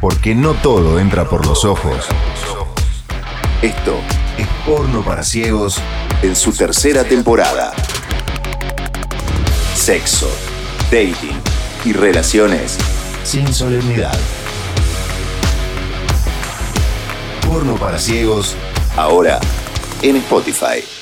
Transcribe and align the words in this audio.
Porque 0.00 0.34
no 0.34 0.54
todo 0.54 1.00
entra 1.00 1.28
por 1.28 1.44
los 1.44 1.64
ojos. 1.64 2.06
Esto 3.62 3.98
es 4.36 4.46
Porno 4.64 5.02
para 5.02 5.24
Ciegos 5.24 5.80
en 6.22 6.36
su 6.36 6.52
tercera 6.52 7.02
temporada. 7.02 7.72
Sexo, 9.74 10.30
dating 10.84 11.40
y 11.84 11.92
relaciones 11.92 12.78
sin 13.24 13.52
solemnidad. 13.52 14.16
Porno 17.44 17.74
para 17.74 17.98
Ciegos, 17.98 18.54
ahora 18.96 19.40
en 20.02 20.16
Spotify. 20.16 20.97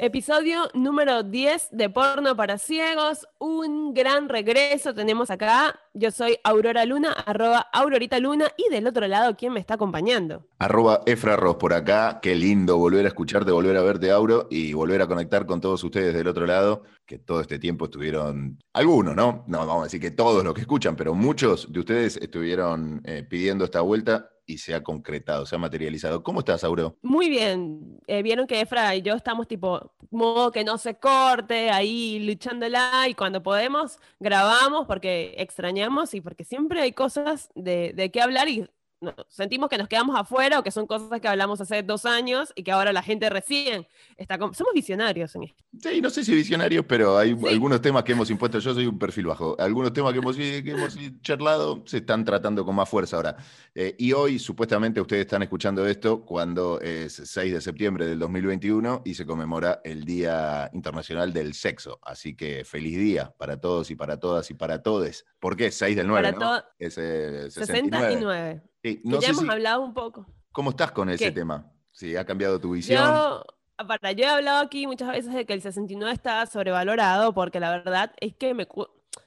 Episodio 0.00 0.70
número 0.74 1.24
10 1.24 1.70
de 1.72 1.90
Porno 1.90 2.36
para 2.36 2.56
Ciegos. 2.58 3.26
Un 3.40 3.94
gran 3.94 4.28
regreso 4.28 4.94
tenemos 4.94 5.28
acá. 5.28 5.74
Yo 5.92 6.12
soy 6.12 6.38
Aurora 6.44 6.84
Luna, 6.84 7.10
arroba 7.10 7.66
Aurorita 7.72 8.20
Luna. 8.20 8.46
Y 8.56 8.72
del 8.72 8.86
otro 8.86 9.08
lado, 9.08 9.34
¿quién 9.36 9.52
me 9.52 9.58
está 9.58 9.74
acompañando? 9.74 10.46
Arroba 10.60 11.00
Efra 11.04 11.34
Ross 11.34 11.56
por 11.56 11.72
acá. 11.72 12.20
Qué 12.22 12.36
lindo 12.36 12.76
volver 12.76 13.06
a 13.06 13.08
escucharte, 13.08 13.50
volver 13.50 13.76
a 13.76 13.82
verte, 13.82 14.12
Auro, 14.12 14.46
y 14.48 14.72
volver 14.72 15.02
a 15.02 15.08
conectar 15.08 15.46
con 15.46 15.60
todos 15.60 15.82
ustedes 15.82 16.14
del 16.14 16.28
otro 16.28 16.46
lado, 16.46 16.84
que 17.04 17.18
todo 17.18 17.40
este 17.40 17.58
tiempo 17.58 17.86
estuvieron, 17.86 18.56
algunos, 18.74 19.16
¿no? 19.16 19.44
No 19.48 19.58
vamos 19.58 19.80
a 19.80 19.84
decir 19.84 20.00
que 20.00 20.12
todos 20.12 20.44
los 20.44 20.54
que 20.54 20.60
escuchan, 20.60 20.94
pero 20.94 21.12
muchos 21.12 21.72
de 21.72 21.80
ustedes 21.80 22.18
estuvieron 22.18 23.00
eh, 23.04 23.26
pidiendo 23.28 23.64
esta 23.64 23.80
vuelta 23.80 24.30
y 24.48 24.58
se 24.58 24.74
ha 24.74 24.82
concretado, 24.82 25.44
se 25.46 25.54
ha 25.54 25.58
materializado. 25.58 26.22
¿Cómo 26.22 26.40
estás, 26.40 26.64
Auro? 26.64 26.96
Muy 27.02 27.28
bien. 27.28 28.00
Eh, 28.06 28.22
vieron 28.22 28.46
que 28.46 28.62
Efra 28.62 28.96
y 28.96 29.02
yo 29.02 29.14
estamos 29.14 29.46
tipo, 29.46 29.92
modo 30.10 30.50
que 30.50 30.64
no 30.64 30.78
se 30.78 30.98
corte, 30.98 31.70
ahí 31.70 32.18
luchándola 32.20 33.06
y 33.08 33.14
cuando 33.14 33.42
podemos 33.42 33.98
grabamos 34.18 34.86
porque 34.86 35.34
extrañamos 35.36 36.14
y 36.14 36.22
porque 36.22 36.44
siempre 36.44 36.80
hay 36.80 36.92
cosas 36.92 37.50
de, 37.54 37.92
de 37.94 38.10
qué 38.10 38.22
hablar 38.22 38.48
y 38.48 38.66
no, 39.00 39.14
sentimos 39.28 39.68
que 39.68 39.78
nos 39.78 39.88
quedamos 39.88 40.18
afuera 40.18 40.58
o 40.58 40.62
que 40.62 40.70
son 40.70 40.86
cosas 40.86 41.20
que 41.20 41.28
hablamos 41.28 41.60
hace 41.60 41.82
dos 41.82 42.04
años 42.04 42.52
y 42.56 42.64
que 42.64 42.72
ahora 42.72 42.92
la 42.92 43.02
gente 43.02 43.30
recién 43.30 43.86
está 44.16 44.38
con... 44.38 44.54
Somos 44.54 44.74
visionarios 44.74 45.34
en 45.36 45.44
esto. 45.44 45.64
Sí, 45.80 46.00
no 46.00 46.10
sé 46.10 46.24
si 46.24 46.34
visionarios, 46.34 46.84
pero 46.86 47.16
hay 47.16 47.36
algunos 47.48 47.80
temas 47.80 48.02
que 48.02 48.12
hemos 48.12 48.28
impuesto. 48.30 48.58
Yo 48.58 48.74
soy 48.74 48.86
un 48.86 48.98
perfil 48.98 49.26
bajo. 49.26 49.54
Algunos 49.58 49.92
temas 49.92 50.12
que 50.12 50.18
hemos, 50.18 50.36
que 50.36 50.70
hemos 50.70 50.96
charlado 51.22 51.82
se 51.86 51.98
están 51.98 52.24
tratando 52.24 52.64
con 52.64 52.74
más 52.74 52.88
fuerza 52.88 53.16
ahora. 53.16 53.36
Eh, 53.74 53.94
y 53.98 54.12
hoy, 54.12 54.38
supuestamente, 54.38 55.00
ustedes 55.00 55.22
están 55.22 55.42
escuchando 55.42 55.86
esto 55.86 56.24
cuando 56.24 56.80
es 56.80 57.12
6 57.12 57.52
de 57.52 57.60
septiembre 57.60 58.06
del 58.06 58.18
2021 58.18 59.02
y 59.04 59.14
se 59.14 59.24
conmemora 59.24 59.80
el 59.84 60.04
Día 60.04 60.70
Internacional 60.72 61.32
del 61.32 61.54
Sexo. 61.54 62.00
Así 62.02 62.34
que 62.34 62.64
feliz 62.64 62.98
día 62.98 63.32
para 63.38 63.60
todos 63.60 63.90
y 63.90 63.94
para 63.94 64.18
todas 64.18 64.50
y 64.50 64.54
para 64.54 64.82
todes. 64.82 65.24
¿Por 65.38 65.56
qué? 65.56 65.70
6 65.70 65.96
del 65.96 66.08
9, 66.08 66.32
para 66.32 66.38
¿no? 66.38 66.64
Es 66.78 66.98
eh, 66.98 67.48
69. 67.50 68.62
No 69.04 69.20
ya 69.20 69.28
hemos 69.28 69.48
hablado 69.48 69.82
un 69.82 69.94
poco. 69.94 70.26
¿Cómo 70.52 70.70
estás 70.70 70.92
con 70.92 71.08
ese 71.10 71.30
tema? 71.30 71.70
Si 71.90 72.16
ha 72.16 72.24
cambiado 72.24 72.60
tu 72.60 72.72
visión. 72.72 73.02
Yo, 73.02 73.44
para, 73.86 74.12
yo 74.12 74.24
he 74.24 74.28
hablado 74.28 74.60
aquí 74.60 74.86
muchas 74.86 75.08
veces 75.08 75.32
de 75.32 75.46
que 75.46 75.52
el 75.52 75.62
69 75.62 76.12
está 76.12 76.44
sobrevalorado 76.46 77.32
porque 77.32 77.60
la 77.60 77.70
verdad 77.70 78.12
es 78.20 78.34
que 78.34 78.54
me 78.54 78.66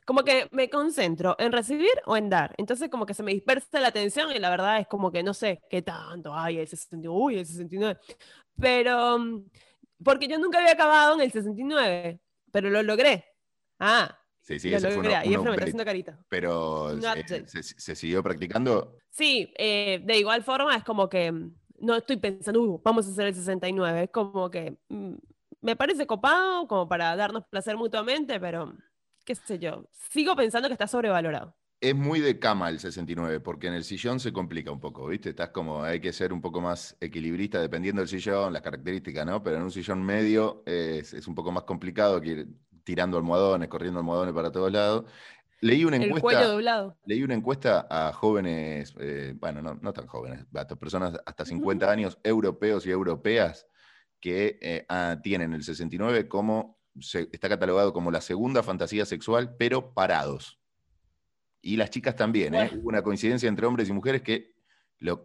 como 0.06 0.24
que 0.24 0.50
me 0.52 0.70
concentro 0.70 1.36
en 1.40 1.52
recibir 1.52 1.92
o 2.06 2.18
en 2.18 2.30
dar. 2.30 2.54
Entonces 2.58 2.90
como 2.90 3.06
que 3.06 3.14
se 3.14 3.24
me 3.24 3.34
dispersa 3.34 3.80
la 3.80 3.88
atención 3.88 4.32
y 4.32 4.40
la 4.40 4.50
verdad 4.50 4.80
es 4.80 4.88
como 4.88 5.12
que 5.12 5.24
no 5.24 5.34
sé 5.34 5.62
qué 5.70 5.82
tanto, 5.82 6.34
ay, 6.34 6.60
el 6.60 6.68
69, 6.68 7.18
uy, 7.18 7.38
el 7.38 7.46
69. 7.46 8.00
Pero, 8.60 9.20
mm, 9.20 9.46
porque 10.04 10.28
yo 10.28 10.38
nunca 10.40 10.60
había 10.60 10.74
acabado 10.74 11.16
en 11.16 11.22
el 11.22 11.32
69, 11.32 12.20
pero 12.52 12.70
lo 12.70 12.84
logré. 12.84 13.26
Ah, 13.80 14.18
Sí, 14.42 14.60
sí, 14.60 14.74
ese 14.74 14.92
fue 14.92 15.06
y 15.24 15.38
me 15.38 15.52
está 15.52 15.64
haciendo 15.64 15.86
carita. 15.86 16.18
Pero 16.28 16.92
eh, 16.98 17.46
se, 17.46 17.96
siguió 17.96 18.24
practicando? 18.24 18.98
Sí, 19.10 19.54
eh, 19.58 20.02
de 20.04 20.18
igual 20.18 20.44
forma 20.44 20.76
es 20.76 20.84
como 20.84 21.08
que 21.08 21.32
mm, 21.32 21.54
no 21.80 21.96
estoy 21.96 22.18
pensando, 22.18 22.62
uh, 22.62 22.82
vamos 22.84 23.08
a 23.08 23.12
hacer 23.12 23.28
el 23.28 23.36
69, 23.36 24.04
es 24.04 24.10
como 24.10 24.50
que 24.50 24.78
mm, 24.90 25.14
me 25.62 25.76
parece 25.76 26.08
copado 26.08 26.68
como 26.68 26.88
para 26.88 27.16
darnos 27.16 27.46
placer 27.46 27.78
mutuamente, 27.78 28.40
pero 28.40 28.74
qué 29.26 29.36
sé 29.36 29.60
yo, 29.60 29.86
sigo 30.10 30.36
pensando 30.36 30.68
que 30.68 30.74
está 30.74 30.88
sobrevalorado. 30.88 31.56
Es 31.80 31.96
muy 31.96 32.20
de 32.20 32.38
cama 32.38 32.70
el 32.70 32.80
69, 32.80 33.40
porque 33.40 33.68
en 33.68 33.74
el 33.74 33.84
sillón 33.84 34.20
se 34.20 34.32
complica 34.32 34.72
un 34.72 34.80
poco, 34.80 35.08
¿viste? 35.08 35.30
Estás 35.30 35.50
como, 35.50 35.84
hay 35.84 36.00
que 36.00 36.14
ser 36.14 36.32
un 36.32 36.40
poco 36.40 36.62
más 36.62 36.96
equilibrista 37.00 37.60
dependiendo 37.60 38.02
del 38.02 38.10
sillón, 38.10 38.54
las 38.54 38.62
características, 38.62 39.26
¿no? 39.26 39.42
Pero 39.42 39.58
en 39.58 39.64
un 39.64 39.72
sillón 39.72 40.04
medio 40.04 40.62
es, 40.68 41.14
es 41.14 41.28
un 41.28 41.34
poco 41.34 41.52
más 41.52 41.64
complicado 41.64 42.22
que 42.22 42.46
tirando 42.84 43.18
almohadones, 43.18 43.70
corriendo 43.70 44.00
almohadones 44.00 44.34
para 44.34 44.52
todos 44.52 44.72
lados. 44.72 45.06
Leí 45.62 45.86
una 45.86 45.98
encuesta. 45.98 46.56
El. 46.56 46.94
Leí 47.06 47.24
una 47.24 47.36
encuesta 47.36 47.88
a 47.90 48.12
jóvenes, 48.14 48.96
eh, 49.00 49.36
bueno, 49.40 49.62
no, 49.80 49.94
tan 49.94 50.08
jóvenes, 50.08 50.46
a 50.56 50.66
personas 50.76 51.20
hasta 51.26 51.46
50 51.46 51.90
años, 51.92 52.18
europeos 52.24 52.86
y 52.86 52.90
europeas, 52.90 53.68
que 54.20 54.58
eh, 54.62 54.86
ah, 54.90 55.20
tienen 55.22 55.54
el 55.54 55.64
69 55.64 56.28
como, 56.28 56.80
está 56.96 57.48
catalogado 57.48 57.94
como 57.94 58.10
la 58.10 58.22
segunda 58.22 58.64
fantasía 58.64 59.06
sexual, 59.06 59.56
pero 59.58 59.94
parados. 59.94 60.60
Y 61.62 61.78
las 61.78 61.92
chicas 61.92 62.16
también, 62.16 62.56
¿eh? 62.56 62.72
Hubo 62.74 62.90
una 62.90 63.04
coincidencia 63.04 63.48
entre 63.48 63.68
hombres 63.68 63.88
y 63.88 63.94
mujeres 63.94 64.24
que 64.24 64.56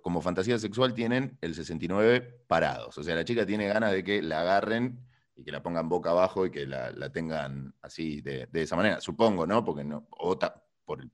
como 0.03 0.21
fantasía 0.23 0.59
sexual 0.59 0.95
tienen 0.95 1.39
el 1.41 1.55
69 1.55 2.43
parados. 2.47 2.97
O 2.99 3.03
sea, 3.03 3.15
la 3.15 3.25
chica 3.25 3.45
tiene 3.47 3.67
ganas 3.69 3.93
de 3.93 4.03
que 4.03 4.23
la 4.23 4.41
agarren 4.41 5.06
y 5.37 5.45
que 5.45 5.53
la 5.53 5.63
pongan 5.63 5.89
boca 5.89 6.11
abajo 6.11 6.47
y 6.47 6.51
que 6.51 6.67
la, 6.67 7.11
tengan 7.11 7.75
así 7.83 8.23
de, 8.23 8.49
esa 8.53 8.75
manera, 8.75 9.01
supongo, 9.01 9.47
¿no? 9.47 9.65
Porque 9.65 9.85
no, 9.85 10.09
o 10.11 10.39
por 10.85 11.07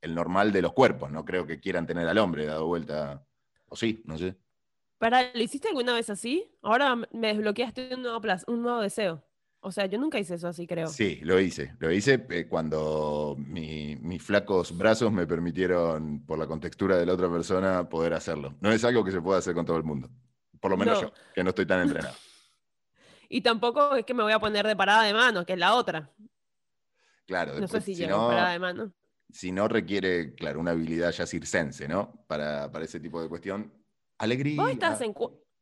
el 0.00 0.14
normal 0.14 0.52
de 0.52 0.62
los 0.62 0.72
cuerpos, 0.72 1.10
no 1.10 1.24
creo 1.24 1.46
que 1.46 1.60
quieran 1.60 1.86
tener 1.86 2.06
al 2.06 2.18
hombre 2.18 2.46
dado 2.46 2.66
vuelta, 2.66 3.26
o 3.66 3.76
sí, 3.76 4.02
no 4.06 4.16
sé. 4.16 4.36
¿Para, 4.98 5.34
¿Lo 5.34 5.42
hiciste 5.42 5.68
alguna 5.68 5.94
vez 5.94 6.08
así? 6.08 6.50
Ahora 6.62 6.94
me 6.96 7.28
desbloqueaste 7.28 7.94
un 7.94 8.02
nuevo, 8.02 8.20
un 8.46 8.62
nuevo 8.62 8.80
deseo. 8.80 9.22
O 9.66 9.72
sea, 9.72 9.86
yo 9.86 9.98
nunca 9.98 10.18
hice 10.18 10.34
eso 10.34 10.46
así, 10.46 10.66
creo. 10.66 10.88
Sí, 10.88 11.20
lo 11.22 11.40
hice. 11.40 11.74
Lo 11.78 11.90
hice 11.90 12.26
eh, 12.28 12.46
cuando 12.46 13.34
mis 13.38 14.22
flacos 14.22 14.76
brazos 14.76 15.10
me 15.10 15.26
permitieron, 15.26 16.22
por 16.26 16.38
la 16.38 16.46
contextura 16.46 16.98
de 16.98 17.06
la 17.06 17.14
otra 17.14 17.30
persona, 17.30 17.88
poder 17.88 18.12
hacerlo. 18.12 18.54
No 18.60 18.70
es 18.70 18.84
algo 18.84 19.02
que 19.02 19.10
se 19.10 19.22
pueda 19.22 19.38
hacer 19.38 19.54
con 19.54 19.64
todo 19.64 19.78
el 19.78 19.84
mundo. 19.84 20.10
Por 20.60 20.70
lo 20.70 20.76
menos 20.76 21.00
yo, 21.00 21.12
que 21.34 21.42
no 21.42 21.48
estoy 21.48 21.64
tan 21.64 21.80
entrenado. 21.80 22.14
Y 23.28 23.40
tampoco 23.40 23.94
es 23.96 24.04
que 24.04 24.14
me 24.14 24.22
voy 24.22 24.32
a 24.32 24.38
poner 24.38 24.66
de 24.66 24.76
parada 24.76 25.02
de 25.02 25.14
mano, 25.14 25.44
que 25.44 25.54
es 25.54 25.58
la 25.58 25.74
otra. 25.74 26.10
Claro. 27.26 27.58
No 27.58 27.68
sé 27.68 27.80
si, 27.80 27.94
si 27.94 28.06
parada 28.06 28.50
de 28.50 28.58
mano. 28.58 28.92
Si 29.30 29.50
no 29.50 29.68
requiere, 29.68 30.34
claro, 30.34 30.60
una 30.60 30.72
habilidad 30.72 31.10
ya 31.10 31.26
circense, 31.26 31.88
¿no? 31.88 32.24
Para, 32.26 32.70
para 32.70 32.84
ese 32.84 33.00
tipo 33.00 33.20
de 33.20 33.28
cuestión. 33.28 33.72
Alegría. 34.18 34.60
¿Vos 34.60 34.70
estas, 34.70 35.00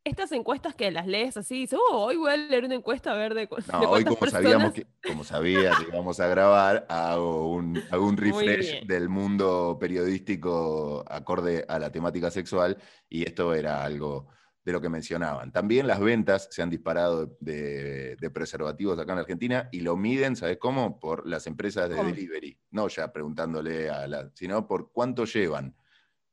estas 0.03 0.31
encuestas 0.33 0.75
que 0.75 0.91
las 0.91 1.07
lees 1.07 1.37
así, 1.37 1.61
dices, 1.61 1.79
oh, 1.89 2.05
hoy 2.05 2.17
voy 2.17 2.31
a 2.31 2.37
leer 2.37 2.65
una 2.65 2.75
encuesta 2.75 3.13
a 3.13 3.15
ver 3.15 3.33
de, 3.33 3.47
no, 3.71 3.79
hoy 3.89 4.03
como 4.03 4.27
sabíamos 4.27 4.73
que, 4.73 4.85
como 5.07 5.23
sabía 5.23 5.71
que 5.71 5.87
íbamos 5.91 6.19
a 6.19 6.27
grabar, 6.27 6.85
hago 6.89 7.53
un, 7.53 7.81
hago 7.89 8.05
un 8.05 8.17
refresh 8.17 8.85
del 8.85 9.07
mundo 9.07 9.77
periodístico 9.79 11.05
acorde 11.07 11.65
a 11.67 11.79
la 11.79 11.91
temática 11.91 12.29
sexual 12.29 12.77
y 13.09 13.23
esto 13.23 13.53
era 13.53 13.83
algo 13.83 14.27
de 14.63 14.71
lo 14.71 14.79
que 14.79 14.89
mencionaban. 14.89 15.51
También 15.51 15.87
las 15.87 15.99
ventas 15.99 16.47
se 16.49 16.61
han 16.61 16.69
disparado 16.69 17.35
de, 17.39 18.17
preservativos 18.33 18.97
acá 18.97 19.13
en 19.13 19.19
Argentina 19.19 19.69
y 19.71 19.81
lo 19.81 19.97
miden, 19.97 20.35
¿sabes 20.35 20.57
cómo? 20.57 20.99
Por 20.99 21.27
las 21.27 21.47
empresas 21.47 21.89
de 21.89 21.95
delivery. 21.95 22.57
No 22.71 22.87
ya 22.87 23.11
preguntándole 23.11 23.89
a 23.89 24.07
la, 24.07 24.31
sino 24.33 24.65
por 24.67 24.91
cuánto 24.91 25.25
llevan. 25.25 25.75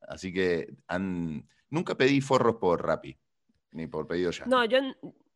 Así 0.08 0.32
que 0.32 0.72
han, 0.86 1.46
nunca 1.70 1.96
pedí 1.96 2.20
forros 2.20 2.56
por 2.56 2.84
Rappi, 2.86 3.18
ni 3.72 3.86
por 3.86 4.06
pedido 4.06 4.30
ya. 4.30 4.46
No, 4.46 4.64
yo 4.64 4.78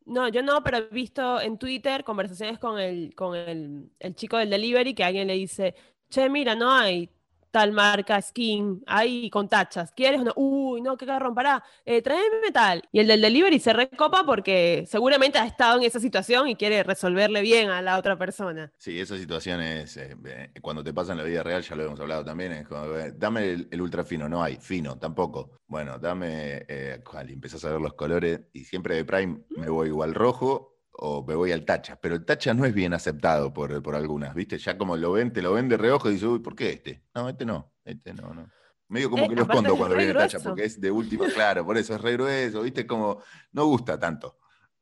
no, 0.05 0.29
yo 0.29 0.41
no, 0.41 0.63
pero 0.63 0.77
he 0.77 0.87
visto 0.89 1.41
en 1.41 1.57
Twitter 1.57 2.03
conversaciones 2.03 2.59
con 2.59 2.79
el, 2.79 3.13
con 3.15 3.35
el, 3.35 3.91
el 3.99 4.15
chico 4.15 4.37
del 4.37 4.49
delivery 4.49 4.93
que 4.93 5.03
alguien 5.03 5.27
le 5.27 5.33
dice, 5.33 5.75
che, 6.09 6.29
mira, 6.29 6.55
no 6.55 6.71
hay 6.71 7.09
tal 7.55 7.71
marca, 7.71 8.21
skin, 8.21 8.83
ahí 8.85 9.29
con 9.29 9.47
tachas. 9.47 9.89
¿Quieres 9.93 10.19
o? 10.19 10.33
Uy, 10.35 10.81
no, 10.81 10.97
qué 10.97 11.05
carrón, 11.05 11.33
pará, 11.33 11.63
eh, 11.85 12.01
tráeme 12.01 12.51
tal. 12.51 12.83
Y 12.91 12.99
el 12.99 13.07
del 13.07 13.21
delivery 13.21 13.59
se 13.59 13.71
recopa 13.71 14.25
porque 14.25 14.83
seguramente 14.85 15.39
ha 15.39 15.45
estado 15.45 15.77
en 15.77 15.83
esa 15.83 16.01
situación 16.01 16.49
y 16.49 16.57
quiere 16.57 16.83
resolverle 16.83 17.41
bien 17.41 17.69
a 17.69 17.81
la 17.81 17.97
otra 17.97 18.17
persona. 18.17 18.73
Sí, 18.77 18.99
esas 18.99 19.21
situaciones, 19.21 19.95
eh, 19.95 20.17
eh, 20.25 20.49
cuando 20.61 20.83
te 20.83 20.93
pasa 20.93 21.13
en 21.13 21.19
la 21.19 21.23
vida 21.23 21.43
real, 21.43 21.61
ya 21.61 21.77
lo 21.77 21.85
hemos 21.85 21.99
hablado 22.01 22.25
también, 22.25 22.51
es 22.51 22.67
como, 22.67 22.87
dame 23.15 23.65
el, 23.71 23.81
ultra 23.81 24.03
fino, 24.03 24.27
no 24.27 24.43
hay, 24.43 24.57
fino, 24.57 24.97
tampoco. 24.97 25.61
Bueno, 25.65 25.97
dame, 25.97 26.65
eh, 26.67 26.99
y 27.25 27.31
empezás 27.31 27.63
a 27.63 27.71
ver 27.71 27.79
los 27.79 27.93
colores 27.93 28.41
y 28.51 28.65
siempre 28.65 28.97
de 28.97 29.05
Prime 29.05 29.43
me 29.51 29.69
voy 29.69 29.87
igual 29.87 30.13
rojo 30.13 30.74
o 30.97 31.25
me 31.25 31.35
voy 31.35 31.51
al 31.51 31.65
tacha, 31.65 31.99
pero 31.99 32.15
el 32.15 32.25
tacha 32.25 32.53
no 32.53 32.65
es 32.65 32.73
bien 32.73 32.93
aceptado 32.93 33.53
por, 33.53 33.81
por 33.81 33.95
algunas, 33.95 34.33
¿viste? 34.33 34.57
Ya 34.57 34.77
como 34.77 34.95
lo 34.97 35.13
ven, 35.13 35.33
te 35.33 35.41
lo 35.41 35.53
ven 35.53 35.67
de 35.67 35.77
reojo 35.77 36.09
y 36.09 36.13
dices, 36.13 36.27
uy, 36.27 36.39
¿por 36.39 36.55
qué 36.55 36.69
este? 36.69 37.03
No, 37.13 37.29
este 37.29 37.45
no, 37.45 37.73
este 37.83 38.13
no, 38.13 38.33
no. 38.33 38.49
Medio 38.87 39.09
como 39.09 39.23
eh, 39.23 39.29
que 39.29 39.35
lo 39.35 39.41
escondo 39.43 39.75
cuando 39.75 39.95
viene 39.95 40.11
el 40.11 40.17
tacha, 40.17 40.39
porque 40.39 40.65
es 40.65 40.79
de 40.79 40.91
última, 40.91 41.27
claro, 41.27 41.65
por 41.65 41.77
eso 41.77 41.95
es 41.95 42.01
re 42.01 42.13
grueso, 42.13 42.61
¿viste? 42.61 42.85
Como, 42.85 43.21
no 43.51 43.65
gusta 43.65 43.99
tanto, 43.99 44.39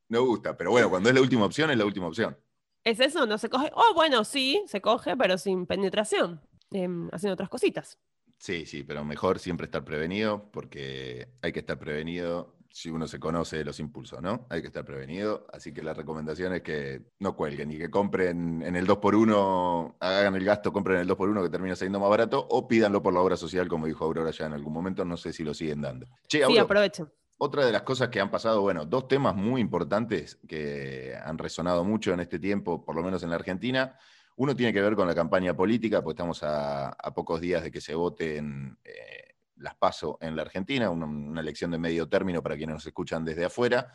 no 0.10 0.24
gusta, 0.26 0.56
pero 0.56 0.72
bueno, 0.72 0.90
cuando 0.90 1.10
es 1.10 1.16
la 1.16 1.22
última 1.22 1.46
opción, 1.46 1.72
es 1.72 1.78
la 1.78 1.86
última 1.86 2.08
opción. 2.08 2.38
¿Es 2.84 3.00
eso? 3.00 3.26
¿No 3.26 3.38
se 3.38 3.50
coge? 3.50 3.72
Oh, 3.74 3.94
bueno, 3.96 4.24
sí, 4.26 4.62
se 4.68 4.82
coge, 4.82 5.16
pero 5.16 5.38
sin 5.38 5.66
penetración. 5.66 6.42
em, 6.72 7.08
haciendo 7.12 7.34
otras 7.34 7.50
cositas. 7.50 7.98
Sí, 8.38 8.66
sí, 8.66 8.84
pero 8.84 9.06
mejor 9.06 9.40
siempre 9.40 9.66
estar 9.66 9.86
prevenido, 9.86 10.52
porque 10.52 11.30
hay 11.42 11.54
que 11.54 11.60
estar 11.60 11.80
prevenido 11.80 12.53
si 12.74 12.90
uno 12.90 13.08
se 13.08 13.20
conoce 13.20 13.64
los 13.64 13.80
impulsos, 13.80 14.20
¿no? 14.20 14.48
Hay 14.50 14.62
que 14.62 14.68
estar 14.68 14.84
prevenido. 14.84 15.46
Así 15.54 15.72
que 15.72 15.84
la 15.84 15.94
recomendación 15.94 16.56
es 16.56 16.64
que 16.64 17.04
no 17.20 17.36
cuelguen 17.36 17.70
y 17.72 17.78
que 17.78 17.92
compren 17.92 18.64
en 18.64 18.76
el 18.76 18.88
2x1, 18.88 19.98
hagan 20.00 20.36
el 20.36 20.44
gasto, 20.44 20.74
compren 20.74 21.00
el 21.00 21.08
2x1 21.08 21.44
que 21.44 21.50
termina 21.50 21.76
siendo 21.76 22.00
más 22.00 22.10
barato, 22.10 22.44
o 22.50 22.68
pídanlo 22.68 23.04
por 23.04 23.14
la 23.14 23.20
obra 23.20 23.38
social, 23.38 23.68
como 23.68 23.86
dijo 23.86 24.04
Aurora 24.04 24.32
ya 24.32 24.48
en 24.48 24.54
algún 24.54 24.74
momento. 24.74 25.06
No 25.06 25.18
sé 25.18 25.32
si 25.34 25.44
lo 25.44 25.54
siguen 25.54 25.82
dando. 25.82 26.08
sí, 26.28 26.42
aprovechen. 26.42 27.08
Otra 27.38 27.64
de 27.64 27.72
las 27.72 27.84
cosas 27.84 28.10
que 28.10 28.20
han 28.20 28.32
pasado, 28.32 28.62
bueno, 28.62 28.86
dos 28.86 29.08
temas 29.08 29.36
muy 29.36 29.62
importantes 29.62 30.40
que 30.48 31.16
han 31.24 31.38
resonado 31.38 31.84
mucho 31.84 32.12
en 32.12 32.22
este 32.22 32.40
tiempo, 32.40 32.84
por 32.84 32.96
lo 32.96 33.04
menos 33.04 33.22
en 33.22 33.30
la 33.30 33.36
Argentina. 33.36 33.96
Uno 34.36 34.56
tiene 34.56 34.74
que 34.74 34.82
ver 34.82 34.96
con 34.96 35.08
la 35.08 35.14
campaña 35.14 35.56
política, 35.56 36.02
pues 36.02 36.16
estamos 36.16 36.42
a, 36.42 36.98
pocos 37.14 37.40
días 37.40 37.62
de 37.62 37.70
que 37.70 37.82
se 37.82 37.94
voten 37.94 38.80
eh, 38.84 39.33
las 39.64 39.76
PASO 39.76 40.18
en 40.20 40.36
la 40.36 40.42
Argentina, 40.42 40.90
una, 40.90 41.40
elección 41.40 41.72
de 41.72 41.78
medio 41.78 42.08
término 42.10 42.44
para 42.44 42.58
quienes 42.58 42.76
nos 42.76 42.86
escuchan 42.86 43.24
desde 43.24 43.46
afuera. 43.46 43.92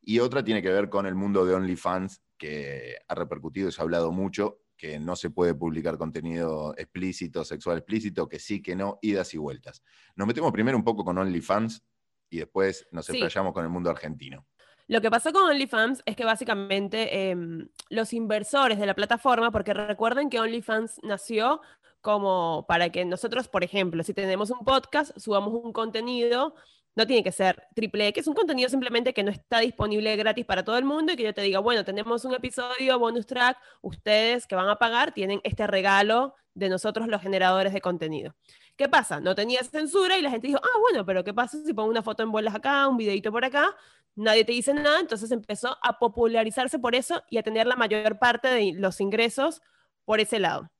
Y 0.00 0.20
otra 0.20 0.42
tiene 0.42 0.62
que 0.62 0.70
ver 0.70 0.88
con 0.88 1.04
el 1.04 1.16
mundo 1.16 1.44
de 1.44 1.54
OnlyFans, 1.54 2.22
que 2.38 2.96
ha 3.06 3.14
repercutido 3.14 3.68
y 3.68 3.72
se 3.72 3.80
ha 3.80 3.84
hablado 3.84 4.12
mucho, 4.12 4.60
que 4.76 4.98
no 5.00 5.16
se 5.16 5.30
puede 5.30 5.52
publicar 5.52 5.98
contenido 5.98 6.74
explícito, 6.78 7.44
sexual 7.44 7.78
explícito, 7.78 8.28
que 8.28 8.38
sí, 8.38 8.62
que 8.62 8.76
no, 8.76 8.98
idas 9.02 9.34
y 9.34 9.38
vueltas. 9.38 9.82
Nos 10.14 10.28
metemos 10.28 10.52
primero 10.52 10.78
un 10.78 10.84
poco 10.84 11.04
con 11.04 11.18
OnlyFans 11.18 11.84
y 12.30 12.38
después 12.38 12.86
nos 12.92 13.08
explayamos 13.10 13.52
con 13.52 13.64
el 13.64 13.70
mundo 13.70 13.90
argentino. 13.90 14.46
Lo 14.86 15.00
que 15.00 15.10
pasó 15.10 15.32
con 15.32 15.42
OnlyFans 15.50 16.02
es 16.06 16.16
que 16.16 16.24
básicamente 16.24 17.30
em, 17.30 17.68
los 17.90 18.12
inversores 18.12 18.78
de 18.78 18.86
la 18.86 18.94
plataforma, 18.94 19.50
porque 19.50 19.74
recuerden 19.74 20.30
que 20.30 20.40
OnlyFans 20.40 21.00
nació 21.02 21.60
como 22.00 22.64
para 22.68 22.90
que 22.90 23.04
nosotros, 23.04 23.48
por 23.48 23.64
ejemplo, 23.64 24.02
si 24.02 24.14
tenemos 24.14 24.50
un 24.50 24.64
podcast, 24.64 25.16
subamos 25.18 25.52
un 25.62 25.72
contenido, 25.72 26.54
no 26.96 27.06
tiene 27.06 27.22
que 27.22 27.32
ser 27.32 27.68
triple 27.74 28.12
que 28.12 28.20
es 28.20 28.26
un 28.26 28.34
contenido 28.34 28.68
simplemente 28.68 29.14
que 29.14 29.22
no 29.22 29.30
está 29.30 29.60
disponible 29.60 30.16
gratis 30.16 30.44
para 30.44 30.64
todo 30.64 30.76
el 30.76 30.84
mundo 30.84 31.12
y 31.12 31.16
que 31.16 31.22
yo 31.22 31.34
te 31.34 31.42
diga, 31.42 31.60
bueno, 31.60 31.84
tenemos 31.84 32.24
un 32.24 32.34
episodio 32.34 32.98
bonus 32.98 33.26
track, 33.26 33.58
ustedes 33.82 34.46
que 34.46 34.54
van 34.54 34.68
a 34.68 34.76
pagar 34.76 35.12
tienen 35.12 35.40
este 35.44 35.66
regalo 35.66 36.34
de 36.54 36.68
nosotros 36.68 37.08
los 37.08 37.22
generadores 37.22 37.72
de 37.72 37.80
contenido. 37.80 38.34
¿Qué 38.76 38.88
pasa? 38.88 39.20
No 39.20 39.34
tenía 39.34 39.62
censura 39.62 40.18
y 40.18 40.22
la 40.22 40.30
gente 40.30 40.48
dijo, 40.48 40.60
ah, 40.62 40.78
bueno, 40.80 41.04
pero 41.04 41.22
¿qué 41.22 41.34
pasa 41.34 41.58
si 41.64 41.72
pongo 41.74 41.90
una 41.90 42.02
foto 42.02 42.22
en 42.22 42.32
bolas 42.32 42.54
acá, 42.54 42.88
un 42.88 42.96
videito 42.96 43.30
por 43.30 43.44
acá? 43.44 43.76
Nadie 44.16 44.44
te 44.44 44.52
dice 44.52 44.74
nada, 44.74 45.00
entonces 45.00 45.30
empezó 45.30 45.76
a 45.82 45.98
popularizarse 45.98 46.78
por 46.78 46.94
eso 46.94 47.22
y 47.30 47.38
a 47.38 47.42
tener 47.42 47.66
la 47.66 47.76
mayor 47.76 48.18
parte 48.18 48.48
de 48.48 48.72
los 48.74 49.00
ingresos 49.00 49.62
por 50.04 50.20
ese 50.20 50.38
lado. 50.40 50.70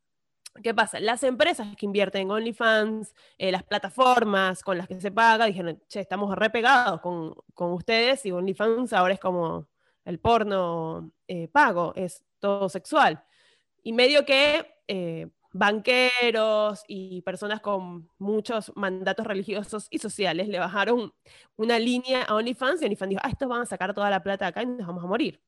¿Qué 0.63 0.75
pasa? 0.75 1.01
Las 1.01 1.23
empresas 1.23 1.75
que 1.77 1.87
invierten 1.87 2.23
en 2.23 2.31
OnlyFans, 2.33 3.15
eh, 3.39 3.53
las 3.53 3.63
plataformas 3.63 4.63
con 4.63 4.77
las 4.77 4.89
que 4.89 5.01
se 5.01 5.11
paga, 5.11 5.47
dijeron, 5.47 5.81
che, 5.89 6.01
estamos 6.01 6.35
repegados 6.37 7.01
con, 7.01 7.35
con 7.55 7.73
ustedes 7.73 8.27
y 8.27 8.33
OnlyFans 8.33 8.93
ahora 8.93 9.15
es 9.15 9.21
como 9.21 9.69
el 10.05 10.19
porno 10.19 11.13
eh, 11.29 11.49
pago, 11.49 11.93
es 11.95 12.25
todo 12.41 12.69
sexual. 12.69 13.23
Y 13.83 13.93
medio 13.93 14.25
que 14.27 14.67
eh, 14.89 15.29
banqueros 15.53 16.83
y 16.89 17.23
personas 17.23 17.61
con 17.61 18.11
muchos 18.19 18.73
mandatos 18.77 19.27
religiosos 19.27 19.87
y 19.91 19.99
sociales 19.99 20.49
le 20.49 20.59
bajaron 20.59 21.13
una 21.57 21.79
línea 21.79 22.25
a 22.25 22.35
OnlyFans 22.35 22.83
y 22.83 22.85
OnlyFans 22.87 23.11
dijo, 23.11 23.23
ah, 23.25 23.31
estos 23.31 23.49
van 23.49 23.63
a 23.63 23.67
sacar 23.67 23.95
toda 23.95 24.11
la 24.11 24.23
plata 24.23 24.49
acá 24.49 24.63
y 24.63 24.67
nos 24.67 24.87
vamos 24.87 25.05
a 25.05 25.07
morir. 25.07 25.41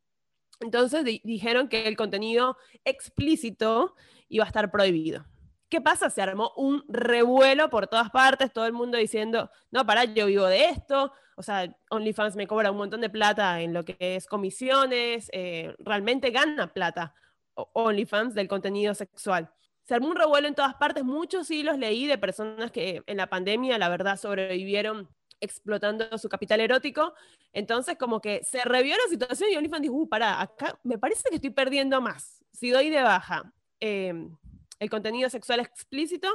Entonces 0.63 1.05
dijeron 1.05 1.69
que 1.69 1.89
el 1.89 1.97
contenido 1.97 2.57
explícito 2.85 3.95
iba 4.29 4.45
a 4.45 4.47
estar 4.47 4.71
prohibido. 4.71 5.25
¿Qué 5.69 5.81
pasa? 5.81 6.11
Se 6.11 6.21
armó 6.21 6.53
un 6.57 6.85
revuelo 6.89 7.71
por 7.71 7.87
todas 7.87 8.11
partes, 8.11 8.53
todo 8.53 8.67
el 8.67 8.73
mundo 8.73 8.99
diciendo, 8.99 9.51
no, 9.71 9.87
para, 9.87 10.05
yo 10.05 10.27
vivo 10.27 10.47
de 10.47 10.67
esto, 10.67 11.13
o 11.37 11.43
sea, 11.43 11.75
OnlyFans 11.91 12.37
me 12.37 12.47
cobra 12.47 12.71
un 12.71 12.77
montón 12.77 13.01
de 13.01 13.09
plata 13.09 13.61
en 13.63 13.73
lo 13.73 13.85
que 13.85 13.97
es 13.99 14.27
comisiones, 14.27 15.31
eh, 15.33 15.75
realmente 15.79 16.31
gana 16.31 16.73
plata 16.73 17.15
OnlyFans 17.55 18.35
del 18.35 18.49
contenido 18.49 18.95
sexual 18.95 19.51
se 19.85 19.95
armó 19.95 20.09
un 20.09 20.17
revuelo 20.17 20.49
en 20.49 20.55
todas 20.55 20.75
partes. 20.75 21.05
Muchos 21.05 21.51
hilos 21.51 21.79
leí 21.79 22.07
de 22.07 22.19
personas 22.19 22.71
que 22.71 23.03
en 23.07 23.17
la 23.17 23.29
pandemia, 23.29 23.79
la 23.79 23.89
verdad, 23.89 24.17
sobrevivieron 24.17 25.09
explotando 25.43 26.17
su 26.17 26.29
capital 26.29 26.61
erótico. 26.61 27.13
Entonces, 27.53 27.97
como 27.99 28.21
que 28.21 28.43
se 28.45 28.63
revió 28.65 28.97
la 28.97 29.11
situación 29.11 29.51
y 29.51 29.57
OnlyFans 29.57 29.83
dijo, 29.83 29.95
uh, 29.95 30.09
pará, 30.09 30.41
acá 30.41 30.79
me 30.85 30.97
parece 30.97 31.29
que 31.29 31.37
estoy 31.37 31.51
perdiendo 31.51 32.01
más. 32.01 32.43
Si 32.53 32.71
doy 32.71 32.89
de 32.89 33.03
baja 33.03 33.53
em, 33.81 34.35
el 34.79 34.89
contenido 34.89 35.29
sexual 35.29 35.61
explícito, 35.61 36.29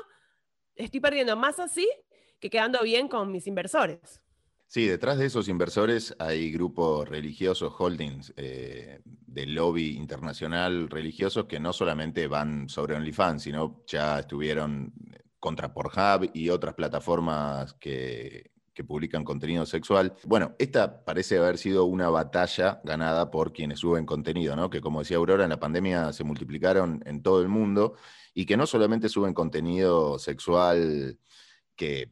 estoy 0.75 0.99
perdiendo 0.99 1.35
más 1.35 1.59
así 1.59 1.89
que 2.39 2.49
quedando 2.49 2.83
bien 2.83 3.07
con 3.07 3.31
mis 3.31 3.47
inversores. 3.47 4.21
Sí, 4.67 4.85
detrás 4.85 5.17
de 5.17 5.27
esos 5.27 5.47
inversores 5.47 6.13
hay 6.19 6.51
grupos 6.51 7.07
religiosos, 7.07 7.73
holdings, 7.77 8.33
eh, 8.35 8.99
de 9.05 9.45
lobby 9.45 9.95
internacional 9.95 10.89
religiosos 10.89 11.45
que 11.45 11.59
no 11.59 11.71
solamente 11.71 12.27
van 12.27 12.67
sobre 12.67 12.95
OnlyFans, 12.95 13.43
sino 13.43 13.85
ya 13.87 14.19
estuvieron 14.19 14.93
contra 15.39 15.73
Pornhub 15.73 16.31
y 16.33 16.49
otras 16.49 16.73
plataformas 16.75 17.75
que, 17.75 18.51
que 18.77 18.83
publican 18.83 19.23
contenido 19.23 19.65
sexual. 19.65 20.13
Bueno, 20.23 20.53
esta 20.59 21.03
parece 21.03 21.39
haber 21.39 21.57
sido 21.57 21.85
una 21.85 22.09
batalla 22.11 22.79
ganada 22.83 23.31
por 23.31 23.51
quienes 23.51 23.79
suben 23.79 24.05
contenido, 24.05 24.55
¿no? 24.55 24.69
Que 24.69 24.81
como 24.81 24.99
decía 24.99 25.17
Aurora, 25.17 25.45
en 25.45 25.49
la 25.49 25.59
pandemia 25.59 26.13
se 26.13 26.23
multiplicaron 26.23 27.01
en 27.07 27.23
todo 27.23 27.41
el 27.41 27.47
mundo 27.47 27.95
y 28.35 28.45
que 28.45 28.55
no 28.55 28.67
solamente 28.67 29.09
suben 29.09 29.33
contenido 29.33 30.19
sexual 30.19 31.17
que 31.75 32.11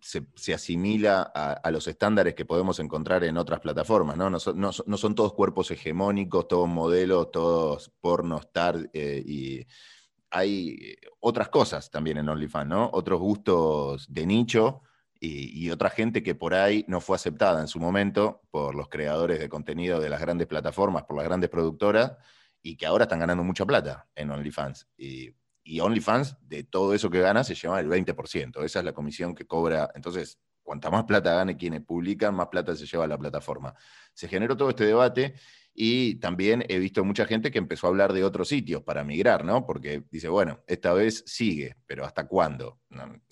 se, 0.00 0.52
asimila 0.52 1.22
a, 1.22 1.70
los 1.70 1.86
estándares 1.86 2.34
que 2.34 2.44
podemos 2.44 2.80
encontrar 2.80 3.22
en 3.22 3.36
otras 3.36 3.60
plataformas, 3.60 4.16
¿no? 4.16 4.30
No, 4.30 4.40
son 4.40 5.14
todos 5.14 5.32
cuerpos 5.32 5.70
hegemónicos, 5.70 6.48
todos 6.48 6.68
modelos, 6.68 7.30
todos 7.30 7.92
porno, 8.00 8.38
star, 8.38 8.90
eh, 8.92 9.22
y 9.24 9.64
hay 10.28 10.96
otras 11.20 11.50
cosas 11.50 11.88
también 11.88 12.18
en 12.18 12.28
OnlyFans, 12.28 12.68
¿no? 12.68 12.90
Otros 12.92 13.20
gustos 13.20 14.12
de 14.12 14.26
nicho 14.26 14.82
y, 15.20 15.70
otra 15.70 15.90
gente 15.90 16.22
que 16.22 16.34
por 16.34 16.54
ahí 16.54 16.84
no 16.88 17.00
fue 17.00 17.16
aceptada 17.16 17.60
en 17.60 17.68
su 17.68 17.78
momento 17.78 18.42
por 18.50 18.74
los 18.74 18.88
creadores 18.88 19.38
de 19.38 19.48
contenido 19.48 20.00
de 20.00 20.08
las 20.08 20.20
grandes 20.20 20.46
plataformas, 20.46 21.04
por 21.04 21.16
las 21.16 21.26
grandes 21.26 21.50
productoras, 21.50 22.16
y 22.62 22.76
que 22.76 22.86
ahora 22.86 23.04
están 23.04 23.20
ganando 23.20 23.44
mucha 23.44 23.66
plata 23.66 24.08
en 24.14 24.30
OnlyFans. 24.30 24.88
Y 24.96 25.34
y 25.70 25.80
OnlyFans, 25.80 26.36
de 26.48 26.64
todo 26.64 26.94
eso 26.94 27.10
que 27.10 27.20
gana, 27.20 27.44
se 27.44 27.54
lleva 27.54 27.80
el 27.80 27.88
20%. 27.88 28.64
Esa 28.64 28.78
es 28.78 28.84
la 28.84 28.92
comisión 28.92 29.34
que 29.34 29.46
cobra. 29.46 29.90
Entonces, 29.94 30.38
cuanta 30.62 30.90
más 30.90 31.04
plata 31.04 31.34
gane 31.34 31.56
quienes 31.56 31.82
publican, 31.82 32.34
más 32.34 32.48
plata 32.48 32.74
se 32.74 32.86
lleva 32.86 33.06
la 33.06 33.18
plataforma. 33.18 33.74
Se 34.12 34.26
generó 34.28 34.56
todo 34.56 34.70
este 34.70 34.84
debate 34.84 35.34
y 35.74 36.16
también 36.16 36.64
he 36.68 36.78
visto 36.78 37.04
mucha 37.04 37.24
gente 37.26 37.50
que 37.50 37.58
empezó 37.58 37.86
a 37.86 37.90
hablar 37.90 38.12
de 38.12 38.24
otros 38.24 38.48
sitios 38.48 38.82
para 38.82 39.04
migrar, 39.04 39.44
¿no? 39.44 39.64
Porque 39.64 40.02
dice, 40.10 40.28
bueno, 40.28 40.60
esta 40.66 40.92
vez 40.92 41.22
sigue, 41.26 41.76
pero 41.86 42.04
¿hasta 42.04 42.26
cuándo? 42.26 42.80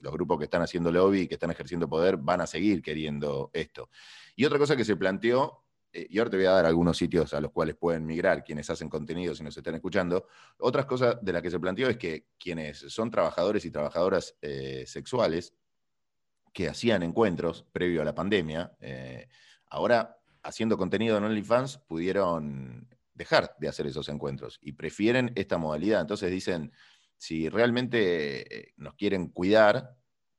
Los 0.00 0.12
grupos 0.12 0.38
que 0.38 0.44
están 0.44 0.62
haciendo 0.62 0.92
lobby 0.92 1.26
que 1.26 1.34
están 1.34 1.50
ejerciendo 1.50 1.88
poder 1.88 2.16
van 2.16 2.40
a 2.40 2.46
seguir 2.46 2.80
queriendo 2.80 3.50
esto. 3.52 3.90
Y 4.36 4.44
otra 4.44 4.58
cosa 4.58 4.76
que 4.76 4.84
se 4.84 4.96
planteó 4.96 5.64
eh, 5.92 6.06
y 6.10 6.18
ahora 6.18 6.30
te 6.30 6.36
voy 6.36 6.46
a 6.46 6.52
dar 6.52 6.66
algunos 6.66 6.96
sitios 6.96 7.32
a 7.34 7.40
los 7.40 7.50
cuales 7.50 7.76
pueden 7.76 8.04
migrar 8.04 8.44
quienes 8.44 8.68
hacen 8.70 8.88
contenido 8.88 9.34
si 9.34 9.42
nos 9.42 9.56
están 9.56 9.74
escuchando. 9.74 10.26
Otras 10.58 10.86
cosas 10.86 11.18
de 11.22 11.32
las 11.32 11.42
que 11.42 11.50
se 11.50 11.58
planteó 11.58 11.88
es 11.88 11.96
que 11.96 12.26
quienes 12.38 12.78
son 12.78 13.10
trabajadores 13.10 13.64
y 13.64 13.70
trabajadoras 13.70 14.36
eh, 14.42 14.84
sexuales 14.86 15.54
que 16.52 16.68
hacían 16.68 17.02
encuentros 17.02 17.66
previo 17.72 18.02
a 18.02 18.04
la 18.04 18.14
pandemia, 18.14 18.72
eh, 18.80 19.28
ahora 19.66 20.18
haciendo 20.42 20.76
contenido 20.76 21.16
en 21.16 21.24
OnlyFans 21.24 21.78
pudieron 21.78 22.88
dejar 23.14 23.54
de 23.58 23.68
hacer 23.68 23.86
esos 23.86 24.08
encuentros 24.08 24.58
y 24.62 24.72
prefieren 24.72 25.32
esta 25.34 25.58
modalidad. 25.58 26.00
Entonces 26.00 26.30
dicen, 26.30 26.72
si 27.16 27.48
realmente 27.48 28.72
nos 28.76 28.94
quieren 28.94 29.28
cuidar, 29.28 29.98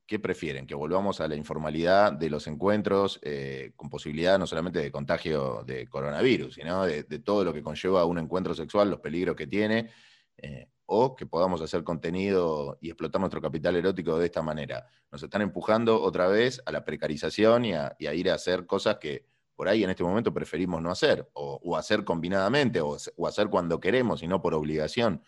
¿qué 0.09 0.17
prefieren? 0.17 0.65
¿Que 0.65 0.73
volvamos 0.73 1.21
a 1.21 1.27
la 1.27 1.35
informalidad 1.35 2.11
de 2.11 2.31
los 2.31 2.47
encuentros 2.47 3.19
eh, 3.21 3.73
con 3.75 3.91
posibilidad 3.91 4.39
no 4.39 4.47
solamente 4.47 4.79
de 4.79 4.91
contagio 4.91 5.63
de 5.63 5.87
coronavirus, 5.87 6.55
sino 6.55 6.83
de, 6.83 7.03
todo 7.19 7.43
lo 7.43 7.53
que 7.53 7.61
conlleva 7.61 8.05
un 8.05 8.17
encuentro 8.17 8.55
sexual, 8.55 8.89
los 8.89 9.01
peligros 9.01 9.35
que 9.35 9.45
tiene, 9.45 9.91
eh, 10.35 10.67
o 10.87 11.15
que 11.15 11.27
podamos 11.27 11.61
hacer 11.61 11.83
contenido 11.83 12.79
y 12.81 12.89
explotar 12.89 13.21
nuestro 13.21 13.39
capital 13.39 13.75
erótico 13.75 14.17
de 14.17 14.25
esta 14.25 14.41
manera? 14.41 14.87
Nos 15.11 15.21
están 15.21 15.43
empujando 15.43 16.01
otra 16.01 16.27
vez 16.27 16.59
a 16.65 16.71
la 16.71 16.83
precarización 16.83 17.65
y 17.65 17.73
a, 17.73 17.95
ir 17.99 18.31
a 18.31 18.33
hacer 18.33 18.65
cosas 18.65 18.97
que 18.97 19.27
por 19.59 19.67
ahí 19.67 19.83
en 19.83 19.89
este 19.89 20.05
momento 20.05 20.33
preferimos 20.33 20.81
no 20.81 20.89
hacer, 20.89 21.29
o, 21.33 21.75
hacer 21.75 22.05
combinadamente, 22.05 22.79
o, 22.79 22.95
hacer 23.27 23.49
cuando 23.49 23.77
queremos 23.81 24.23
y 24.23 24.27
no 24.27 24.41
por 24.41 24.53
obligación. 24.53 25.21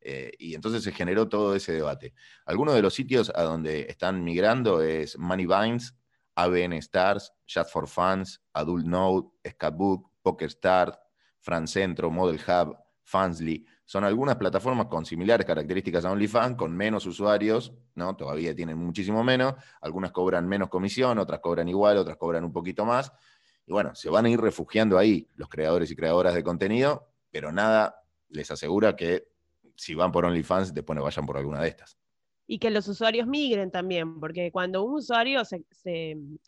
Eh, 0.00 0.32
y 0.38 0.54
entonces 0.54 0.82
se 0.82 0.90
generó 0.90 1.28
todo 1.28 1.54
ese 1.54 1.72
debate. 1.72 2.14
Algunos 2.46 2.76
de 2.76 2.80
los 2.80 2.94
sitios 2.94 3.30
a 3.34 3.42
donde 3.42 3.82
están 3.82 4.24
migrando 4.24 4.80
es 4.80 5.18
Moneyvines, 5.18 5.94
ABN 6.34 6.72
Stars, 6.78 7.34
Chat 7.44 7.68
for 7.68 7.86
Fans, 7.86 8.40
Adult 8.54 8.86
Note, 8.86 9.28
Scapbook, 9.46 10.10
PokerStars, 10.22 10.98
Centro, 11.66 12.10
Model 12.10 12.40
Hub, 12.40 12.78
Fansly. 13.02 13.66
son 13.84 14.04
algunas 14.04 14.36
plataformas 14.36 14.86
con 14.86 15.04
similares 15.04 15.46
características 15.46 16.06
a 16.06 16.10
OnlyFans, 16.10 16.56
con 16.56 16.74
menos 16.74 17.04
usuarios, 17.04 17.74
¿no? 17.94 18.16
Todavía 18.16 18.54
tienen 18.54 18.78
muchísimo 18.78 19.22
menos, 19.22 19.56
algunas 19.82 20.10
cobran 20.10 20.48
menos 20.48 20.70
comisión, 20.70 21.18
otras 21.18 21.40
cobran 21.40 21.68
igual, 21.68 21.98
otras 21.98 22.16
cobran 22.16 22.44
un 22.44 22.52
poquito 22.52 22.86
más. 22.86 23.12
Y 23.66 23.72
bueno, 23.72 23.94
se 23.94 24.10
van 24.10 24.26
a 24.26 24.30
ir 24.30 24.40
refugiando 24.40 24.98
ahí 24.98 25.28
los 25.36 25.48
creadores 25.48 25.90
y 25.90 25.96
creadoras 25.96 26.34
de 26.34 26.44
contenido, 26.44 27.08
pero 27.30 27.52
nada 27.52 28.02
les 28.28 28.50
asegura 28.50 28.96
que 28.96 29.28
si 29.76 29.94
van 29.94 30.12
por 30.12 30.24
OnlyFans, 30.24 30.74
después 30.74 30.96
no 30.96 31.02
vayan 31.02 31.26
por 31.26 31.36
alguna 31.36 31.60
de 31.60 31.68
estas 31.68 31.98
y 32.46 32.58
que 32.58 32.70
los 32.70 32.88
usuarios 32.88 33.26
migren 33.26 33.70
también, 33.70 34.20
porque 34.20 34.50
cuando 34.52 34.84
un 34.84 34.94
usuario 34.94 35.42
se, 35.44 35.64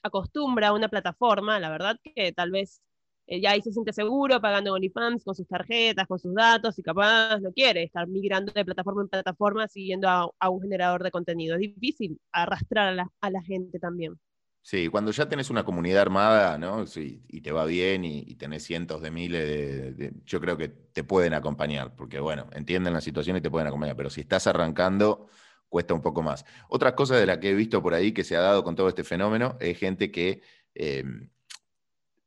acostumbra 0.02 0.68
a 0.68 0.72
una 0.72 0.88
plataforma, 0.88 1.58
la 1.58 1.70
verdad 1.70 1.98
que 2.02 2.32
tal 2.32 2.50
vez 2.50 2.82
eh, 3.26 3.40
ya 3.40 3.52
ahí 3.52 3.62
se 3.62 3.72
siente 3.72 3.92
seguro 3.92 4.40
pagando 4.40 4.74
OnlyFans 4.74 5.24
con 5.24 5.34
sus 5.34 5.48
tarjetas, 5.48 6.06
con 6.06 6.18
sus 6.18 6.34
datos 6.34 6.78
y 6.78 6.82
capaz 6.82 7.40
no 7.40 7.52
quiere 7.52 7.84
estar 7.84 8.06
migrando 8.06 8.52
de 8.52 8.64
plataforma 8.64 9.02
en 9.02 9.08
plataforma 9.08 9.68
siguiendo 9.68 10.08
a, 10.08 10.50
un 10.50 10.60
generador 10.62 11.02
de 11.02 11.10
contenido. 11.10 11.54
Es 11.56 11.60
difícil 11.60 12.20
arrastrar 12.32 12.98
a 13.20 13.30
la, 13.30 13.42
gente 13.42 13.78
también. 13.78 14.18
Sí, 14.66 14.88
cuando 14.88 15.12
ya 15.12 15.28
tenés 15.28 15.48
una 15.48 15.64
comunidad 15.64 16.02
armada, 16.02 16.58
¿no? 16.58 16.88
Sí, 16.88 17.22
y 17.28 17.40
te 17.40 17.52
va 17.52 17.66
bien 17.66 18.04
y, 18.04 18.34
tenés 18.34 18.64
cientos 18.64 19.00
de 19.00 19.12
miles 19.12 19.96
de, 19.96 20.12
Yo 20.24 20.40
creo 20.40 20.56
que 20.56 20.68
te 20.68 21.04
pueden 21.04 21.34
acompañar, 21.34 21.94
porque 21.94 22.18
bueno, 22.18 22.48
entienden 22.52 22.92
la 22.92 23.00
situación 23.00 23.36
y 23.36 23.40
te 23.40 23.48
pueden 23.48 23.68
acompañar, 23.68 23.94
pero 23.94 24.10
si 24.10 24.22
estás 24.22 24.48
arrancando 24.48 25.28
cuesta 25.68 25.94
un 25.94 26.02
poco 26.02 26.20
más. 26.20 26.44
Otra 26.68 26.96
cosa 26.96 27.16
de 27.16 27.26
la 27.26 27.38
que 27.38 27.50
he 27.50 27.54
visto 27.54 27.80
por 27.80 27.94
ahí 27.94 28.10
que 28.12 28.24
se 28.24 28.36
ha 28.36 28.40
dado 28.40 28.64
con 28.64 28.74
todo 28.74 28.88
este 28.88 29.04
fenómeno 29.04 29.56
es 29.60 29.78
gente 29.78 30.10
que 30.10 30.42
em, 30.74 31.30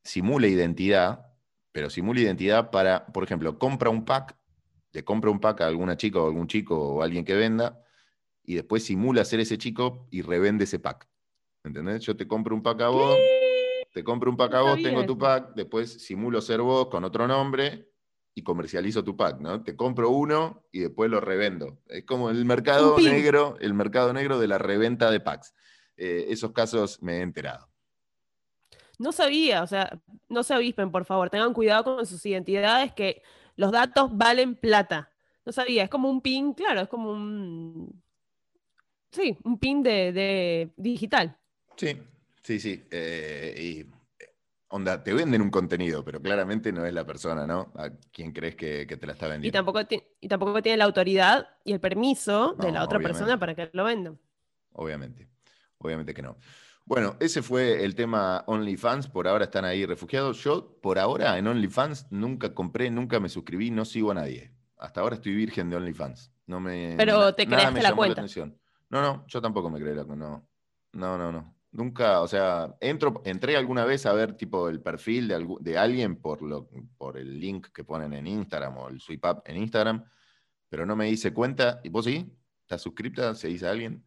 simula 0.04 0.48
identidad, 0.48 1.34
pero 1.74 1.90
simula 1.90 2.22
identidad 2.22 2.72
para, 2.72 3.08
por 3.08 3.26
ejemplo, 3.26 3.60
compra 3.60 3.90
un 3.90 4.06
pack, 4.06 4.38
le 4.94 5.04
compra 5.04 5.30
un 5.30 5.42
pack 5.42 5.62
a 5.62 5.68
alguna 5.68 5.98
chica 5.98 6.20
o 6.20 6.28
algún 6.28 6.48
chico 6.48 6.78
o 6.80 7.04
alguien 7.04 7.26
que 7.26 7.36
venda, 7.36 7.84
y 8.44 8.56
después 8.56 8.86
simula 8.86 9.26
ser 9.26 9.42
ese 9.42 9.58
chico 9.58 10.08
y 10.10 10.22
revende 10.22 10.64
ese 10.64 10.80
pack. 10.80 11.10
¿Entendés? 11.64 12.02
Yo 12.02 12.16
te 12.16 12.28
compro 12.28 12.56
un 12.56 12.64
pack 12.64 12.82
a 12.82 12.90
vos, 12.90 13.18
te 13.94 14.04
compro 14.04 14.32
un 14.32 14.38
pack 14.38 14.54
a 14.54 14.62
vos, 14.62 14.82
tengo 14.82 15.06
tu 15.06 15.18
pack, 15.18 15.54
después 15.56 16.04
simulo 16.04 16.42
ser 16.42 16.62
vos 16.62 16.88
con 16.88 17.04
otro 17.04 17.28
nombre 17.28 17.90
y 18.34 18.44
comercializo 18.44 19.04
tu 19.04 19.18
pack, 19.18 19.40
¿no? 19.40 19.64
Te 19.64 19.76
compro 19.76 20.10
uno 20.10 20.64
y 20.72 20.80
después 20.80 21.10
lo 21.10 21.20
revendo. 21.20 21.80
Es 21.88 22.06
como 22.06 22.30
el 22.30 22.46
mercado 22.46 22.98
negro, 22.98 23.58
el 23.60 23.74
mercado 23.74 24.14
negro 24.14 24.40
de 24.40 24.48
la 24.48 24.58
reventa 24.58 25.12
de 25.12 25.20
packs. 25.20 25.54
Eh, 25.98 26.28
esos 26.30 26.54
casos 26.54 27.02
me 27.02 27.18
he 27.18 27.22
enterado. 27.22 27.68
No 28.98 29.12
sabía, 29.12 29.64
o 29.64 29.68
sea, 29.68 30.00
no 30.28 30.44
se 30.44 30.54
avispen, 30.54 30.92
por 30.92 31.06
favor, 31.06 31.30
tengan 31.30 31.54
cuidado 31.54 31.84
con 31.84 32.06
sus 32.06 32.26
identidades, 32.26 32.94
que 32.94 33.22
los 33.56 33.72
datos 33.72 34.10
valen 34.16 34.56
plata. 34.56 35.12
No 35.46 35.52
sabía, 35.52 35.84
es 35.84 35.90
como 35.90 36.10
un 36.10 36.22
pin, 36.22 36.54
claro, 36.54 36.82
es 36.82 36.88
como 36.88 37.12
un. 37.12 38.02
Sí, 39.12 39.38
un 39.44 39.58
pin 39.58 39.82
de, 39.84 40.72
digital. 40.78 41.38
Sí, 41.80 41.98
sí, 42.44 42.60
sí. 42.60 42.84
Eh, 42.92 43.56
y 43.58 43.86
onda, 44.68 45.02
te 45.02 45.14
venden 45.14 45.42
un 45.42 45.50
contenido, 45.50 46.04
pero 46.04 46.22
claramente 46.22 46.74
no 46.74 46.86
es 46.86 46.94
la 46.94 47.06
persona, 47.06 47.48
¿no? 47.48 47.72
A 47.76 47.90
quien 48.12 48.34
crees 48.34 48.56
que, 48.56 48.86
te 48.86 49.08
la 49.08 49.14
está 49.14 49.30
vendiendo. 49.30 49.48
Y 49.48 49.52
tampoco, 49.52 49.80
y 50.20 50.28
tampoco 50.28 50.62
tiene 50.62 50.78
la 50.78 50.84
autoridad 50.84 51.48
y 51.64 51.72
el 51.72 51.80
permiso 51.80 52.56
de 52.60 52.74
la 52.74 52.84
otra 52.84 53.00
persona 53.00 53.40
para 53.40 53.56
que 53.56 53.70
lo 53.72 53.86
vendan. 53.86 54.20
Obviamente, 54.74 55.30
obviamente 55.78 56.14
que 56.14 56.22
no. 56.22 56.38
Bueno, 56.84 57.16
ese 57.22 57.42
fue 57.42 57.86
el 57.86 57.96
tema 57.96 58.44
OnlyFans. 58.48 59.08
Por 59.08 59.28
ahora 59.28 59.46
están 59.46 59.64
ahí 59.64 59.86
refugiados. 59.86 60.44
Yo, 60.44 60.80
por 60.82 61.00
ahora, 61.00 61.38
en 61.38 61.48
OnlyFans 61.48 62.08
nunca 62.12 62.54
compré, 62.54 62.90
nunca 62.90 63.22
me 63.22 63.30
suscribí, 63.30 63.72
no 63.72 63.86
sigo 63.86 64.12
a 64.12 64.16
nadie. 64.16 64.52
Hasta 64.78 65.00
ahora 65.00 65.16
estoy 65.16 65.34
virgen 65.34 65.70
de 65.70 65.78
OnlyFans. 65.78 66.34
No 66.48 66.60
me, 66.60 66.96
Pero 66.98 67.34
te 67.36 67.46
creaste 67.46 67.82
la 67.82 67.96
cuenta. 67.96 68.26
No, 68.90 69.02
no, 69.02 69.26
yo 69.28 69.40
tampoco 69.40 69.70
me 69.70 69.80
creé 69.80 69.96
la 69.96 70.04
cuenta. 70.04 70.26
No, 70.26 70.50
no, 70.94 71.18
no. 71.18 71.32
no. 71.32 71.59
Nunca, 71.72 72.22
o 72.22 72.28
sea, 72.28 72.76
entro, 72.80 73.22
entré 73.26 73.56
alguna 73.56 73.86
vez 73.86 74.06
a 74.08 74.14
ver 74.14 74.36
tipo 74.36 74.70
el 74.70 74.82
perfil 74.82 75.28
de, 75.28 75.48
de 75.60 75.78
alguien 75.78 76.16
por, 76.16 76.42
lo, 76.42 76.68
por 76.98 77.18
el 77.18 77.40
link 77.40 77.68
que 77.72 77.84
ponen 77.84 78.14
en 78.14 78.26
Instagram 78.26 78.78
o 78.78 78.90
el 78.90 79.00
sweep 79.00 79.24
up 79.26 79.42
en 79.46 79.58
Instagram, 79.58 80.04
pero 80.68 80.86
no 80.86 80.96
me 80.96 81.10
hice 81.10 81.32
cuenta. 81.32 81.80
¿Y 81.84 81.90
vos 81.90 82.06
sí? 82.06 82.36
¿Estás 82.62 82.82
suscripta? 82.82 83.36
¿Se 83.36 83.50
dice 83.50 83.68
alguien? 83.68 84.04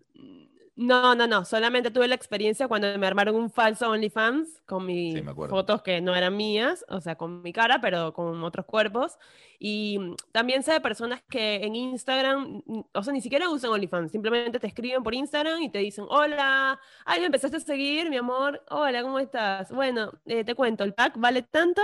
No, 0.74 1.14
no, 1.14 1.26
no. 1.26 1.44
Solamente 1.44 1.90
tuve 1.90 2.08
la 2.08 2.14
experiencia 2.14 2.66
cuando 2.66 2.98
me 2.98 3.06
armaron 3.06 3.34
un 3.36 3.50
falso 3.50 3.90
OnlyFans 3.90 4.62
con 4.64 4.86
mis 4.86 5.22
fotos 5.50 5.82
que 5.82 6.00
no 6.00 6.14
eran 6.14 6.34
mías, 6.34 6.84
o 6.88 7.00
sea, 7.00 7.14
con 7.16 7.42
mi 7.42 7.52
cara, 7.52 7.80
pero 7.82 8.14
con 8.14 8.42
otros 8.42 8.64
cuerpos. 8.64 9.18
Y 9.58 9.98
también 10.32 10.62
sé 10.62 10.72
de 10.72 10.80
personas 10.80 11.22
que 11.28 11.56
en 11.56 11.76
Instagram, 11.76 12.62
o 12.94 13.02
sea, 13.02 13.12
ni 13.12 13.20
siquiera 13.20 13.50
usan 13.50 13.70
OnlyFans, 13.70 14.12
simplemente 14.12 14.58
te 14.58 14.66
escriben 14.66 15.02
por 15.02 15.14
Instagram 15.14 15.60
y 15.62 15.68
te 15.68 15.78
dicen, 15.78 16.06
hola, 16.08 16.80
ay, 17.04 17.20
me 17.20 17.26
empezaste 17.26 17.58
a 17.58 17.60
seguir, 17.60 18.08
mi 18.08 18.16
amor, 18.16 18.64
hola, 18.70 19.02
¿cómo 19.02 19.18
estás? 19.18 19.70
Bueno, 19.70 20.10
eh, 20.24 20.42
te 20.42 20.54
cuento, 20.54 20.84
el 20.84 20.94
pack 20.94 21.14
vale 21.18 21.42
tanto 21.42 21.82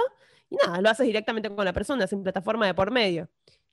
y 0.48 0.56
nada, 0.56 0.80
lo 0.80 0.88
haces 0.88 1.06
directamente 1.06 1.50
con 1.54 1.64
la 1.64 1.74
persona, 1.74 2.06
sin 2.06 2.22
plataforma 2.22 2.66
de 2.66 2.74
por 2.74 2.90
medio 2.90 3.28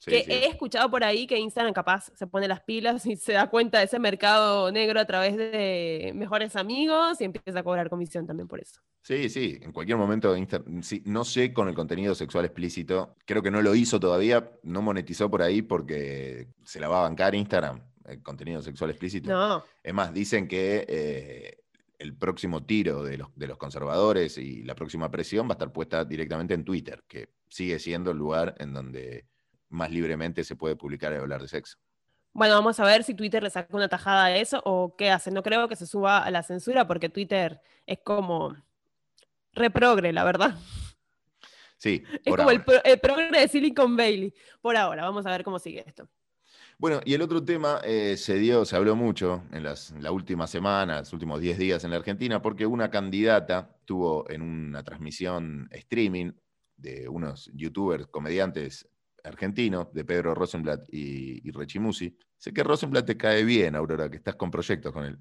que 0.06 0.26
he 0.28 0.48
escuchado 0.48 0.90
por 0.90 1.04
ahí 1.04 1.28
que 1.28 1.38
Instagram 1.38 1.74
capaz 1.74 2.12
se 2.16 2.28
pone 2.28 2.48
las 2.48 2.62
pilas 2.62 3.06
y 3.06 3.16
se 3.16 3.34
da 3.34 3.50
cuenta 3.50 3.80
de 3.80 3.86
ese 3.86 4.00
mercado 4.00 4.72
negro 4.72 5.00
a 5.00 5.06
través 5.06 5.36
de 5.36 6.12
mejores 6.16 6.56
amigos 6.56 7.20
y 7.22 7.26
empieza 7.26 7.60
a 7.60 7.64
cobrar 7.64 7.90
comisión 7.90 8.26
también 8.26 8.48
por 8.48 8.60
eso. 8.60 8.82
Sí, 9.02 9.30
sí, 9.30 9.60
en 9.62 9.72
cualquier 9.72 9.98
momento, 9.98 10.36
no 11.06 11.26
sé 11.26 11.54
con 11.54 11.68
el 11.68 11.76
contenido 11.76 12.16
sexual 12.16 12.46
explícito, 12.46 13.16
creo 13.26 13.44
que 13.44 13.52
no 13.52 13.62
lo 13.62 13.76
hizo 13.76 14.00
todavía, 14.00 14.52
no 14.64 14.82
monetizó 14.82 15.30
por 15.30 15.42
ahí 15.42 15.62
porque 15.62 16.48
se 16.64 16.80
la 16.80 16.88
va 16.88 17.00
a 17.00 17.04
bancar 17.04 17.36
Instagram, 17.36 17.82
el 18.06 18.24
contenido 18.24 18.62
sexual 18.62 18.90
explícito. 18.90 19.30
No. 19.30 19.64
Es 19.84 19.94
más, 19.94 20.14
dicen 20.14 20.48
que 20.48 20.86
eh, 20.88 21.58
el 22.00 22.16
próximo 22.16 22.66
tiro 22.66 23.04
de 23.04 23.18
los, 23.18 23.30
de 23.36 23.48
los 23.48 23.58
conservadores 23.58 24.38
y 24.38 24.64
la 24.64 24.76
próxima 24.76 25.12
presión 25.12 25.48
va 25.48 25.52
a 25.52 25.54
estar 25.54 25.72
puesta 25.72 26.04
directamente 26.04 26.54
en 26.54 26.64
Twitter, 26.64 27.04
que 27.08 27.30
sigue 27.48 27.80
siendo 27.80 28.12
el 28.12 28.18
lugar 28.18 28.56
en 28.60 28.74
donde 28.74 29.26
más 29.76 29.92
libremente 29.92 30.44
se 30.44 30.56
puede 30.56 30.76
publicar 30.76 31.14
y 31.14 31.18
hablar 31.18 31.42
de 31.42 31.48
sexo. 31.48 31.78
Bueno, 32.34 32.56
vamos 32.56 32.80
a 32.80 32.86
ver 32.86 33.04
si 33.04 33.14
Twitter 33.14 33.42
le 33.42 33.50
saca 33.50 33.76
una 33.76 33.88
tajada 33.88 34.28
de 34.28 34.42
eso 34.42 34.62
o 34.66 34.96
qué 34.98 35.10
hace. 35.10 35.32
No 35.32 35.42
creo 35.42 35.68
que 35.70 35.76
se 35.76 35.86
suba 35.86 36.20
a 36.20 36.32
la 36.32 36.44
censura 36.44 36.86
porque 36.86 37.08
Twitter 37.08 37.62
es 37.86 38.00
como 38.04 38.56
reprogre, 39.54 40.12
la 40.12 40.24
verdad. 40.24 40.56
Sí. 41.78 42.04
Es 42.26 42.36
como 42.36 42.52
el, 42.52 42.62
progre 42.64 43.40
de 43.40 43.48
Silicon 43.48 43.96
Valley. 43.96 44.34
Por 44.62 44.76
ahora, 44.76 45.04
vamos 45.04 45.26
a 45.26 45.32
ver 45.32 45.44
cómo 45.44 45.60
sigue 45.60 45.84
esto. 45.88 46.10
Bueno, 46.78 47.00
y 47.06 47.14
el 47.14 47.22
otro 47.22 47.44
tema 47.44 47.80
eh, 47.86 48.18
se 48.18 48.36
dio, 48.36 48.66
se 48.66 48.76
habló 48.76 48.98
mucho 48.98 49.44
en 49.54 49.64
las, 49.64 49.92
en 49.92 50.04
la 50.04 50.12
última 50.12 50.46
semana, 50.46 51.00
los 51.00 51.14
últimos 51.14 51.40
10 51.40 51.58
días 51.58 51.84
en 51.86 51.92
la 51.92 51.98
Argentina, 51.98 52.42
porque 52.42 52.66
una 52.66 52.92
candidata 52.92 53.78
tuvo 53.86 54.30
en 54.30 54.42
una 54.42 54.84
transmisión 54.84 55.70
streaming 55.72 56.34
de 56.76 57.08
unos 57.08 57.50
youtubers, 57.54 58.08
comediantes 58.08 58.90
argentino, 59.26 59.90
de 59.94 60.06
Pedro 60.06 60.36
Rosenblatt 60.36 60.86
y, 60.92 61.52
Rechimusi. 61.52 62.16
Sé 62.38 62.54
que 62.54 62.64
Rosenblatt 62.64 63.06
te 63.06 63.18
cae 63.18 63.44
bien, 63.44 63.76
Aurora, 63.76 64.10
que 64.10 64.18
estás 64.18 64.36
con 64.36 64.52
proyectos 64.52 64.94
con 64.94 65.06
él. 65.06 65.18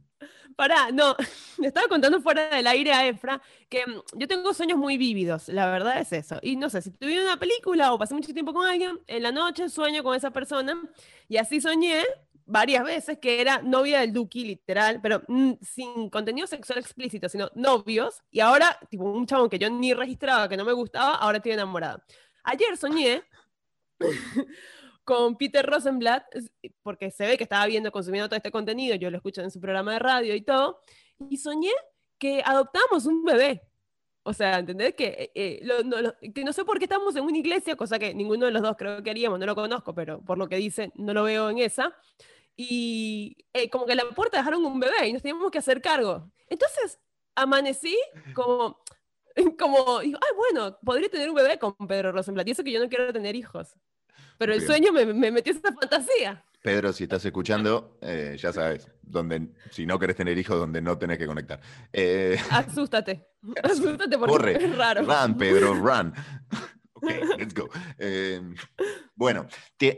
Pará, 0.56 0.90
no, 0.92 1.16
le 1.58 1.68
estaba 1.68 1.88
contando 1.88 2.20
fuera 2.20 2.48
del 2.48 2.66
aire 2.66 2.92
a 2.92 3.06
Efra 3.06 3.40
que 3.68 3.86
mm, 3.86 4.18
yo 4.18 4.28
tengo 4.28 4.52
sueños 4.54 4.78
muy 4.78 4.98
vívidos, 4.98 5.48
la 5.48 5.70
verdad 5.70 6.00
es 6.00 6.12
eso. 6.12 6.38
Y 6.42 6.56
no 6.56 6.70
sé, 6.70 6.82
si 6.82 6.90
tuviera 6.90 7.22
una 7.22 7.38
película 7.38 7.92
o 7.92 7.98
pasé 7.98 8.14
mucho 8.14 8.32
tiempo 8.32 8.52
con 8.52 8.66
alguien, 8.66 9.00
en 9.06 9.22
la 9.22 9.32
noche 9.32 9.68
sueño 9.68 10.02
con 10.02 10.14
esa 10.14 10.30
persona 10.30 10.80
y 11.28 11.36
así 11.38 11.60
soñé 11.60 12.04
varias 12.46 12.84
veces 12.84 13.18
que 13.18 13.40
era 13.40 13.62
novia 13.62 14.00
del 14.00 14.12
Duki, 14.12 14.44
literal, 14.44 15.00
pero 15.00 15.22
mm, 15.28 15.52
sin 15.62 16.10
contenido 16.10 16.46
sexual 16.46 16.78
explícito, 16.78 17.28
sino 17.28 17.50
novios. 17.54 18.22
Y 18.30 18.40
ahora, 18.40 18.78
tipo, 18.90 19.04
un 19.04 19.26
chabón 19.26 19.48
que 19.48 19.58
yo 19.58 19.70
ni 19.70 19.94
registraba, 19.94 20.48
que 20.48 20.56
no 20.56 20.64
me 20.64 20.72
gustaba, 20.72 21.16
ahora 21.16 21.38
estoy 21.38 21.52
enamorada. 21.52 22.04
Ayer 22.44 22.76
soñé 22.76 23.22
con 25.04 25.36
Peter 25.36 25.64
Rosenblatt, 25.64 26.24
porque 26.82 27.10
se 27.10 27.26
ve 27.26 27.36
que 27.36 27.44
estaba 27.44 27.66
viendo, 27.66 27.92
consumiendo 27.92 28.28
todo 28.28 28.36
este 28.36 28.50
contenido, 28.50 28.96
yo 28.96 29.10
lo 29.10 29.18
escucho 29.18 29.42
en 29.42 29.50
su 29.50 29.60
programa 29.60 29.92
de 29.92 29.98
radio 29.98 30.34
y 30.34 30.40
todo, 30.40 30.80
y 31.28 31.36
soñé 31.36 31.72
que 32.18 32.42
adoptamos 32.44 33.06
un 33.06 33.24
bebé. 33.24 33.62
O 34.26 34.32
sea, 34.32 34.58
¿entendés? 34.58 34.94
Que, 34.94 35.30
eh, 35.34 35.60
no, 35.62 36.14
que 36.34 36.44
no 36.44 36.52
sé 36.54 36.64
por 36.64 36.78
qué 36.78 36.84
estamos 36.84 37.14
en 37.14 37.24
una 37.24 37.36
iglesia, 37.36 37.76
cosa 37.76 37.98
que 37.98 38.14
ninguno 38.14 38.46
de 38.46 38.52
los 38.52 38.62
dos 38.62 38.74
creo 38.78 39.02
que 39.02 39.10
haríamos, 39.10 39.38
no 39.38 39.44
lo 39.44 39.54
conozco, 39.54 39.94
pero 39.94 40.22
por 40.22 40.38
lo 40.38 40.48
que 40.48 40.56
dice, 40.56 40.92
no 40.94 41.12
lo 41.12 41.24
veo 41.24 41.50
en 41.50 41.58
esa. 41.58 41.94
Y 42.56 43.36
eh, 43.52 43.68
como 43.68 43.84
que 43.84 43.92
en 43.92 43.98
la 43.98 44.08
puerta 44.10 44.38
dejaron 44.38 44.64
un 44.64 44.80
bebé 44.80 45.08
y 45.08 45.12
nos 45.12 45.20
teníamos 45.20 45.50
que 45.50 45.58
hacer 45.58 45.82
cargo. 45.82 46.30
Entonces, 46.48 46.98
amanecí 47.34 47.98
como, 48.34 48.80
como, 49.58 50.00
digo, 50.00 50.18
ay, 50.20 50.36
bueno, 50.36 50.78
podría 50.84 51.08
tener 51.08 51.28
un 51.28 51.36
bebé 51.36 51.58
con 51.58 51.74
Pedro 51.86 52.12
Rosenblatt, 52.12 52.48
y 52.48 52.50
eso 52.52 52.64
que 52.64 52.72
yo 52.72 52.80
no 52.80 52.88
quiero 52.88 53.12
tener 53.12 53.34
hijos. 53.36 53.74
Pero 54.38 54.52
el 54.52 54.62
sueño 54.62 54.92
me, 54.92 55.06
metió 55.30 55.52
esa 55.52 55.72
fantasía. 55.72 56.44
Pedro, 56.62 56.92
si 56.92 57.04
estás 57.04 57.24
escuchando, 57.24 57.98
eh, 58.00 58.36
ya 58.38 58.52
sabes, 58.52 58.90
donde, 59.02 59.48
si 59.70 59.86
no 59.86 59.98
querés 59.98 60.16
tener 60.16 60.36
hijos, 60.38 60.58
donde 60.58 60.80
no 60.80 60.98
tenés 60.98 61.18
que 61.18 61.26
conectar. 61.26 61.60
Eh, 61.92 62.36
Asústate. 62.50 63.28
Asústate 63.62 64.18
porque 64.18 64.32
Corre. 64.32 64.64
es 64.64 64.76
raro. 64.76 65.02
Run, 65.02 65.36
Pedro, 65.36 65.74
run. 65.74 66.12
Ok, 66.94 67.10
let's 67.38 67.54
go. 67.54 67.68
Eh, 67.98 68.40
bueno, 69.14 69.46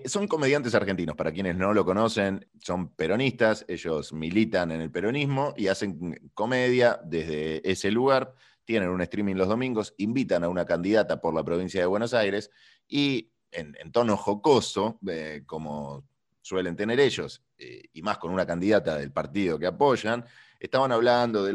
son 0.06 0.26
comediantes 0.26 0.74
argentinos, 0.74 1.14
para 1.14 1.32
quienes 1.32 1.56
no 1.56 1.72
lo 1.72 1.84
conocen, 1.84 2.46
son 2.60 2.94
peronistas, 2.94 3.64
ellos 3.68 4.12
militan 4.12 4.72
en 4.72 4.80
el 4.80 4.90
peronismo 4.90 5.54
y 5.56 5.68
hacen 5.68 6.30
comedia 6.34 7.00
desde 7.04 7.68
ese 7.70 7.92
lugar, 7.92 8.34
tienen 8.66 8.90
un 8.90 9.00
streaming 9.00 9.36
los 9.36 9.48
domingos, 9.48 9.94
invitan 9.96 10.44
a 10.44 10.48
una 10.50 10.66
candidata 10.66 11.20
por 11.20 11.32
la 11.34 11.44
provincia 11.44 11.80
de 11.80 11.86
Buenos 11.86 12.12
Aires 12.12 12.50
y 12.86 13.30
en, 13.52 13.90
tono 13.92 14.16
jocoso, 14.18 14.98
eh, 15.08 15.44
como 15.46 16.06
suelen 16.42 16.76
tener 16.76 17.00
ellos, 17.00 17.42
eh, 17.56 17.84
y 17.92 18.02
más 18.02 18.18
con 18.18 18.32
una 18.32 18.44
candidata 18.44 18.98
del 18.98 19.12
partido 19.12 19.58
que 19.58 19.66
apoyan, 19.66 20.24
estaban 20.60 20.92
hablando 20.92 21.44
de 21.44 21.52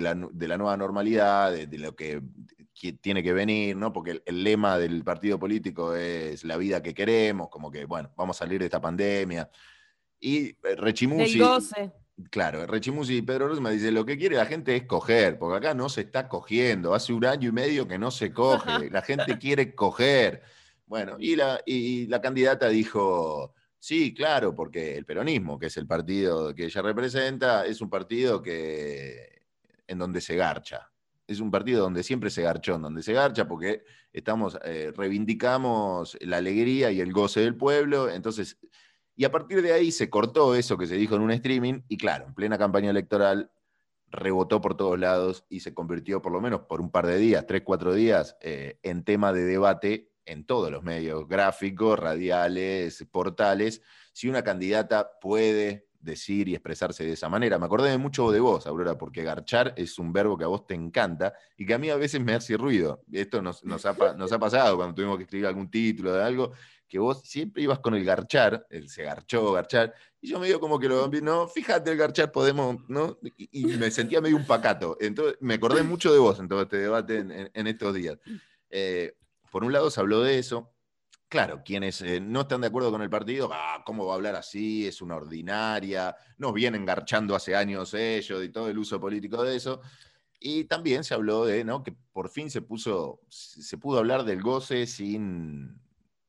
la, 0.00 0.14
nueva 0.14 0.76
normalidad, 0.76 1.52
de, 1.52 1.78
lo 1.78 1.94
que, 1.94 2.20
tiene 3.00 3.22
que 3.22 3.32
venir, 3.32 3.76
¿no? 3.76 3.92
Porque 3.92 4.22
el, 4.24 4.42
lema 4.42 4.78
del 4.78 5.04
partido 5.04 5.38
político 5.38 5.94
es 5.94 6.44
la 6.44 6.56
vida 6.56 6.82
que 6.82 6.94
queremos, 6.94 7.48
como 7.48 7.70
que, 7.70 7.84
bueno, 7.84 8.12
vamos 8.16 8.36
a 8.36 8.40
salir 8.40 8.58
de 8.58 8.66
esta 8.66 8.80
pandemia. 8.80 9.48
Y 10.18 10.48
eh, 10.48 10.56
Rechimusi... 10.76 11.40
Claro, 12.30 12.66
Rechimusi 12.66 13.18
y 13.18 13.22
Pedro 13.22 13.48
me 13.60 13.70
dice, 13.72 13.90
lo 13.90 14.04
que 14.04 14.18
quiere 14.18 14.36
la 14.36 14.46
gente 14.46 14.76
es 14.76 14.84
coger, 14.84 15.38
porque 15.38 15.58
acá 15.58 15.74
no 15.74 15.88
se 15.88 16.02
está 16.02 16.28
cogiendo, 16.28 16.94
hace 16.94 17.12
un 17.12 17.24
año 17.24 17.48
y 17.48 17.52
medio 17.52 17.86
que 17.88 17.98
no 17.98 18.10
se 18.10 18.32
coge, 18.32 18.90
la 18.90 19.02
gente 19.02 19.38
quiere 19.38 19.74
coger. 19.74 20.42
Bueno, 20.86 21.16
y 21.18 21.36
la, 21.36 21.60
y 21.64 22.06
la 22.08 22.20
candidata 22.20 22.68
dijo, 22.68 23.54
Sí, 23.82 24.12
claro, 24.12 24.54
porque 24.54 24.94
el 24.94 25.06
peronismo, 25.06 25.58
que 25.58 25.66
es 25.66 25.76
el 25.78 25.86
partido 25.86 26.54
que 26.54 26.66
ella 26.66 26.82
representa, 26.82 27.64
es 27.64 27.80
un 27.80 27.88
partido 27.88 28.42
que 28.42 29.46
en 29.86 29.98
donde 29.98 30.20
se 30.20 30.36
garcha. 30.36 30.92
Es 31.26 31.40
un 31.40 31.50
partido 31.50 31.82
donde 31.82 32.02
siempre 32.02 32.28
se 32.28 32.42
garchó, 32.42 32.74
en 32.74 32.82
donde 32.82 33.02
se 33.02 33.14
garcha 33.14 33.48
porque 33.48 33.84
estamos, 34.12 34.58
eh, 34.64 34.92
reivindicamos 34.94 36.18
la 36.20 36.36
alegría 36.36 36.90
y 36.92 37.00
el 37.00 37.10
goce 37.10 37.40
del 37.40 37.56
pueblo. 37.56 38.10
Entonces, 38.10 38.58
y 39.20 39.24
a 39.26 39.30
partir 39.30 39.60
de 39.60 39.74
ahí 39.74 39.92
se 39.92 40.08
cortó 40.08 40.54
eso 40.54 40.78
que 40.78 40.86
se 40.86 40.94
dijo 40.94 41.14
en 41.14 41.20
un 41.20 41.30
streaming, 41.30 41.82
y 41.88 41.98
claro, 41.98 42.24
en 42.24 42.32
plena 42.32 42.56
campaña 42.56 42.88
electoral 42.88 43.52
rebotó 44.06 44.62
por 44.62 44.78
todos 44.78 44.98
lados 44.98 45.44
y 45.50 45.60
se 45.60 45.74
convirtió, 45.74 46.22
por 46.22 46.32
lo 46.32 46.40
menos 46.40 46.62
por 46.62 46.80
un 46.80 46.90
par 46.90 47.06
de 47.06 47.18
días, 47.18 47.44
tres, 47.46 47.60
cuatro 47.62 47.92
días, 47.92 48.38
eh, 48.40 48.78
en 48.82 49.04
tema 49.04 49.34
de 49.34 49.42
debate 49.42 50.10
en 50.24 50.46
todos 50.46 50.70
los 50.70 50.82
medios 50.84 51.28
gráficos, 51.28 51.98
radiales, 51.98 53.06
portales, 53.12 53.82
si 54.14 54.26
una 54.26 54.42
candidata 54.42 55.10
puede 55.20 55.89
decir 56.00 56.48
y 56.48 56.54
expresarse 56.54 57.04
de 57.04 57.12
esa 57.12 57.28
manera. 57.28 57.58
Me 57.58 57.66
acordé 57.66 57.96
mucho 57.98 58.30
de 58.30 58.40
vos, 58.40 58.66
Aurora, 58.66 58.96
porque 58.96 59.22
garchar 59.22 59.74
es 59.76 59.98
un 59.98 60.12
verbo 60.12 60.36
que 60.36 60.44
a 60.44 60.48
vos 60.48 60.66
te 60.66 60.74
encanta 60.74 61.34
y 61.56 61.66
que 61.66 61.74
a 61.74 61.78
mí 61.78 61.90
a 61.90 61.96
veces 61.96 62.20
me 62.20 62.34
hace 62.34 62.56
ruido. 62.56 63.02
Esto 63.12 63.42
nos, 63.42 63.62
ha, 63.84 64.38
pasado 64.38 64.76
cuando 64.76 64.94
tuvimos 64.94 65.16
que 65.18 65.24
escribir 65.24 65.46
algún 65.46 65.70
título 65.70 66.12
de 66.12 66.24
algo, 66.24 66.52
que 66.88 66.98
vos 66.98 67.22
siempre 67.22 67.62
ibas 67.62 67.78
con 67.78 67.94
el 67.94 68.04
garchar, 68.04 68.66
el 68.70 68.88
se 68.88 69.04
garchó, 69.04 69.52
garchar, 69.52 69.94
y 70.20 70.28
yo 70.28 70.40
medio 70.40 70.58
como 70.58 70.78
que 70.78 70.88
lo 70.88 71.08
no, 71.08 71.46
fíjate 71.46 71.92
el 71.92 71.96
garchar 71.96 72.32
podemos, 72.32 72.76
¿no? 72.88 73.18
Y, 73.36 73.66
me 73.76 73.90
sentía 73.90 74.20
medio 74.20 74.36
un 74.36 74.46
pacato. 74.46 74.96
Entonces 75.00 75.36
me 75.40 75.54
acordé 75.54 75.82
mucho 75.82 76.12
de 76.12 76.18
vos 76.18 76.40
en 76.40 76.48
todo 76.48 76.62
este 76.62 76.78
debate 76.78 77.18
en, 77.18 77.66
estos 77.66 77.94
días. 77.94 78.18
Eh, 78.70 79.14
por 79.50 79.64
un 79.64 79.72
lado 79.72 79.90
se 79.90 80.00
habló 80.00 80.22
de 80.22 80.38
eso. 80.38 80.72
Claro, 81.30 81.62
quienes 81.64 82.02
eh, 82.02 82.18
no 82.18 82.40
están 82.40 82.60
de 82.60 82.66
acuerdo 82.66 82.90
con 82.90 83.02
el 83.02 83.08
partido, 83.08 83.50
ah, 83.52 83.84
¿cómo 83.86 84.04
va 84.04 84.14
a 84.14 84.16
hablar 84.16 84.34
así? 84.34 84.88
Es 84.88 85.00
una 85.00 85.14
ordinaria, 85.14 86.16
nos 86.38 86.52
vienen 86.52 86.84
garchando 86.84 87.36
hace 87.36 87.54
años 87.54 87.94
ellos 87.94 88.42
y 88.42 88.48
todo 88.48 88.68
el 88.68 88.76
uso 88.76 88.98
político 88.98 89.44
de 89.44 89.54
eso. 89.54 89.80
Y 90.40 90.64
también 90.64 91.04
se 91.04 91.14
habló 91.14 91.44
de 91.44 91.62
¿no? 91.62 91.84
que 91.84 91.92
por 91.92 92.30
fin 92.30 92.50
se 92.50 92.62
puso, 92.62 93.20
se 93.28 93.78
pudo 93.78 94.00
hablar 94.00 94.24
del 94.24 94.42
goce 94.42 94.88
sin, 94.88 95.80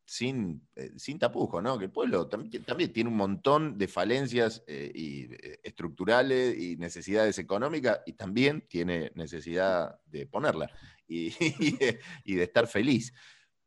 sin, 0.05 0.67
eh, 0.75 0.91
sin 0.97 1.17
tapujo, 1.17 1.63
¿no? 1.63 1.79
Que 1.79 1.85
el 1.85 1.91
pueblo 1.91 2.27
también, 2.27 2.63
también 2.63 2.93
tiene 2.93 3.09
un 3.09 3.17
montón 3.17 3.79
de 3.79 3.87
falencias 3.87 4.63
eh, 4.67 4.91
y, 4.93 5.29
estructurales 5.63 6.55
y 6.55 6.77
necesidades 6.77 7.39
económicas 7.39 8.01
y 8.05 8.13
también 8.13 8.67
tiene 8.67 9.11
necesidad 9.15 9.99
de 10.05 10.27
ponerla. 10.27 10.69
y, 11.07 11.31
de, 12.35 12.43
estar 12.43 12.67
feliz. 12.67 13.13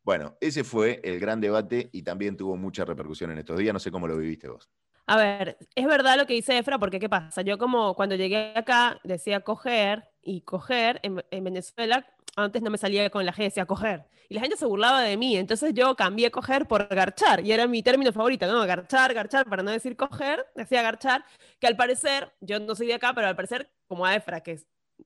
Bueno, 0.05 0.37
ese 0.39 0.63
fue 0.63 1.01
el 1.03 1.19
gran 1.19 1.41
debate 1.41 1.89
y 1.91 2.03
también 2.03 2.37
tuvo 2.37 2.55
mucha 2.55 2.85
repercusión 2.85 3.31
en 3.31 3.39
estos 3.39 3.57
días. 3.57 3.73
No 3.73 3.79
sé 3.79 3.89
cómo 3.89 4.07
lo 4.07 4.15
viviste 4.15 4.47
vos. 4.47 4.69
A 5.07 5.17
ver, 5.17 5.57
es 5.73 5.85
verdad 5.87 6.15
lo 6.15 6.27
que 6.27 6.35
dice 6.35 6.57
Efra, 6.57 6.77
porque 6.77 6.99
¿qué 6.99 7.09
pasa? 7.09 7.41
Yo 7.41 7.57
como 7.57 7.95
cuando 7.95 8.15
llegué 8.15 8.53
acá 8.55 8.99
decía 9.03 9.39
coger 9.39 10.07
y 10.21 10.41
coger 10.41 10.99
en, 11.01 11.43
Venezuela, 11.43 12.07
antes 12.35 12.61
no 12.61 12.69
me 12.69 12.77
salía 12.77 13.09
con 13.09 13.25
la 13.25 13.33
G, 13.33 13.45
decía 13.45 13.65
coger. 13.65 14.05
Y 14.29 14.35
la 14.35 14.41
gente 14.41 14.57
se 14.57 14.65
burlaba 14.65 15.01
de 15.01 15.17
mí, 15.17 15.37
entonces 15.37 15.73
yo 15.73 15.95
cambié 15.95 16.29
coger 16.31 16.67
por 16.67 16.87
garchar, 16.87 17.45
y 17.45 17.51
era 17.51 17.67
mi 17.67 17.83
término 17.83 18.11
favorito, 18.11 18.47
¿no? 18.47 18.65
Garchar, 18.65 19.13
garchar, 19.13 19.47
para 19.47 19.61
no 19.61 19.69
decir 19.69 19.95
coger, 19.95 20.43
decía 20.55 20.81
garchar, 20.81 21.23
que 21.59 21.67
al 21.67 21.75
parecer, 21.75 22.33
yo 22.41 22.59
no 22.59 22.73
soy 22.73 22.87
de 22.87 22.95
acá, 22.95 23.13
pero 23.13 23.27
al 23.27 23.35
parecer, 23.35 23.71
como 23.87 24.05
a 24.05 24.15
Efra, 24.15 24.41
que 24.41 24.59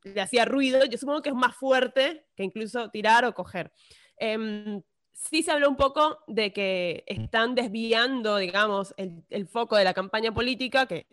le 0.03 0.21
hacía 0.21 0.45
ruido, 0.45 0.85
yo 0.85 0.97
supongo 0.97 1.21
que 1.21 1.29
es 1.29 1.35
más 1.35 1.55
fuerte 1.55 2.25
que 2.35 2.43
incluso 2.43 2.89
tirar 2.89 3.25
o 3.25 3.33
coger. 3.33 3.73
Em, 4.19 4.81
sí 5.13 5.43
se 5.43 5.51
habló 5.51 5.69
un 5.69 5.75
poco 5.75 6.19
de 6.27 6.53
que 6.53 7.03
están 7.07 7.55
desviando, 7.55 8.37
digamos, 8.37 8.93
el, 8.97 9.47
foco 9.47 9.75
de 9.75 9.83
la 9.83 9.93
campaña 9.93 10.33
política, 10.33 10.85
que, 10.85 11.07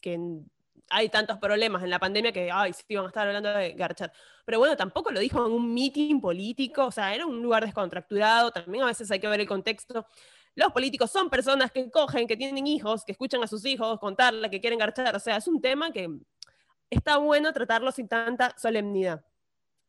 que 0.00 0.18
hay 0.90 1.08
tantos 1.08 1.38
problemas 1.38 1.82
en 1.82 1.90
la 1.90 1.98
pandemia 1.98 2.32
que, 2.32 2.50
ay, 2.50 2.72
sí, 2.72 2.94
van 2.94 3.06
a 3.06 3.08
estar 3.08 3.26
hablando 3.26 3.50
de 3.50 3.72
Garchat. 3.72 4.12
Pero 4.44 4.58
bueno, 4.58 4.76
tampoco 4.76 5.10
lo 5.10 5.20
dijo 5.20 5.44
en 5.46 5.52
un 5.52 5.74
meeting 5.74 6.20
político, 6.20 6.86
o 6.86 6.90
sea, 6.90 7.14
era 7.14 7.26
un 7.26 7.42
lugar 7.42 7.64
descontracturado, 7.64 8.50
también 8.50 8.84
a 8.84 8.86
veces 8.86 9.10
hay 9.10 9.18
que 9.20 9.28
ver 9.28 9.40
el 9.40 9.48
contexto. 9.48 10.06
Los 10.54 10.72
políticos 10.72 11.10
son 11.10 11.28
personas 11.28 11.70
que 11.72 11.90
cogen, 11.90 12.26
que 12.26 12.36
tienen 12.36 12.66
hijos, 12.66 13.04
que 13.04 13.12
escuchan 13.12 13.42
a 13.42 13.46
sus 13.46 13.64
hijos 13.66 13.98
contarle 13.98 14.48
que 14.50 14.60
quieren 14.60 14.78
garchar, 14.78 15.14
o 15.16 15.20
sea, 15.20 15.36
es 15.36 15.48
un 15.48 15.60
tema 15.60 15.90
que 15.90 16.08
está 16.90 17.18
bueno 17.18 17.52
tratarlo 17.52 17.90
sin 17.92 18.08
tanta 18.08 18.54
solemnidad. 18.58 19.24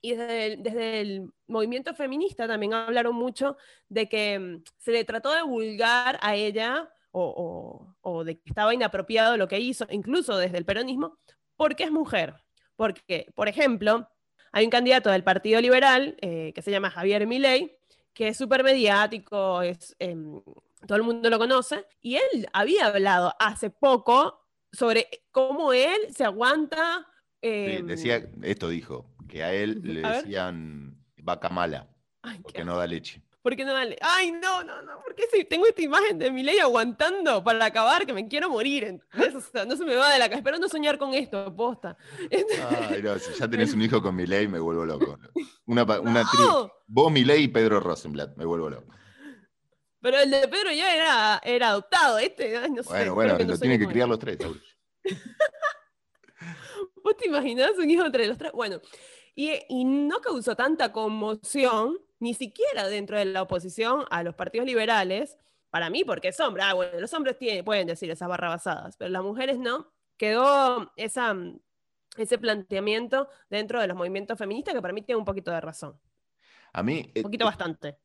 Y 0.02 0.16
desde 0.16 1.02
el, 1.02 1.32
movimiento 1.48 1.94
feminista 1.96 2.48
también 2.48 2.74
hablaron 2.74 3.16
mucho 3.16 3.58
de 3.90 4.10
que 4.10 4.38
mm, 4.38 4.64
se 4.78 4.92
le 4.92 5.06
trató 5.06 5.32
de 5.32 5.44
vulgar 5.44 6.20
a 6.22 6.36
ella 6.36 6.90
o, 7.12 8.24
de 8.26 8.36
que 8.36 8.50
estaba 8.50 8.74
inapropiado 8.74 9.38
lo 9.38 9.48
que 9.48 9.60
hizo, 9.60 9.88
incluso 9.90 10.38
desde 10.38 10.58
el 10.58 10.66
peronismo, 10.66 11.18
porque 11.56 11.84
es 11.84 11.92
mujer. 11.92 12.36
Porque, 12.76 13.32
por 13.34 13.48
ejemplo, 13.48 14.08
hay 14.52 14.66
un 14.66 14.72
candidato 14.72 15.10
del 15.10 15.24
Partido 15.24 15.60
Liberal 15.62 16.16
eh, 16.22 16.52
que 16.54 16.62
se 16.62 16.70
llama 16.70 16.92
Javier 16.92 17.26
Milei, 17.26 17.76
que 18.14 18.30
es 18.30 18.38
súper 18.38 18.64
mediático, 18.64 19.62
es, 19.62 19.96
em, 20.00 20.42
todo 20.86 20.98
el 20.98 21.04
mundo 21.04 21.30
lo 21.30 21.40
conoce, 21.40 21.86
y 22.02 22.16
él 22.16 22.48
había 22.54 22.88
hablado 22.88 23.34
hace 23.40 23.70
poco 23.70 24.44
sobre 24.72 25.08
cómo 25.32 25.74
él 25.74 25.98
se 26.16 26.24
aguanta. 26.24 27.08
Em, 27.42 27.86
decía, 27.86 28.28
esto 28.44 28.70
dijo, 28.70 29.10
que 29.28 29.44
a 29.44 29.54
él 29.54 29.82
le 29.84 30.02
decían 30.02 30.98
vaca 31.18 31.50
mala, 31.50 31.88
porque 32.42 32.64
no 32.64 32.78
da 32.78 32.88
leche. 32.88 33.22
Porque 33.42 33.64
no 33.64 33.74
da 33.74 33.86
leche. 33.86 34.00
Ay, 34.02 34.32
no, 34.32 34.64
no, 34.64 34.82
no, 34.82 35.00
porque 35.04 35.24
si 35.32 35.46
tengo 35.46 35.66
esta 35.68 35.82
imagen 35.82 36.20
de 36.20 36.32
mi 36.32 36.44
ley 36.44 36.60
aguantando 36.60 37.44
para 37.44 37.66
acabar, 37.66 38.06
que 38.06 38.14
me 38.14 38.28
quiero 38.28 38.50
morir. 38.50 39.00
no 39.14 39.76
se 39.76 39.86
me 39.86 39.96
va 39.96 40.12
de 40.12 40.20
la 40.20 40.26
cabeza. 40.26 40.40
Espero 40.40 40.60
no 40.60 40.68
soñar 40.68 40.98
con 40.98 41.14
esto, 41.14 41.40
aposta. 41.40 41.98
Ay, 42.90 43.02
no, 43.02 43.18
si 43.20 43.40
ya 43.40 43.50
tenés 43.50 43.74
un 43.74 43.82
hijo 43.82 44.02
con 44.02 44.16
mi 44.16 44.26
ley, 44.26 44.48
me 44.48 44.60
vuelvo 44.60 44.86
loco. 44.86 45.20
Una, 45.66 45.84
una 45.84 46.26
Vos, 46.88 47.12
mi 47.12 47.24
ley 47.24 47.44
y 47.44 47.48
Pedro 47.48 47.80
Rosenblatt, 47.80 48.36
me 48.36 48.46
vuelvo 48.46 48.70
loco. 48.70 48.94
Pero 50.02 50.20
el 50.20 50.30
de 50.30 50.48
Pedro 50.48 50.72
ya 50.72 50.96
era, 50.96 51.42
era 51.44 51.70
adoptado, 51.70 52.20
este, 52.20 52.70
no 52.70 52.84
sé. 52.84 52.90
Bueno, 52.90 53.16
bueno, 53.16 53.38
lo 53.38 53.58
tienen 53.58 53.80
que 53.80 53.88
criar 53.88 54.08
los 54.08 54.20
tres, 54.20 54.38
¿Vos 57.04 57.18
te 57.18 57.28
imaginás 57.28 57.72
un 57.78 57.90
hijo 57.90 58.06
entre 58.06 58.28
los 58.28 58.38
tres? 58.38 58.52
Bueno, 58.52 58.80
y, 59.38 59.52
y, 59.70 59.86
no 59.86 60.20
causó 60.20 60.56
tanta 60.56 60.92
conmoción, 60.92 62.00
ni 62.20 62.34
siquiera 62.34 62.88
dentro 62.88 63.20
de 63.20 63.26
la 63.26 63.44
oposición 63.44 64.04
a 64.10 64.24
los 64.24 64.34
partidos 64.34 64.66
liberales, 64.66 65.38
para 65.70 65.92
mí, 65.92 66.04
porque 66.04 66.30
es 66.30 66.40
hombre. 66.40 66.64
Ah, 66.64 66.74
bueno, 66.74 67.00
los 67.00 67.14
hombres 67.14 67.38
tienen, 67.38 67.64
pueden 67.64 67.86
decir 67.86 68.10
esas 68.10 68.28
barrabasadas, 68.28 68.98
pero 68.98 69.12
las 69.12 69.22
mujeres 69.22 69.60
no. 69.60 69.92
Quedó 70.18 70.92
esa, 70.96 71.36
ese 72.18 72.38
planteamiento 72.40 73.30
dentro 73.48 73.80
de 73.80 73.86
los 73.86 73.96
movimientos 73.96 74.40
feministas 74.40 74.74
que 74.74 74.82
para 74.82 74.94
mí 74.94 75.04
tiene 75.04 75.20
un 75.20 75.26
poquito 75.26 75.52
de 75.52 75.62
razón. 75.62 76.00
A 76.74 76.82
mí. 76.82 77.12
Un 77.16 77.22
poquito 77.22 77.44
eh, 77.44 77.46
bastante. 77.46 77.98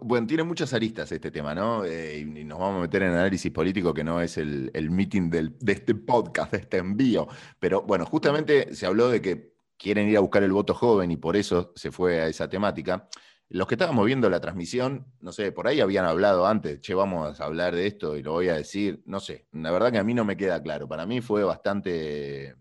Bueno, 0.00 0.26
tiene 0.26 0.42
muchas 0.42 0.74
aristas 0.74 1.12
este 1.12 1.30
tema, 1.30 1.54
¿no? 1.54 1.84
Eh, 1.84 2.18
y 2.18 2.44
nos 2.44 2.58
vamos 2.58 2.78
a 2.78 2.80
meter 2.80 3.04
en 3.04 3.12
análisis 3.12 3.52
político, 3.52 3.94
que 3.94 4.02
no 4.02 4.20
es 4.20 4.36
el, 4.36 4.90
meeting 4.90 5.30
de 5.30 5.72
este 5.72 5.94
podcast, 5.94 6.50
de 6.50 6.58
este 6.58 6.78
envío. 6.78 7.28
Pero 7.60 7.82
bueno, 7.82 8.04
justamente 8.04 8.74
se 8.74 8.86
habló 8.86 9.08
de 9.08 9.22
que 9.22 9.57
quieren 9.78 10.08
ir 10.08 10.16
a 10.16 10.20
buscar 10.20 10.42
el 10.42 10.52
voto 10.52 10.74
joven 10.74 11.10
y 11.10 11.16
por 11.16 11.36
eso 11.36 11.72
se 11.76 11.90
fue 11.90 12.20
a 12.20 12.26
esa 12.26 12.48
temática. 12.48 13.08
Los 13.50 13.66
que 13.66 13.76
estábamos 13.76 14.04
viendo 14.04 14.28
la 14.28 14.40
transmisión, 14.40 15.06
no 15.20 15.32
sé, 15.32 15.52
por 15.52 15.68
ahí 15.68 15.80
habían 15.80 16.04
hablado 16.04 16.46
antes, 16.46 16.80
che, 16.80 16.94
vamos 16.94 17.40
a 17.40 17.44
hablar 17.44 17.74
de 17.74 17.86
esto 17.86 18.16
y 18.16 18.22
lo 18.22 18.32
voy 18.32 18.48
a 18.50 18.54
decir, 18.54 19.02
no 19.06 19.20
sé, 19.20 19.46
la 19.52 19.70
verdad 19.70 19.90
que 19.90 19.98
a 19.98 20.04
mí 20.04 20.12
no 20.12 20.24
me 20.24 20.36
queda 20.36 20.62
claro. 20.62 20.86
Para 20.86 21.06
mí 21.06 21.22
fue 21.22 21.44
bastante 21.44 22.54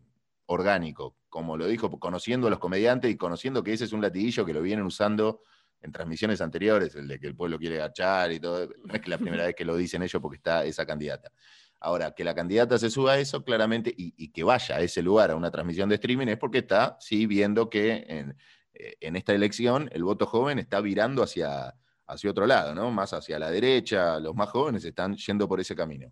orgánico, 0.46 1.18
como 1.28 1.58
lo 1.58 1.68
dijo, 1.68 2.00
conociendo 2.00 2.48
a 2.48 2.50
los 2.50 2.60
comediantes 2.60 3.12
y 3.12 3.18
conociendo 3.18 3.64
que 3.64 3.74
ese 3.74 3.84
es 3.84 3.92
un 3.92 4.02
latiguillo 4.02 4.46
que 4.46 4.54
lo 4.54 4.62
vienen 4.62 4.86
usando 4.86 5.42
en 5.82 5.92
transmisiones 5.92 6.42
anteriores, 6.42 6.96
el 6.96 7.08
de 7.08 7.20
que 7.20 7.28
el 7.28 7.36
pueblo 7.36 7.60
quiere 7.60 7.76
agachar 7.76 8.32
y 8.32 8.40
todo, 8.40 8.68
no 8.86 8.94
es 8.94 9.02
que 9.02 9.10
la 9.10 9.18
primera 9.18 9.46
vez 9.46 9.56
que 9.56 9.66
lo 9.66 9.76
dicen 9.76 10.04
ellos 10.04 10.22
porque 10.22 10.38
está 10.38 10.64
esa 10.66 10.86
candidata. 10.86 11.32
Ahora, 11.80 12.12
que 12.16 12.24
la 12.24 12.34
candidata 12.34 12.78
se 12.78 12.90
suba 12.90 13.14
a 13.14 13.20
eso, 13.20 13.44
claramente, 13.44 13.94
y, 13.96 14.30
que 14.32 14.44
vaya 14.44 14.78
a 14.78 14.82
ese 14.82 15.02
lugar, 15.02 15.32
a 15.32 15.36
una 15.36 15.52
transmisión 15.52 15.90
de 15.90 15.96
streaming, 15.96 16.28
es 16.28 16.38
porque 16.38 16.60
está, 16.60 16.98
sí, 17.00 17.28
viendo 17.28 17.70
que 17.70 18.06
en, 18.08 18.36
eh, 18.74 18.98
esta 19.00 19.34
elección 19.34 19.90
el 19.94 20.04
voto 20.04 20.26
joven 20.26 20.60
está 20.60 20.82
virando 20.82 21.24
hacia, 21.24 21.76
hacia 22.08 22.32
otro 22.32 22.48
lado, 22.48 22.74
¿no? 22.74 22.92
Más 22.92 23.14
hacia 23.14 23.38
la 23.40 23.52
derecha, 23.52 24.20
los 24.20 24.36
más 24.36 24.50
jóvenes 24.50 24.86
están 24.86 25.16
yendo 25.18 25.48
por 25.48 25.60
ese 25.60 25.76
camino. 25.76 26.12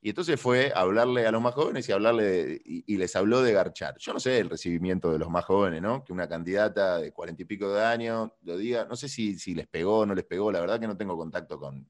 Y 0.00 0.10
entonces 0.10 0.40
fue 0.40 0.72
a 0.74 0.80
hablarle 0.80 1.26
a 1.26 1.32
los 1.32 1.42
más 1.42 1.54
jóvenes 1.54 1.88
y 1.88 1.92
hablarle 1.92 2.60
y, 2.64 2.96
les 2.96 3.16
habló 3.16 3.42
de 3.42 3.52
garchar. 3.52 3.96
Yo 3.98 4.12
no 4.12 4.20
sé 4.20 4.38
el 4.38 4.48
recibimiento 4.48 5.10
de 5.12 5.18
los 5.18 5.28
más 5.28 5.44
jóvenes, 5.44 5.82
¿no? 5.82 6.04
Que 6.04 6.12
una 6.12 6.28
candidata 6.28 6.98
de 6.98 7.12
cuarenta 7.12 7.42
y 7.42 7.46
pico 7.46 7.72
de 7.72 7.84
años 7.84 8.30
lo 8.42 8.56
diga. 8.56 8.84
No 8.84 8.94
sé 8.94 9.08
si, 9.08 9.38
si 9.38 9.54
les 9.54 9.66
pegó 9.66 10.00
o 10.00 10.06
no 10.06 10.14
les 10.14 10.24
pegó. 10.24 10.52
La 10.52 10.60
verdad 10.60 10.78
que 10.78 10.86
no 10.86 10.96
tengo 10.96 11.16
contacto 11.16 11.58
con, 11.58 11.88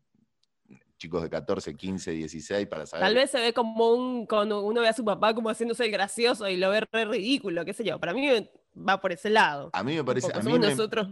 chicos 0.99 1.23
de 1.23 1.31
14, 1.31 1.75
15, 1.75 2.11
16 2.11 2.67
para 2.67 2.85
saber. 2.85 3.07
Tal 3.07 3.15
vez 3.15 3.31
se 3.31 3.41
ve 3.41 3.53
como 3.53 3.93
un, 3.93 4.27
cuando 4.27 4.61
uno 4.63 4.81
ve 4.81 4.89
a 4.89 4.93
su 4.93 5.05
papá 5.05 5.33
como 5.33 5.49
haciéndose 5.49 5.85
el 5.85 5.91
gracioso 5.91 6.49
y 6.49 6.57
lo 6.57 6.71
ve 6.71 6.87
re 6.93 7.05
ridículo, 7.05 7.65
qué 7.65 7.73
sé 7.73 7.85
yo. 7.85 7.99
Para 7.99 8.13
mí 8.13 8.29
va 8.77 9.01
por 9.01 9.13
ese 9.13 9.31
lado. 9.31 9.71
A 9.73 9.83
mí 9.83 9.95
me 9.95 10.05
parece, 10.05 10.29
a 10.33 10.41
mí 10.41 10.53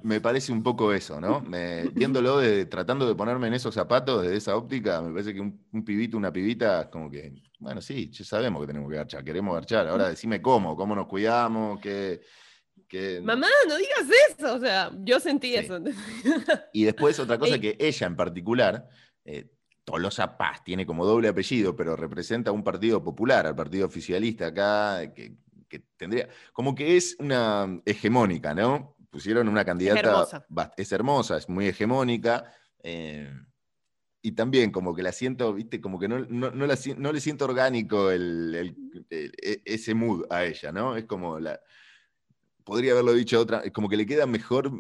me, 0.03 0.21
parece 0.21 0.53
un 0.53 0.63
poco 0.63 0.93
eso, 0.93 1.21
¿no? 1.21 1.41
viéndolo, 1.95 2.39
de, 2.39 2.67
tratando 2.67 3.07
de 3.07 3.15
ponerme 3.15 3.47
en 3.47 3.55
esos 3.55 3.75
zapatos, 3.75 4.23
desde 4.23 4.37
esa 4.37 4.57
óptica, 4.57 5.01
me 5.01 5.13
parece 5.13 5.33
que 5.33 5.41
un, 5.41 5.85
pibito, 5.85 6.17
una 6.17 6.33
pibita, 6.33 6.91
como 6.91 7.11
que, 7.11 7.33
bueno, 7.59 7.81
sí, 7.81 8.11
ya 8.11 8.25
sabemos 8.25 8.61
que 8.61 8.67
tenemos 8.67 8.91
que 8.91 8.97
garchar, 8.97 9.25
queremos 9.25 9.55
garchar. 9.55 9.89
Ahora 9.89 10.09
decime 10.09 10.43
cómo, 10.43 10.77
cómo 10.77 10.95
nos 10.95 11.07
cuidamos, 11.07 11.81
qué... 11.81 12.21
Mamá, 13.23 13.49
no 13.69 13.77
digas 13.77 14.07
eso, 14.31 14.55
o 14.55 14.61
sea, 14.61 14.91
yo 15.01 15.19
sentí 15.19 15.55
eso. 15.55 15.79
Y 16.73 16.85
después 16.85 17.19
otra 17.19 17.39
cosa 17.39 17.59
que 17.59 17.77
ella 17.81 18.07
en 18.07 18.17
particular, 18.17 18.89
eh, 19.25 19.51
Tolosa 19.87 20.37
Paz 20.37 20.65
tiene 20.65 20.85
como 20.85 21.07
doble 21.07 21.29
apellido, 21.29 21.77
pero 21.77 21.95
representa 21.95 22.51
un 22.51 22.65
partido 22.65 23.05
popular, 23.05 23.47
al 23.47 23.55
partido 23.55 23.87
oficialista 23.87 24.49
acá, 24.49 25.15
que, 25.15 25.37
tendría, 25.97 26.29
como 26.53 26.75
que 26.75 26.97
es 26.97 27.17
una 27.21 27.81
hegemónica, 27.85 28.53
¿no? 28.53 28.97
Pusieron 29.11 29.47
una 29.47 29.65
candidata, 29.65 30.01
es 30.01 30.05
hermosa, 30.05 30.75
es, 30.77 30.93
hermosa, 30.93 31.37
es 31.37 31.49
muy 31.49 31.69
hegemónica, 31.69 32.53
eh, 32.83 33.33
y 34.23 34.33
también 34.33 34.73
como 34.73 34.93
que 34.93 35.05
la 35.05 35.13
siento, 35.13 35.55
viste, 35.55 35.81
como 35.81 36.01
que 36.01 36.09
no, 36.09 36.19
le 36.19 37.21
siento 37.21 37.45
orgánico 37.45 38.11
e, 38.11 38.75
ese 39.65 39.95
mood 39.95 40.25
a 40.31 40.45
ella, 40.45 40.73
¿no? 40.73 40.97
Es 40.97 41.05
como 41.05 41.39
la, 41.39 41.61
podría 42.65 42.91
haberlo 42.91 43.13
dicho 43.13 43.41
otra, 43.41 43.61
es 43.61 43.71
como 43.71 43.89
que 43.89 43.97
le 43.97 44.05
queda 44.05 44.27
mejor 44.27 44.73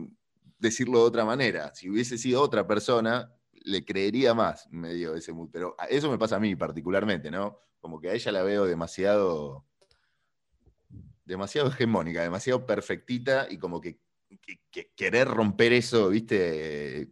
decirlo 0.59 0.99
de 0.99 1.05
otra 1.05 1.25
manera. 1.25 1.73
Si 1.77 1.89
hubiese 1.89 2.19
sido 2.19 2.43
otra 2.43 2.67
persona, 2.67 3.33
le 3.67 3.85
creería 3.85 4.33
más, 4.33 4.69
medio 4.71 5.15
ese 5.15 5.33
mood. 5.33 5.51
Pero 5.53 5.77
eso 5.91 6.11
me 6.11 6.19
pasa 6.19 6.37
a 6.37 6.41
mí 6.41 6.55
particularmente, 6.55 7.31
¿no? 7.31 7.61
Como 7.81 8.01
que 8.01 8.09
a 8.09 8.13
ella 8.15 8.33
la 8.33 8.43
veo 8.43 8.65
demasiado, 8.65 9.67
demasiado 11.25 11.69
hegemónica, 11.69 12.23
demasiado 12.23 12.65
perfectita 12.65 13.49
y 13.51 13.59
como 13.59 13.81
que, 13.81 13.99
querer 14.95 15.27
romper 15.27 15.73
eso, 15.73 16.11
viste, 16.11 17.11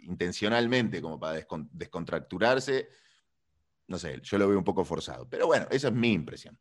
intencionalmente, 0.00 1.00
como 1.00 1.18
para 1.18 1.42
descontracturarse, 1.72 2.88
no 3.86 3.98
sé, 3.98 4.20
yo 4.22 4.38
lo 4.38 4.48
veo 4.48 4.58
un 4.58 4.64
poco 4.64 4.84
forzado. 4.84 5.26
Pero 5.28 5.46
bueno, 5.46 5.66
esa 5.70 5.88
es 5.88 5.94
mi 5.94 6.12
impresión. 6.12 6.58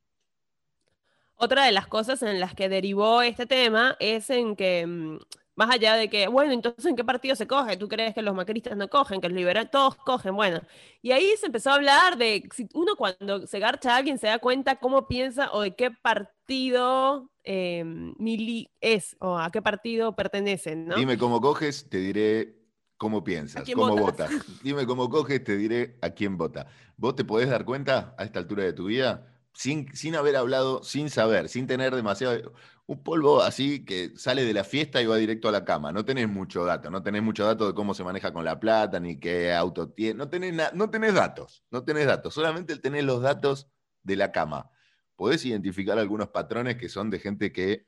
Otra 1.35 1.65
de 1.65 1.73
las 1.73 1.87
cosas 1.87 2.21
en 2.23 2.39
las 2.39 2.55
que 2.55 2.69
derivó 2.69 3.21
este 3.21 3.45
tema 3.45 3.97
es 3.99 4.29
en 4.29 4.55
que 4.55 4.85
mm, 4.87 5.17
más 5.55 5.69
allá 5.69 5.95
de 5.95 6.09
que, 6.09 6.27
bueno, 6.27 6.51
entonces 6.51 6.85
¿en 6.85 6.95
qué 6.95 7.03
partido 7.03 7.35
se 7.35 7.47
coge? 7.47 7.77
¿Tú 7.77 7.87
crees 7.87 8.13
que 8.13 8.21
los 8.21 8.35
macristas 8.35 8.75
no 8.75 8.89
cogen, 8.89 9.21
que 9.21 9.29
los 9.29 9.37
liberales 9.37 9.69
todos 9.71 9.95
cogen? 9.95 10.35
Bueno, 10.35 10.61
y 11.01 11.11
ahí 11.11 11.31
se 11.39 11.47
empezó 11.47 11.71
a 11.71 11.75
hablar 11.75 12.17
de 12.17 12.47
si 12.53 12.67
uno 12.73 12.95
cuando 12.95 13.45
se 13.45 13.59
garcha 13.59 13.93
a 13.93 13.97
alguien 13.97 14.17
se 14.17 14.27
da 14.27 14.39
cuenta 14.39 14.77
cómo 14.77 15.07
piensa 15.07 15.51
o 15.51 15.61
de 15.61 15.75
qué 15.75 15.91
partido 15.91 17.29
eh, 17.43 17.83
mili 18.17 18.71
es 18.81 19.15
o 19.19 19.37
a 19.37 19.51
qué 19.51 19.61
partido 19.61 20.15
pertenece, 20.15 20.75
¿no? 20.75 20.95
Dime 20.95 21.17
cómo 21.17 21.39
coges, 21.39 21.89
te 21.89 21.97
diré 21.97 22.63
cómo 22.97 23.23
piensas, 23.23 23.69
cómo 23.75 23.95
votas. 23.95 24.31
Dime 24.63 24.85
cómo 24.85 25.09
coges, 25.09 25.43
te 25.43 25.57
diré 25.57 25.97
a 26.01 26.11
quién 26.11 26.37
vota. 26.37 26.67
¿Vos 26.97 27.15
te 27.15 27.25
podés 27.25 27.49
dar 27.49 27.65
cuenta 27.65 28.15
a 28.17 28.23
esta 28.23 28.39
altura 28.39 28.63
de 28.63 28.73
tu 28.73 28.85
vida? 28.85 29.32
Sin, 29.53 29.93
sin 29.95 30.15
haber 30.15 30.35
hablado, 30.35 30.83
sin 30.83 31.09
saber, 31.09 31.47
sin 31.47 31.67
tener 31.67 31.95
demasiado 31.95 32.53
un 32.85 33.01
polvo 33.03 33.41
así 33.41 33.85
que 33.85 34.11
sale 34.17 34.43
de 34.43 34.53
la 34.53 34.63
fiesta 34.63 35.01
y 35.01 35.05
va 35.05 35.15
directo 35.17 35.47
a 35.47 35.51
la 35.51 35.63
cama. 35.63 35.91
No 35.91 36.03
tenés 36.03 36.27
mucho 36.27 36.65
dato, 36.65 36.89
no 36.89 37.01
tenés 37.01 37.23
mucho 37.23 37.45
dato 37.45 37.67
de 37.67 37.73
cómo 37.73 37.93
se 37.93 38.03
maneja 38.03 38.33
con 38.33 38.43
la 38.43 38.59
plata, 38.59 38.99
ni 38.99 39.19
qué 39.19 39.53
auto 39.53 39.89
tiene. 39.89 40.15
No 40.15 40.29
tenés, 40.29 40.73
no 40.73 40.89
tenés 40.89 41.13
datos, 41.13 41.63
no 41.71 41.83
tenés 41.83 42.07
datos. 42.07 42.33
Solamente 42.33 42.77
tenés 42.77 43.03
los 43.03 43.21
datos 43.21 43.69
de 44.01 44.15
la 44.15 44.31
cama. 44.31 44.69
Podés 45.15 45.45
identificar 45.45 45.97
algunos 45.97 46.29
patrones 46.29 46.75
que 46.77 46.89
son 46.89 47.09
de 47.09 47.19
gente 47.19 47.51
que 47.51 47.87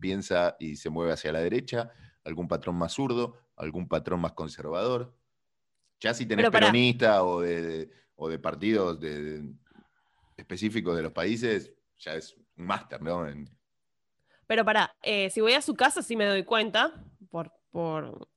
piensa 0.00 0.56
y 0.58 0.76
se 0.76 0.88
mueve 0.88 1.12
hacia 1.12 1.32
la 1.32 1.40
derecha, 1.40 1.90
algún 2.24 2.48
patrón 2.48 2.76
más 2.76 2.92
zurdo, 2.92 3.36
algún 3.56 3.88
patrón 3.88 4.20
más 4.20 4.32
conservador. 4.32 5.14
Ya 6.00 6.14
si 6.14 6.26
tenés 6.26 6.48
peronista 6.48 7.24
o 7.24 7.40
de, 7.40 7.90
o 8.14 8.28
de 8.28 8.38
partidos 8.38 9.00
específicos 10.38 10.96
de 10.96 11.02
los 11.02 11.12
países, 11.12 11.72
ya 11.98 12.14
es 12.14 12.34
un 12.56 12.64
máster, 12.64 13.02
¿no? 13.02 13.26
Pero 14.46 14.64
para, 14.64 14.96
eh, 15.02 15.28
si 15.30 15.40
voy 15.40 15.52
a 15.52 15.60
su 15.60 15.74
casa 15.74 16.00
sí 16.00 16.16
me 16.16 16.24
doy 16.24 16.44
cuenta, 16.44 16.94
por, 17.28 17.52
por 17.70 18.28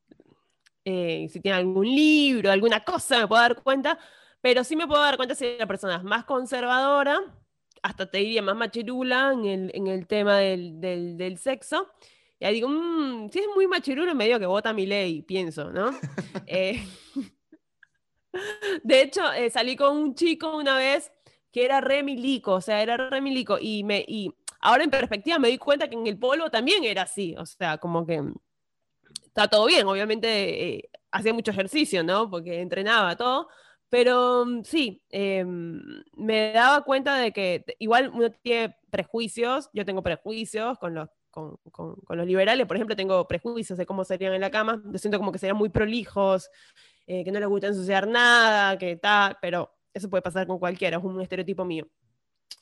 eh, 0.84 1.28
si 1.32 1.40
tiene 1.40 1.60
algún 1.60 1.86
libro, 1.86 2.52
alguna 2.52 2.84
cosa, 2.84 3.20
me 3.20 3.28
puedo 3.28 3.42
dar 3.42 3.62
cuenta, 3.62 3.98
pero 4.42 4.64
sí 4.64 4.76
me 4.76 4.88
puedo 4.88 5.02
dar 5.02 5.16
cuenta 5.16 5.36
si 5.36 5.56
la 5.58 5.68
persona 5.68 5.98
es 5.98 6.04
más 6.04 6.26
conservadora, 6.26 7.22
hasta 7.84 8.10
te 8.10 8.18
diría 8.18 8.42
más 8.42 8.56
machirula 8.56 9.32
en 9.34 9.46
el, 9.46 9.72
en 9.74 9.88
el 9.88 10.08
tema 10.08 10.38
del, 10.38 10.82
del, 10.82 11.18
del, 11.18 11.38
sexo. 11.38 11.92
Y 12.40 12.46
ahí 12.46 12.56
digo, 12.56 12.68
mmm, 12.68 13.30
si 13.30 13.40
es 13.40 13.48
muy 13.56 13.68
machirula, 13.68 14.16
medio 14.16 14.40
que 14.40 14.48
vota 14.48 14.74
mi 14.74 14.88
ley, 14.88 15.22
pienso, 15.22 15.72
¿no? 15.72 15.92
Eh, 16.48 16.84
de 18.84 19.02
hecho, 19.02 19.22
salí 19.52 19.76
con 19.76 19.96
un 19.96 20.16
chico 20.16 20.58
una 20.58 20.78
vez 20.78 21.12
que 21.52 21.66
era 21.66 21.82
re 21.82 22.04
milico, 22.04 22.54
o 22.54 22.62
sea, 22.62 22.82
era 22.82 22.98
re 22.98 23.22
milico, 23.22 23.58
y, 23.60 23.84
me, 23.84 24.04
y 24.08 24.34
Ahora 24.62 24.84
en 24.84 24.92
perspectiva 24.92 25.40
me 25.40 25.50
di 25.50 25.58
cuenta 25.58 25.90
que 25.90 25.96
en 25.96 26.06
el 26.06 26.20
polo 26.20 26.52
también 26.52 26.84
era 26.84 27.02
así, 27.04 27.36
o 27.38 27.46
sea, 27.46 27.80
como 27.80 28.06
que 28.06 28.22
está 29.26 29.48
todo 29.48 29.66
bien, 29.66 29.88
obviamente 29.88 30.76
eh, 30.76 30.90
hacía 31.12 31.34
mucho 31.34 31.52
ejercicio, 31.52 32.04
¿no? 32.04 32.30
Porque 32.30 32.62
entrenaba 32.62 33.16
todo, 33.16 33.48
pero 33.90 34.46
mm, 34.46 34.64
sí, 34.64 35.04
em, 35.10 35.82
me 36.14 36.54
daba 36.54 36.84
cuenta 36.84 37.18
de 37.18 37.32
que 37.34 37.66
igual 37.80 38.12
uno 38.14 38.32
tiene 38.32 38.76
prejuicios, 38.92 39.70
yo 39.74 39.84
tengo 39.84 40.04
prejuicios 40.04 40.78
con 40.78 40.94
los, 40.94 41.10
con, 41.32 41.58
con, 41.72 41.98
los 42.10 42.28
liberales, 42.28 42.68
por 42.68 42.76
ejemplo, 42.78 42.96
tengo 42.96 43.28
prejuicios 43.28 43.80
de 43.80 43.88
cómo 43.88 44.04
serían 44.04 44.34
en 44.34 44.42
la 44.42 44.52
cama, 44.52 44.82
yo 44.86 44.98
siento 45.00 45.18
como 45.18 45.32
que 45.32 45.40
serían 45.40 45.58
muy 45.58 45.70
prolijos, 45.70 46.50
eh, 47.08 47.24
que 47.24 47.32
no 47.32 47.40
les 47.40 47.50
gusta 47.50 47.68
ensuciar 47.68 48.08
nada, 48.08 48.78
que 48.78 48.96
tal, 48.98 49.38
pero 49.42 49.72
eso 49.94 50.10
puede 50.10 50.22
pasar 50.22 50.48
con 50.48 50.60
cualquiera, 50.60 50.98
es 50.98 51.04
un 51.04 51.22
estereotipo 51.22 51.66
mío. 51.66 51.88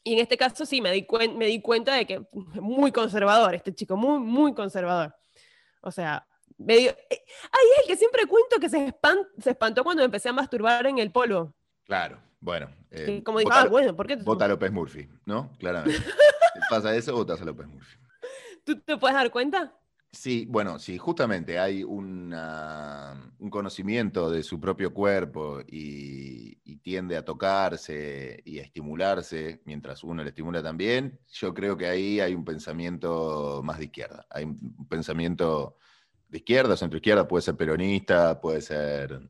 Y 0.03 0.13
en 0.13 0.19
este 0.19 0.37
caso 0.37 0.65
sí, 0.65 0.81
me 0.81 0.91
di, 0.91 1.05
me 1.35 1.47
di 1.47 1.61
cuenta 1.61 1.93
de 1.95 2.05
que 2.05 2.21
muy 2.61 2.91
conservador, 2.91 3.55
este 3.55 3.73
chico, 3.73 3.95
muy, 3.97 4.19
muy 4.19 4.53
conservador. 4.53 5.15
O 5.81 5.91
sea, 5.91 6.27
medio... 6.57 6.91
Eh, 6.91 7.23
ay, 7.51 7.67
es 7.73 7.81
el 7.83 7.87
que 7.87 7.95
siempre 7.95 8.25
cuento 8.25 8.59
que 8.59 8.69
se, 8.69 8.93
se 9.39 9.49
espantó 9.51 9.83
cuando 9.83 10.03
empecé 10.03 10.29
a 10.29 10.33
masturbar 10.33 10.85
en 10.87 10.99
el 10.99 11.11
polo. 11.11 11.55
Claro, 11.85 12.19
bueno. 12.39 12.69
Eh, 12.91 13.21
como 13.23 13.39
dijo, 13.39 13.51
ah, 13.53 13.65
bueno, 13.65 13.95
¿por 13.95 14.07
qué? 14.07 14.15
Vota 14.17 14.45
a 14.45 14.47
López 14.47 14.71
Murphy, 14.71 15.07
¿no? 15.25 15.51
Claramente. 15.59 16.03
pasa 16.69 16.95
eso, 16.95 17.13
votas 17.13 17.41
a 17.41 17.45
López 17.45 17.67
Murphy. 17.67 17.97
¿Tú 18.63 18.79
te 18.81 18.97
puedes 18.97 19.15
dar 19.15 19.31
cuenta? 19.31 19.78
Sí, 20.11 20.47
bueno, 20.49 20.79
sí, 20.79 20.97
justamente 20.97 21.59
hay 21.59 21.83
un 21.83 22.33
conocimiento 23.51 24.31
de 24.31 24.41
su 24.41 24.59
propio 24.59 24.91
cuerpo 24.91 25.61
y, 25.67 26.57
tiende 26.81 27.17
a 27.17 27.25
tocarse 27.25 28.41
y 28.45 28.57
a 28.57 28.63
estimularse, 28.63 29.61
mientras 29.65 30.03
uno 30.03 30.23
le 30.23 30.29
estimula 30.29 30.63
también, 30.63 31.19
yo 31.27 31.53
creo 31.53 31.77
que 31.77 31.85
ahí 31.85 32.19
hay 32.19 32.33
un 32.33 32.43
pensamiento 32.43 33.61
más 33.63 33.77
de 33.77 33.85
izquierda. 33.85 34.25
Hay 34.31 34.45
un 34.45 34.87
pensamiento 34.87 35.77
de 36.29 36.39
izquierda, 36.39 36.75
centro 36.75 36.97
izquierda, 36.97 37.27
puede 37.27 37.43
ser 37.43 37.55
peronista, 37.55 38.39
puede 38.41 38.61
ser... 38.61 39.29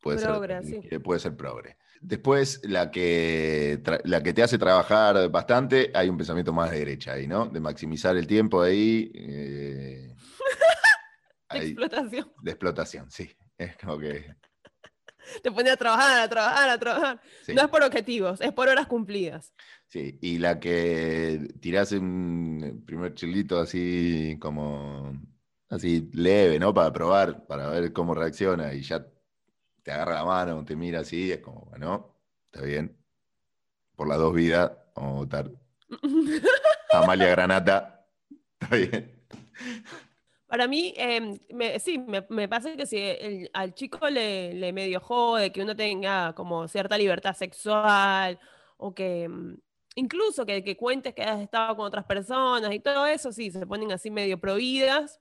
Puede 0.00 0.18
ser, 0.18 1.02
puede 1.02 1.20
ser 1.20 1.36
progre. 1.36 1.76
Después, 2.02 2.62
la 2.64 2.90
que, 2.90 3.82
la 4.04 4.22
que 4.22 4.32
te 4.32 4.42
hace 4.42 4.56
trabajar 4.56 5.28
bastante, 5.28 5.90
hay 5.94 6.08
un 6.08 6.16
pensamiento 6.16 6.50
más 6.50 6.70
de 6.70 6.78
derecha 6.78 7.12
ahí, 7.12 7.26
¿no? 7.26 7.46
De 7.46 7.60
maximizar 7.60 8.16
el 8.16 8.26
tiempo 8.26 8.62
ahí. 8.62 9.12
Eh, 11.52 11.58
de 11.58 11.66
explotación. 11.66 12.32
De 12.40 12.50
explotación, 12.52 13.10
sí. 13.10 13.28
Es 13.58 13.76
como 13.76 13.98
que. 13.98 14.24
Te 15.42 15.50
pone 15.50 15.68
a 15.68 15.76
trabajar, 15.76 16.20
a 16.20 16.28
trabajar, 16.28 16.68
a 16.70 16.78
trabajar. 16.78 17.20
No 17.48 17.62
es 17.62 17.68
por 17.68 17.82
objetivos, 17.82 18.40
es 18.40 18.52
por 18.52 18.68
horas 18.68 18.86
cumplidas. 18.86 19.52
Sí, 19.88 20.16
y 20.22 20.38
la 20.38 20.60
que 20.60 21.48
tirase 21.60 21.98
un 21.98 22.84
primer 22.86 23.14
chilito 23.14 23.58
así 23.58 24.38
como 24.40 25.12
así 25.68 26.08
leve, 26.12 26.60
¿no? 26.60 26.72
Para 26.72 26.92
probar, 26.92 27.46
para 27.48 27.68
ver 27.68 27.92
cómo 27.92 28.14
reacciona 28.14 28.72
y 28.72 28.82
ya 28.82 29.04
te 29.82 29.92
agarra 29.92 30.14
la 30.14 30.24
mano, 30.24 30.64
te 30.64 30.76
mira 30.76 31.00
así, 31.00 31.32
es 31.32 31.40
como, 31.40 31.66
bueno, 31.70 32.14
está 32.46 32.64
bien. 32.64 32.96
Por 33.96 34.08
las 34.08 34.18
dos 34.18 34.34
vidas, 34.34 34.72
vamos 34.94 35.12
a 35.12 35.16
votar. 35.16 35.50
Amalia 36.92 37.28
Granata, 37.28 38.06
está 38.58 38.76
bien. 38.76 39.20
Para 40.46 40.66
mí, 40.66 40.92
em, 40.96 41.38
sí, 41.78 41.98
me, 41.98 42.48
pasa 42.48 42.76
que 42.76 42.84
si 42.84 43.48
al 43.52 43.72
chico 43.72 44.10
le, 44.10 44.52
le 44.54 44.72
medio 44.72 44.98
jode 45.00 45.52
que 45.52 45.62
uno 45.62 45.76
tenga 45.76 46.32
como 46.34 46.66
cierta 46.66 46.98
libertad 46.98 47.34
sexual 47.34 48.38
o 48.76 48.92
que 48.92 49.28
mm, 49.28 49.58
incluso 49.94 50.44
que, 50.44 50.64
que, 50.64 50.76
cuentes 50.76 51.14
que 51.14 51.22
has 51.22 51.40
estado 51.40 51.76
con 51.76 51.86
otras 51.86 52.04
personas 52.04 52.72
y 52.72 52.80
todo 52.80 53.06
eso, 53.06 53.30
sí, 53.30 53.52
se 53.52 53.64
ponen 53.64 53.92
así 53.92 54.10
medio 54.10 54.40
prohibidas, 54.40 55.20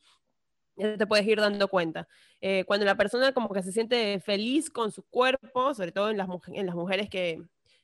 te 0.79 1.07
puedes 1.07 1.27
ir 1.27 1.39
dando 1.39 1.67
cuenta. 1.67 2.07
Eh, 2.41 2.63
cuando 2.65 2.85
la 2.85 2.95
persona 2.95 3.33
como 3.33 3.49
que 3.49 3.61
se 3.61 3.71
siente 3.71 4.19
feliz 4.19 4.69
con 4.69 4.91
su 4.91 5.03
cuerpo, 5.03 5.73
sobre 5.73 5.91
todo 5.91 6.09
en 6.09 6.17
las, 6.17 6.27
en 6.47 6.65
las 6.65 6.75
mujeres 6.75 7.09
que, 7.09 7.41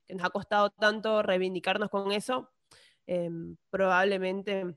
que, 0.08 0.15
nos 0.15 0.25
ha 0.25 0.29
costado 0.29 0.69
tanto 0.69 1.21
reivindicarnos 1.21 1.89
con 1.89 2.12
eso, 2.12 2.51
em, 3.05 3.58
probablemente 3.69 4.75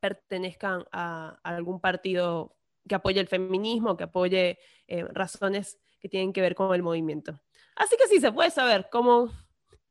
pertenezcan 0.00 0.84
a, 0.92 1.40
algún 1.42 1.80
partido 1.80 2.56
que 2.88 2.94
apoye 2.94 3.20
el 3.20 3.28
feminismo, 3.28 3.96
que 3.96 4.04
apoye 4.04 4.58
eh, 4.86 5.04
razones 5.04 5.78
que 6.00 6.08
tienen 6.08 6.32
que 6.32 6.40
ver 6.40 6.54
con 6.54 6.74
el 6.74 6.82
movimiento. 6.82 7.40
Así 7.76 7.96
que 7.96 8.06
sí, 8.06 8.20
se 8.20 8.32
puede 8.32 8.50
saber 8.50 8.88
cómo... 8.90 9.30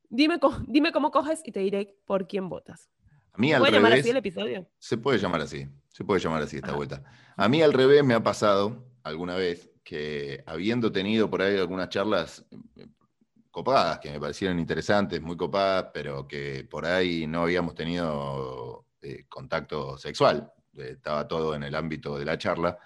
Dime, 0.08 0.38
dime 0.68 0.92
cómo 0.92 1.10
coges 1.10 1.42
y 1.44 1.50
te 1.50 1.60
diré 1.60 1.96
por 2.06 2.28
quién 2.28 2.48
votas. 2.48 2.88
A 3.32 3.38
mí 3.38 3.52
al 3.52 3.58
¿Puede 3.58 3.72
llamar 3.72 3.94
así 3.94 4.10
el 4.10 4.16
episodio? 4.16 4.70
Se 4.78 4.96
puede 4.96 5.18
llamar 5.18 5.40
así, 5.40 5.66
se 5.94 6.04
puede 6.04 6.20
llamar 6.20 6.42
así 6.42 6.56
esta 6.56 6.72
vuelta. 6.72 7.04
A 7.36 7.48
mí 7.48 7.62
al 7.62 7.72
revés 7.72 8.02
me 8.02 8.14
ha 8.14 8.22
pasado 8.22 8.84
alguna 9.04 9.36
vez 9.36 9.70
que 9.84 10.42
habiendo 10.44 10.90
tenido 10.90 11.30
por 11.30 11.40
ahí 11.40 11.56
algunas 11.56 11.88
charlas 11.88 12.44
eh, 12.76 12.88
copadas, 13.54 14.00
que 14.00 14.10
me 14.10 14.18
parecieron 14.18 14.58
interesantes, 14.58 15.22
muy 15.22 15.36
copadas, 15.36 15.90
pero 15.94 16.26
que 16.26 16.66
por 16.68 16.84
ahí 16.84 17.24
no 17.28 17.42
habíamos 17.42 17.76
tenido 17.76 18.86
eh, 19.00 19.26
contacto 19.28 19.96
sexual, 19.96 20.52
eh, 20.76 20.94
estaba 20.94 21.28
todo 21.28 21.54
en 21.54 21.62
el 21.62 21.76
ámbito 21.76 22.18
de 22.18 22.24
la 22.24 22.36
charla. 22.36 22.76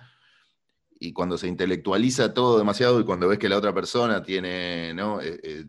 Y 1.01 1.15
cuando 1.15 1.39
se 1.39 1.49
intelectualiza 1.49 2.35
todo 2.35 2.59
demasiado 2.59 3.01
y 3.01 3.05
cuando 3.05 3.29
ves 3.29 3.39
que 3.39 3.49
la 3.49 3.57
otra 3.57 3.73
persona 3.73 4.23
tiene, 4.23 4.93
¿no? 4.93 5.23
Eh, 5.23 5.65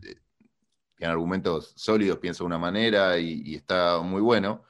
tiene 0.96 1.12
argumentos 1.12 1.72
sólidos, 1.76 2.18
piensa 2.18 2.44
de 2.44 2.48
una 2.48 2.58
manera 2.58 3.18
y, 3.18 3.54
está 3.54 4.00
muy 4.00 4.20
bueno, 4.20 4.64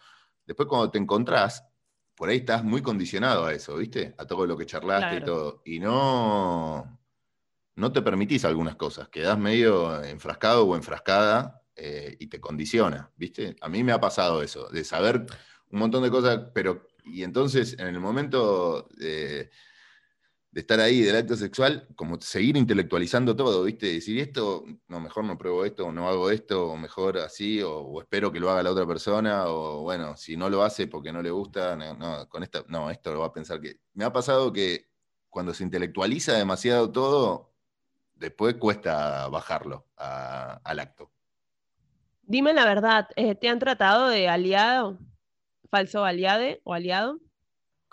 después 0.47 0.69
cuando 0.69 0.89
te 0.93 0.99
encontrás, 0.99 1.65
por 2.21 2.29
ahí 2.29 2.37
estás 2.37 2.63
muy 2.63 2.83
condicionado 2.83 3.47
a 3.47 3.55
eso, 3.55 3.79
¿viste? 3.79 4.15
A 4.19 4.27
todo 4.27 4.47
lo 4.47 4.55
que 4.55 4.67
charlaste 4.67 5.17
y 5.17 5.25
todo. 5.25 5.63
Y 5.65 5.81
no, 5.81 7.01
no 7.77 7.93
te 7.93 8.03
permitís 8.03 8.45
algunas 8.45 8.77
cosas, 8.77 9.09
quedás 9.09 9.39
medio 9.39 10.05
enfrascado 10.05 10.67
o 10.67 10.77
enfrascada 10.77 11.63
y 11.75 12.27
te 12.27 12.39
condiciona, 12.39 13.11
¿viste? 13.17 13.57
A 13.63 13.71
mí 13.71 13.83
me 13.83 13.93
ha 13.93 14.01
pasado 14.01 14.43
eso, 14.43 14.69
de 14.69 14.85
saber 14.85 15.25
un 15.71 15.79
montón 15.79 16.03
de 16.03 16.11
cosas, 16.11 16.41
pero 16.53 16.87
y 17.07 17.23
entonces 17.23 17.75
en 17.79 17.87
el 17.87 18.01
momento 18.01 18.87
de, 20.51 20.61
estar 20.61 20.81
ahí 20.81 21.01
del 21.01 21.17
acto 21.17 21.37
sexual, 21.37 21.89
como 21.97 22.21
seguir 22.21 22.57
intelectualizando 22.57 23.37
todo, 23.37 23.65
¿viste? 23.65 23.87
Decir 23.87 24.19
esto, 24.21 24.65
no, 24.89 25.01
mejor 25.01 25.25
no 25.25 25.39
pruebo 25.39 25.65
esto, 25.65 25.87
o 25.87 25.93
no 25.93 26.09
hago 26.09 26.31
esto, 26.31 26.71
o 26.71 26.77
mejor 26.77 27.19
así, 27.19 27.63
o, 27.63 28.01
espero 28.01 28.33
que 28.33 28.41
lo 28.41 28.51
haga 28.51 28.63
la 28.63 28.71
otra 28.73 28.87
persona, 28.87 29.47
o 29.47 29.83
bueno, 29.83 30.17
si 30.17 30.37
no 30.37 30.49
lo 30.51 30.63
hace 30.63 30.87
porque 30.87 31.13
no 31.13 31.23
le 31.23 31.31
gusta, 31.31 31.77
no, 31.77 32.29
con 32.29 32.43
esta, 32.43 32.65
no, 32.69 32.91
esto 32.91 33.13
lo 33.13 33.21
va 33.21 33.27
a 33.27 33.33
pensar 33.33 33.61
que. 33.61 33.81
Me 33.95 34.05
ha 34.05 34.13
pasado 34.13 34.53
que 34.53 34.89
cuando 35.29 35.55
se 35.55 35.65
intelectualiza 35.65 36.33
demasiado 36.35 36.91
todo, 36.91 37.53
después 38.15 38.55
cuesta 38.57 39.29
bajarlo 39.29 39.87
al 39.97 40.79
acto. 40.81 41.11
Dime 42.23 42.53
la 42.53 42.65
verdad, 42.65 43.09
eh, 43.17 43.35
¿te 43.35 43.49
han 43.49 43.59
tratado 43.59 44.09
de 44.09 44.29
aliado? 44.29 44.99
falso 45.71 46.05
aliade 46.05 46.61
o 46.65 46.75
aliado? 46.75 47.19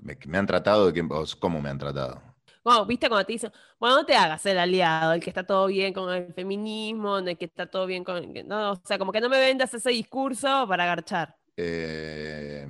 Me, 0.01 0.17
me 0.25 0.37
han 0.37 0.47
tratado 0.47 0.87
de 0.87 0.93
que, 0.93 1.07
¿cómo 1.39 1.61
me 1.61 1.69
han 1.69 1.77
tratado? 1.77 2.21
Bueno, 2.67 2.85
viste 2.85 3.07
cuando 3.07 3.25
te 3.25 3.31
dicen, 3.31 3.49
bueno, 3.79 3.95
no 3.95 4.05
te 4.05 4.13
hagas 4.13 4.45
el 4.45 4.59
aliado, 4.59 5.13
el 5.13 5.21
que 5.21 5.29
está 5.29 5.45
todo 5.45 5.67
bien 5.67 5.93
con 5.93 6.13
el 6.13 6.33
feminismo, 6.33 7.19
el 7.19 7.37
que 7.37 7.45
está 7.45 7.67
todo 7.67 7.85
bien 7.85 8.03
con... 8.03 8.33
No, 8.45 8.73
o 8.73 8.81
sea, 8.83 8.97
como 8.97 9.13
que 9.13 9.21
no 9.21 9.29
me 9.29 9.39
vendas 9.39 9.73
ese 9.73 9.89
discurso 9.91 10.65
para 10.67 10.83
agarchar. 10.83 11.33
Eh... 11.55 12.67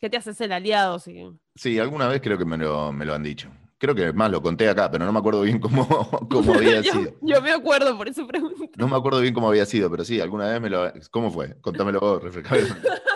¿Qué 0.00 0.08
te 0.08 0.18
haces 0.18 0.40
el 0.40 0.52
aliado? 0.52 1.00
Sí, 1.00 1.26
sí 1.56 1.80
alguna 1.80 2.06
vez 2.06 2.20
creo 2.20 2.38
que 2.38 2.44
me 2.44 2.56
lo, 2.58 2.92
me 2.92 3.04
lo 3.04 3.12
han 3.12 3.24
dicho. 3.24 3.50
Creo 3.76 3.92
que 3.92 4.12
más 4.12 4.30
lo 4.30 4.40
conté 4.40 4.68
acá, 4.68 4.88
pero 4.88 5.04
no 5.04 5.12
me 5.12 5.18
acuerdo 5.18 5.42
bien 5.42 5.58
cómo, 5.58 5.84
cómo 6.30 6.54
había 6.54 6.80
sido. 6.84 7.16
Yo 7.20 7.42
me 7.42 7.50
acuerdo, 7.50 7.96
por 7.96 8.08
eso 8.08 8.24
pregunto. 8.28 8.70
No 8.76 8.86
me 8.86 8.96
acuerdo 8.96 9.18
bien 9.20 9.34
cómo 9.34 9.48
había 9.48 9.66
sido, 9.66 9.90
pero 9.90 10.04
sí, 10.04 10.20
alguna 10.20 10.48
vez 10.48 10.60
me 10.60 10.70
lo... 10.70 10.92
¿Cómo 11.10 11.28
fue? 11.32 11.60
Contámelo 11.60 11.98
vos, 11.98 12.22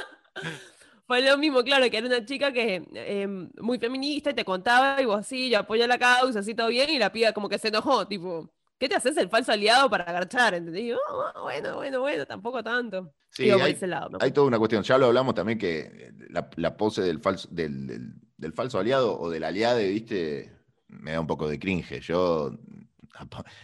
Fue 1.06 1.20
lo 1.20 1.36
mismo, 1.36 1.62
claro, 1.62 1.90
que 1.90 1.98
era 1.98 2.06
una 2.06 2.24
chica 2.24 2.52
que 2.52 2.82
em, 2.94 3.50
muy 3.60 3.78
feminista 3.78 4.30
y 4.30 4.34
te 4.34 4.44
contaba 4.44 5.00
y 5.02 5.04
vos 5.04 5.26
sí, 5.26 5.50
yo 5.50 5.58
apoyo 5.58 5.86
la 5.86 5.98
causa, 5.98 6.38
así 6.38 6.54
todo 6.54 6.68
bien, 6.68 6.88
y 6.88 6.98
la 6.98 7.12
piba 7.12 7.32
como 7.32 7.48
que 7.48 7.58
se 7.58 7.68
enojó, 7.68 8.06
tipo, 8.06 8.50
¿qué 8.78 8.88
te 8.88 8.94
haces 8.94 9.16
el 9.18 9.28
falso 9.28 9.52
aliado 9.52 9.90
para 9.90 10.04
agarchar? 10.04 10.54
¿Entendí? 10.54 10.92
Oh, 10.92 11.42
bueno, 11.42 11.76
bueno, 11.76 12.00
bueno, 12.00 12.26
tampoco 12.26 12.62
tanto. 12.62 13.12
Sí, 13.30 13.50
hay, 13.50 13.76
hay, 14.20 14.30
toda 14.30 14.46
una 14.46 14.58
cuestión. 14.58 14.82
Ya 14.84 14.96
lo 14.96 15.06
hablamos 15.06 15.34
también 15.34 15.58
que 15.58 16.12
la, 16.28 16.76
pose 16.76 17.02
del 17.02 17.20
falso, 17.20 17.48
del, 17.50 18.14
del, 18.36 18.52
falso 18.52 18.78
aliado 18.78 19.18
o 19.18 19.28
del 19.28 19.42
aliade, 19.42 19.88
viste, 19.88 20.52
me 20.86 21.12
da 21.12 21.20
un 21.20 21.26
poco 21.26 21.48
de 21.48 21.58
cringe. 21.58 22.00
Yo 22.00 22.52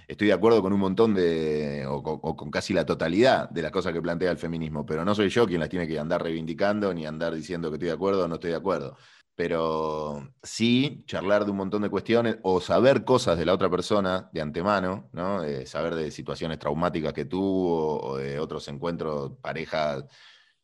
estoy 0.09 0.29
de 0.29 0.33
acuerdo 0.33 0.63
con 0.63 0.73
un 0.73 0.81
montón 0.81 1.15
de, 1.15 1.85
o 1.87 2.03
con, 2.03 2.51
casi 2.51 2.73
la 2.73 2.87
totalidad 2.87 3.49
de 3.51 3.63
las 3.63 3.71
cosas 3.71 3.93
que 3.93 4.03
plantea 4.03 4.31
el 4.31 4.39
feminismo, 4.39 4.87
pero 4.87 5.05
no 5.05 5.15
soy 5.15 5.29
yo 5.29 5.47
quien 5.47 5.61
las 5.61 5.69
tiene 5.69 5.87
que 5.87 5.99
andar 5.99 6.23
reivindicando 6.23 6.93
ni 6.95 7.07
andar 7.07 7.35
diciendo 7.35 7.71
que 7.71 7.77
estoy 7.77 7.89
de 7.89 7.95
acuerdo 7.95 8.25
o 8.25 8.29
no 8.29 8.35
estoy 8.35 8.51
de 8.51 8.57
acuerdo. 8.57 8.97
Pero 9.35 10.35
sí 10.43 11.03
charlar 11.07 11.45
de 11.45 11.51
un 11.51 11.57
montón 11.57 11.83
de 11.83 11.89
cuestiones 11.89 12.37
o 12.43 12.61
saber 12.61 13.05
cosas 13.05 13.39
de 13.39 13.47
la 13.47 13.55
otra 13.55 13.71
persona 13.71 14.29
de 14.33 14.41
antemano, 14.41 15.09
¿no? 15.13 15.43
saber 15.65 15.95
de 15.95 16.11
situaciones 16.11 16.59
traumáticas 16.59 17.13
que 17.13 17.25
tuvo 17.25 18.01
o 18.03 18.17
de 18.19 18.39
otros 18.39 18.69
encuentros, 18.69 19.33
parejas 19.41 20.05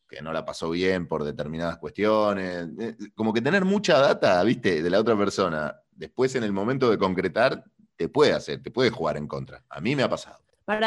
que 0.08 0.22
no 0.22 0.32
la 0.32 0.44
pasó 0.44 0.70
bien 0.70 1.06
por 1.06 1.24
determinadas 1.24 1.78
cuestiones. 1.78 2.68
Eh, 2.78 2.96
como 3.14 3.32
que 3.32 3.40
tener 3.40 3.64
mucha 3.64 3.98
data, 3.98 4.42
viste, 4.44 4.82
de 4.82 4.90
la 4.90 5.00
otra 5.00 5.16
persona. 5.16 5.74
Después, 5.90 6.34
en 6.36 6.44
el 6.44 6.52
momento 6.52 6.90
de 6.90 6.98
concretar, 6.98 7.64
te 7.96 8.08
puede 8.08 8.32
hacer, 8.32 8.62
te 8.62 8.70
puede 8.70 8.90
jugar 8.90 9.16
en 9.16 9.26
contra. 9.26 9.64
A 9.68 9.80
mí 9.80 9.96
me 9.96 10.02
ha 10.02 10.08
pasado. 10.08 10.38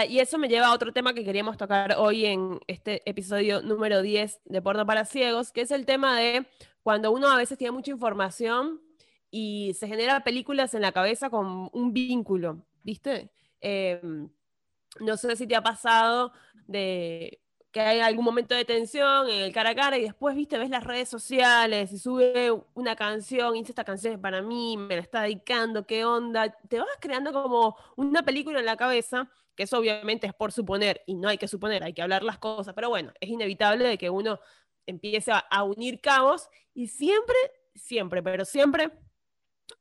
y 0.07 0.19
eso 0.19 0.37
me 0.37 0.47
lleva 0.47 0.67
a 0.67 0.73
otro 0.73 0.93
tema 0.93 1.13
que 1.13 1.23
queríamos 1.23 1.57
tocar 1.57 1.95
hoy 1.97 2.25
en 2.25 2.59
este 2.67 3.07
episodio 3.09 3.61
número 3.61 4.01
10 4.01 4.41
de 4.45 4.61
Porno 4.61 4.85
para 4.85 5.05
Ciegos, 5.05 5.51
que 5.51 5.61
es 5.61 5.71
el 5.71 5.85
tema 5.85 6.17
de 6.19 6.45
cuando 6.83 7.11
uno 7.11 7.29
a 7.29 7.37
veces 7.37 7.57
tiene 7.57 7.71
mucha 7.71 7.91
información 7.91 8.81
y 9.31 9.73
se 9.77 9.87
genera 9.87 10.23
películas 10.23 10.73
en 10.73 10.81
la 10.81 10.91
cabeza 10.91 11.29
con 11.29 11.69
un 11.71 11.93
vínculo, 11.93 12.65
¿viste? 12.83 13.31
Em, 13.61 14.29
no 14.99 15.17
sé 15.17 15.35
si 15.35 15.47
te 15.47 15.55
ha 15.55 15.63
pasado 15.63 16.31
de 16.67 17.41
que 17.71 17.82
hay 17.82 17.99
algún 17.99 18.25
momento 18.25 18.55
de 18.55 18.65
tensión 18.65 19.29
en 19.29 19.41
el 19.41 19.53
cara 19.53 19.71
a 19.71 19.75
cara 19.75 19.97
y 19.97 20.01
después, 20.01 20.36
viste, 20.36 20.58
ves 20.58 20.69
las 20.69 20.84
redes 20.84 21.08
sociales 21.08 21.91
y 21.91 21.99
sube 21.99 22.51
una 22.73 22.95
canción 22.95 23.55
y 23.55 23.60
dice, 23.60 23.71
esta 23.71 23.84
canción 23.84 24.13
es 24.13 24.19
para 24.19 24.41
mí, 24.41 24.75
me 24.77 24.95
la 24.95 25.01
está 25.01 25.21
dedicando, 25.21 25.86
qué 25.86 26.03
onda, 26.03 26.49
te 26.67 26.79
vas 26.79 26.88
creando 26.99 27.32
como 27.32 27.77
una 27.95 28.23
película 28.23 28.60
en 28.60 28.65
la 28.65 28.75
cabeza, 28.75 29.29
que 29.55 29.63
eso 29.63 29.77
obviamente 29.77 30.25
es 30.25 30.34
por 30.34 30.51
suponer, 30.51 31.03
y 31.05 31.13
no 31.13 31.29
hay 31.29 31.38
que 31.38 31.47
suponer, 31.47 31.84
hay 31.84 31.93
que 31.93 32.01
hablar 32.01 32.23
las 32.23 32.39
cosas, 32.39 32.73
pero 32.73 32.89
bueno, 32.89 33.13
es 33.19 33.29
inevitable 33.29 33.88
de 33.88 33.97
que 33.97 34.10
uno 34.10 34.39
empiece 34.88 35.32
a 35.32 35.63
unir 35.63 36.01
cabos 36.01 36.49
y 36.73 36.88
siempre, 36.88 37.38
siempre, 37.75 38.23
pero 38.23 38.45
siempre 38.45 38.91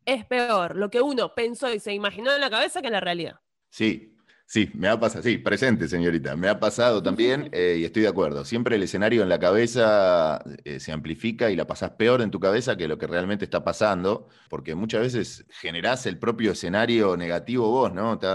es 0.04 0.26
peor 0.26 0.76
lo 0.76 0.90
que 0.90 1.00
uno 1.00 1.34
pensó 1.34 1.72
y 1.72 1.80
se 1.80 1.94
imaginó 1.94 2.32
en 2.32 2.40
la 2.40 2.50
cabeza 2.50 2.80
que 2.80 2.88
en 2.88 2.92
la 2.92 3.00
realidad. 3.00 3.40
Sí, 3.70 4.17
Sí, 4.50 4.70
me 4.72 4.88
ha 4.88 4.98
pasado, 4.98 5.22
sí, 5.22 5.36
presente, 5.36 5.88
señorita. 5.88 6.34
Me 6.34 6.48
ha 6.48 6.58
pasado 6.58 7.02
también 7.02 7.50
eh, 7.52 7.76
y 7.80 7.84
estoy 7.84 8.02
de 8.04 8.08
acuerdo. 8.08 8.46
Siempre 8.46 8.76
el 8.76 8.82
escenario 8.82 9.22
en 9.22 9.28
la 9.28 9.38
cabeza 9.38 10.42
eh, 10.64 10.80
se 10.80 10.90
amplifica 10.90 11.50
y 11.50 11.56
la 11.56 11.66
pasás 11.66 11.90
peor 11.90 12.22
en 12.22 12.30
tu 12.30 12.40
cabeza 12.40 12.74
que 12.74 12.88
lo 12.88 12.96
que 12.96 13.06
realmente 13.06 13.44
está 13.44 13.62
pasando, 13.62 14.26
porque 14.48 14.74
muchas 14.74 15.02
veces 15.02 15.46
generás 15.50 16.06
el 16.06 16.18
propio 16.18 16.52
escenario 16.52 17.14
negativo 17.18 17.68
vos, 17.70 17.92
¿no? 17.92 18.18
Te, 18.18 18.26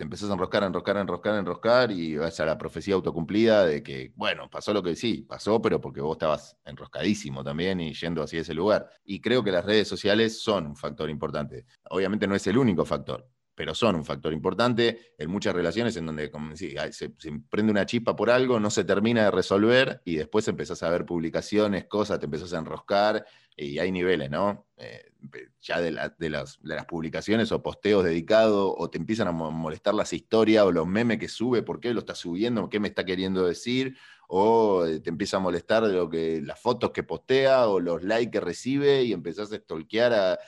empezás 0.00 0.28
a 0.28 0.32
enroscar, 0.32 0.64
enroscar, 0.64 0.96
enroscar, 0.96 1.38
enroscar 1.38 1.92
y 1.92 2.16
vas 2.16 2.40
a 2.40 2.46
la 2.46 2.58
profecía 2.58 2.94
autocumplida 2.94 3.64
de 3.64 3.84
que, 3.84 4.12
bueno, 4.16 4.50
pasó 4.50 4.72
lo 4.74 4.82
que 4.82 4.96
sí, 4.96 5.22
pasó, 5.22 5.62
pero 5.62 5.80
porque 5.80 6.00
vos 6.00 6.16
estabas 6.16 6.56
enroscadísimo 6.64 7.44
también 7.44 7.78
y 7.78 7.94
yendo 7.94 8.24
hacia 8.24 8.40
ese 8.40 8.54
lugar. 8.54 8.90
Y 9.04 9.20
creo 9.20 9.44
que 9.44 9.52
las 9.52 9.64
redes 9.64 9.86
sociales 9.86 10.42
son 10.42 10.66
un 10.66 10.76
factor 10.76 11.08
importante. 11.08 11.64
Obviamente 11.90 12.26
no 12.26 12.34
es 12.34 12.44
el 12.48 12.58
único 12.58 12.84
factor 12.84 13.28
pero 13.54 13.74
son 13.74 13.96
un 13.96 14.04
factor 14.04 14.32
importante 14.32 15.12
en 15.16 15.30
muchas 15.30 15.54
relaciones 15.54 15.96
en 15.96 16.06
donde 16.06 16.30
se, 16.54 17.10
prende 17.48 17.70
una 17.70 17.86
chispa 17.86 18.16
por 18.16 18.30
algo, 18.30 18.58
no 18.58 18.70
se 18.70 18.84
termina 18.84 19.24
de 19.24 19.30
resolver 19.30 20.02
y 20.04 20.16
después 20.16 20.46
empezás 20.48 20.82
a 20.82 20.90
ver 20.90 21.04
publicaciones, 21.04 21.84
cosas, 21.84 22.18
te 22.18 22.26
empezás 22.26 22.52
a 22.52 22.58
enroscar 22.58 23.24
y 23.56 23.78
hay 23.78 23.92
niveles, 23.92 24.30
¿no? 24.30 24.66
Eh, 24.76 25.12
ya 25.60 25.80
de, 25.80 25.96
de, 26.18 26.30
las, 26.30 26.58
publicaciones 26.88 27.52
o 27.52 27.62
posteos 27.62 28.04
dedicados 28.04 28.74
o 28.76 28.90
te 28.90 28.98
empiezan 28.98 29.28
a 29.28 29.32
molestar 29.32 29.94
las 29.94 30.12
historias 30.12 30.64
o 30.64 30.72
los 30.72 30.86
memes 30.86 31.18
que 31.18 31.28
sube, 31.28 31.62
por 31.62 31.80
qué 31.80 31.94
lo 31.94 32.00
está 32.00 32.14
subiendo, 32.14 32.68
qué 32.68 32.80
me 32.80 32.88
está 32.88 33.04
queriendo 33.04 33.46
decir, 33.46 33.96
o 34.28 34.84
eh, 34.84 35.00
te 35.00 35.10
empieza 35.10 35.36
a 35.36 35.40
molestar 35.40 35.84
lo 35.84 36.10
que, 36.10 36.40
las 36.42 36.60
fotos 36.60 36.90
que 36.90 37.04
postea 37.04 37.68
o 37.68 37.78
los 37.78 38.02
likes 38.02 38.32
que 38.32 38.40
recibe 38.40 39.04
y 39.04 39.12
empezás 39.12 39.52
a 39.52 39.56
stalkear 39.56 40.12
a 40.12 40.38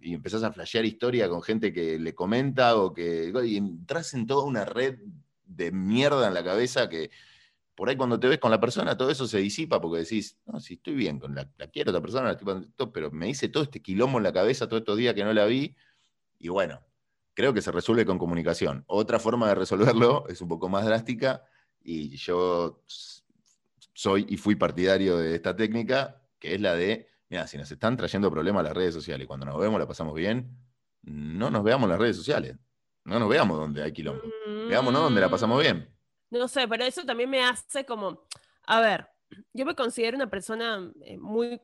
y 0.00 0.14
empezás 0.14 0.42
a 0.42 0.52
flashear 0.52 0.84
historia 0.84 1.28
con 1.28 1.42
gente 1.42 1.72
que 1.72 1.98
le 1.98 2.14
comenta 2.14 2.76
o 2.76 2.92
que. 2.92 3.32
Y 3.44 3.56
entras 3.56 4.14
en 4.14 4.26
toda 4.26 4.44
una 4.44 4.64
red 4.64 4.98
de 5.44 5.72
mierda 5.72 6.26
en 6.26 6.34
la 6.34 6.44
cabeza 6.44 6.88
que 6.88 7.10
por 7.74 7.88
ahí 7.88 7.96
cuando 7.96 8.20
te 8.20 8.28
ves 8.28 8.38
con 8.38 8.50
la 8.50 8.60
persona 8.60 8.96
todo 8.96 9.10
eso 9.10 9.26
se 9.26 9.38
disipa 9.38 9.80
porque 9.80 10.00
decís, 10.00 10.38
no, 10.46 10.60
si 10.60 10.74
estoy 10.74 10.94
bien 10.94 11.18
con 11.18 11.34
la, 11.34 11.48
quiero, 11.72 11.90
esta 11.90 12.00
persona, 12.00 12.36
pero 12.92 13.10
me 13.10 13.28
hice 13.28 13.48
todo 13.48 13.64
este 13.64 13.82
quilombo 13.82 14.18
en 14.18 14.24
la 14.24 14.32
cabeza 14.32 14.68
todos 14.68 14.80
estos 14.80 14.96
días 14.96 15.14
que 15.14 15.24
no 15.24 15.32
la 15.32 15.44
vi 15.46 15.76
y 16.38 16.48
bueno, 16.48 16.82
creo 17.34 17.52
que 17.52 17.62
se 17.62 17.72
resuelve 17.72 18.04
con 18.04 18.18
comunicación. 18.18 18.84
Otra 18.86 19.18
forma 19.18 19.48
de 19.48 19.54
resolverlo 19.56 20.28
es 20.28 20.40
un 20.40 20.48
poco 20.48 20.68
más 20.68 20.84
drástica 20.84 21.44
y 21.82 22.16
yo 22.16 22.82
soy 23.92 24.26
y 24.28 24.36
fui 24.36 24.54
partidario 24.54 25.18
de 25.18 25.34
esta 25.34 25.56
técnica, 25.56 26.22
que 26.38 26.54
es 26.54 26.60
la 26.60 26.74
de 26.74 27.08
mira, 27.34 27.48
si 27.48 27.58
nos 27.58 27.68
están 27.68 27.96
trayendo 27.96 28.30
problemas 28.30 28.62
las 28.62 28.74
redes 28.74 28.94
sociales 28.94 29.24
y 29.24 29.26
cuando 29.26 29.44
nos 29.44 29.58
vemos 29.58 29.80
la 29.80 29.88
pasamos 29.88 30.14
bien, 30.14 30.56
no 31.02 31.50
nos 31.50 31.64
veamos 31.64 31.88
las 31.88 31.98
redes 31.98 32.16
sociales. 32.16 32.56
No 33.02 33.18
nos 33.18 33.28
veamos 33.28 33.58
donde 33.58 33.82
hay 33.82 33.92
quilombo. 33.92 34.22
Veámonos 34.68 35.02
donde 35.02 35.20
la 35.20 35.28
pasamos 35.28 35.60
bien. 35.60 35.92
No 36.30 36.46
sé, 36.46 36.68
pero 36.68 36.84
eso 36.84 37.04
también 37.04 37.28
me 37.28 37.42
hace 37.42 37.84
como, 37.84 38.22
a 38.66 38.80
ver, 38.80 39.08
yo 39.52 39.66
me 39.66 39.74
considero 39.74 40.16
una 40.16 40.30
persona 40.30 40.92
eh, 41.02 41.18
muy, 41.18 41.60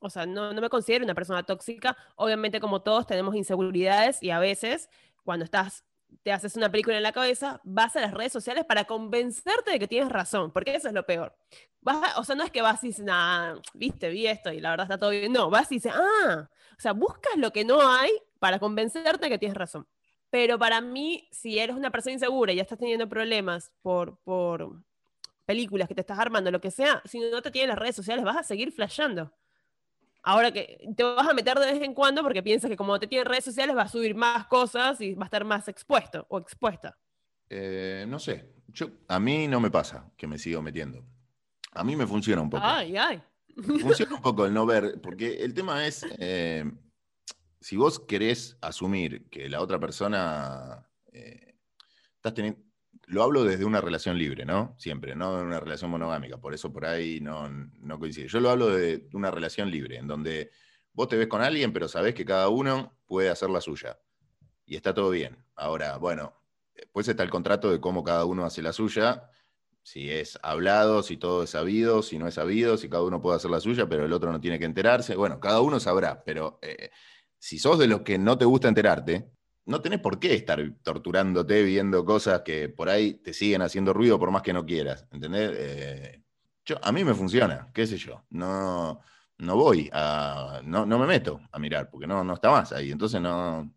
o 0.00 0.08
sea, 0.08 0.24
no, 0.24 0.54
no 0.54 0.60
me 0.62 0.70
considero 0.70 1.04
una 1.04 1.14
persona 1.14 1.42
tóxica. 1.42 1.94
Obviamente 2.16 2.58
como 2.58 2.80
todos 2.80 3.06
tenemos 3.06 3.34
inseguridades 3.34 4.22
y 4.22 4.30
a 4.30 4.38
veces 4.38 4.88
cuando 5.22 5.44
estás 5.44 5.84
te 6.22 6.32
haces 6.32 6.56
una 6.56 6.70
película 6.70 6.96
en 6.96 7.02
la 7.02 7.12
cabeza, 7.12 7.60
vas 7.64 7.96
a 7.96 8.00
las 8.00 8.14
redes 8.14 8.32
sociales 8.32 8.64
para 8.64 8.84
convencerte 8.84 9.72
de 9.72 9.78
que 9.78 9.88
tienes 9.88 10.10
razón, 10.10 10.52
porque 10.52 10.74
eso 10.74 10.88
es 10.88 10.94
lo 10.94 11.04
peor. 11.04 11.36
Vas 11.80 12.16
o 12.16 12.24
sea, 12.24 12.34
no 12.34 12.44
es 12.44 12.50
que 12.50 12.62
vas 12.62 12.82
y 12.82 12.88
dices, 12.88 13.04
nah, 13.04 13.56
viste, 13.74 14.08
vi 14.08 14.26
esto 14.26 14.52
y 14.52 14.60
la 14.60 14.70
verdad 14.70 14.86
está 14.86 14.98
todo 14.98 15.10
bien. 15.10 15.32
No, 15.32 15.50
vas 15.50 15.70
y 15.70 15.76
dices, 15.76 15.92
ah, 15.94 16.48
o 16.76 16.80
sea, 16.80 16.92
buscas 16.92 17.36
lo 17.36 17.52
que 17.52 17.64
no 17.64 17.86
hay 17.86 18.10
para 18.38 18.58
convencerte 18.58 19.26
de 19.26 19.30
que 19.30 19.38
tienes 19.38 19.56
razón. 19.56 19.86
Pero 20.30 20.58
para 20.58 20.80
mí, 20.80 21.28
si 21.30 21.58
eres 21.58 21.76
una 21.76 21.90
persona 21.90 22.14
insegura 22.14 22.52
y 22.52 22.56
ya 22.56 22.62
estás 22.62 22.78
teniendo 22.78 23.08
problemas 23.08 23.72
por, 23.82 24.18
por 24.24 24.82
películas 25.44 25.88
que 25.88 25.94
te 25.94 26.00
estás 26.00 26.18
armando, 26.18 26.50
lo 26.50 26.60
que 26.60 26.70
sea, 26.70 27.02
si 27.04 27.20
no 27.20 27.42
te 27.42 27.50
tienen 27.50 27.68
las 27.68 27.78
redes 27.78 27.96
sociales, 27.96 28.24
vas 28.24 28.38
a 28.38 28.42
seguir 28.42 28.72
flasheando. 28.72 29.32
Ahora 30.26 30.50
que 30.52 30.88
te 30.96 31.02
vas 31.02 31.28
a 31.28 31.34
meter 31.34 31.58
de 31.58 31.72
vez 31.72 31.82
en 31.82 31.92
cuando 31.92 32.22
porque 32.22 32.42
piensas 32.42 32.70
que 32.70 32.76
como 32.76 32.98
te 32.98 33.06
tiene 33.06 33.24
redes 33.24 33.44
sociales 33.44 33.76
va 33.76 33.82
a 33.82 33.88
subir 33.88 34.14
más 34.14 34.46
cosas 34.46 34.98
y 35.02 35.14
va 35.14 35.24
a 35.24 35.26
estar 35.26 35.44
más 35.44 35.68
expuesto 35.68 36.26
o 36.30 36.38
expuesta. 36.38 36.98
Eh, 37.50 38.06
no 38.08 38.18
sé, 38.18 38.54
yo, 38.68 38.88
a 39.06 39.20
mí 39.20 39.46
no 39.46 39.60
me 39.60 39.70
pasa 39.70 40.10
que 40.16 40.26
me 40.26 40.38
sigo 40.38 40.62
metiendo. 40.62 41.04
A 41.72 41.84
mí 41.84 41.94
me 41.94 42.06
funciona 42.06 42.40
un 42.40 42.48
poco. 42.48 42.64
Ay, 42.64 42.96
ay. 42.96 43.22
Funciona 43.80 44.16
un 44.16 44.22
poco 44.22 44.46
el 44.46 44.54
no 44.54 44.64
ver, 44.64 45.00
porque 45.02 45.44
el 45.44 45.52
tema 45.52 45.86
es, 45.86 46.06
eh, 46.18 46.64
si 47.60 47.76
vos 47.76 48.00
querés 48.00 48.56
asumir 48.62 49.28
que 49.28 49.48
la 49.48 49.60
otra 49.60 49.78
persona 49.78 50.88
eh, 51.12 51.54
estás 52.16 52.32
teniendo, 52.34 52.60
lo 53.06 53.22
hablo 53.22 53.44
desde 53.44 53.64
una 53.64 53.80
relación 53.80 54.18
libre, 54.18 54.44
¿no? 54.44 54.74
Siempre, 54.78 55.14
no 55.14 55.40
una 55.40 55.60
relación 55.60 55.90
monogámica, 55.90 56.38
por 56.38 56.54
eso 56.54 56.72
por 56.72 56.86
ahí 56.86 57.20
no, 57.20 57.48
coincide. 57.98 58.28
Yo 58.28 58.40
lo 58.40 58.50
hablo 58.50 58.68
de 58.68 59.08
una 59.12 59.30
relación 59.30 59.70
libre, 59.70 59.96
en 59.98 60.06
donde 60.06 60.50
vos 60.92 61.08
te 61.08 61.16
ves 61.16 61.28
con 61.28 61.42
alguien, 61.42 61.72
pero 61.72 61.88
sabés 61.88 62.14
que 62.14 62.24
cada 62.24 62.48
uno 62.48 62.98
puede 63.06 63.30
hacer 63.30 63.50
la 63.50 63.60
suya. 63.60 63.98
Y 64.66 64.76
está 64.76 64.94
todo 64.94 65.10
bien. 65.10 65.44
Ahora, 65.54 65.98
bueno, 65.98 66.34
después 66.74 67.06
está 67.08 67.22
el 67.22 67.30
contrato 67.30 67.70
de 67.70 67.80
cómo 67.80 68.02
cada 68.02 68.24
uno 68.24 68.44
hace 68.44 68.62
la 68.62 68.72
suya, 68.72 69.30
si 69.82 70.10
es 70.10 70.38
hablado, 70.42 71.02
si 71.02 71.18
todo 71.18 71.42
es 71.42 71.50
sabido, 71.50 72.02
si 72.02 72.18
no 72.18 72.26
es 72.26 72.34
sabido, 72.34 72.78
si 72.78 72.88
cada 72.88 73.02
uno 73.02 73.20
puede 73.20 73.36
hacer 73.36 73.50
la 73.50 73.60
suya, 73.60 73.86
pero 73.86 74.06
el 74.06 74.12
otro 74.14 74.32
no 74.32 74.40
tiene 74.40 74.58
que 74.58 74.64
enterarse. 74.64 75.14
Bueno, 75.14 75.40
cada 75.40 75.60
uno 75.60 75.78
sabrá, 75.78 76.24
pero 76.24 76.58
eh, 76.62 76.90
si 77.38 77.58
sos 77.58 77.78
de 77.78 77.86
los 77.86 78.00
que 78.00 78.16
no 78.16 78.38
te 78.38 78.46
gusta 78.46 78.68
enterarte, 78.68 79.30
no 79.66 79.80
tenés 79.80 80.00
por 80.00 80.18
qué 80.18 80.34
estar 80.34 80.60
torturándote 80.82 81.62
viendo 81.62 82.04
cosas 82.04 82.42
que 82.42 82.68
por 82.68 82.88
ahí 82.88 83.14
te 83.14 83.32
siguen 83.32 83.62
haciendo 83.62 83.92
ruido 83.92 84.18
por 84.18 84.30
más 84.30 84.42
que 84.42 84.52
no 84.52 84.66
quieras, 84.66 85.06
¿entendés? 85.10 85.52
Eh, 85.54 86.22
yo, 86.64 86.76
a 86.82 86.92
mí 86.92 87.04
me 87.04 87.14
funciona, 87.14 87.70
qué 87.72 87.86
sé 87.86 87.96
yo, 87.96 88.24
no, 88.30 89.00
no 89.38 89.56
voy 89.56 89.90
a, 89.92 90.60
no, 90.64 90.86
me 90.86 91.06
meto 91.06 91.40
a 91.50 91.58
mirar, 91.58 91.90
porque 91.90 92.06
no, 92.06 92.24
no 92.24 92.34
está 92.34 92.50
más 92.50 92.72
ahí, 92.72 92.90
entonces 92.90 93.20
no, 93.20 93.72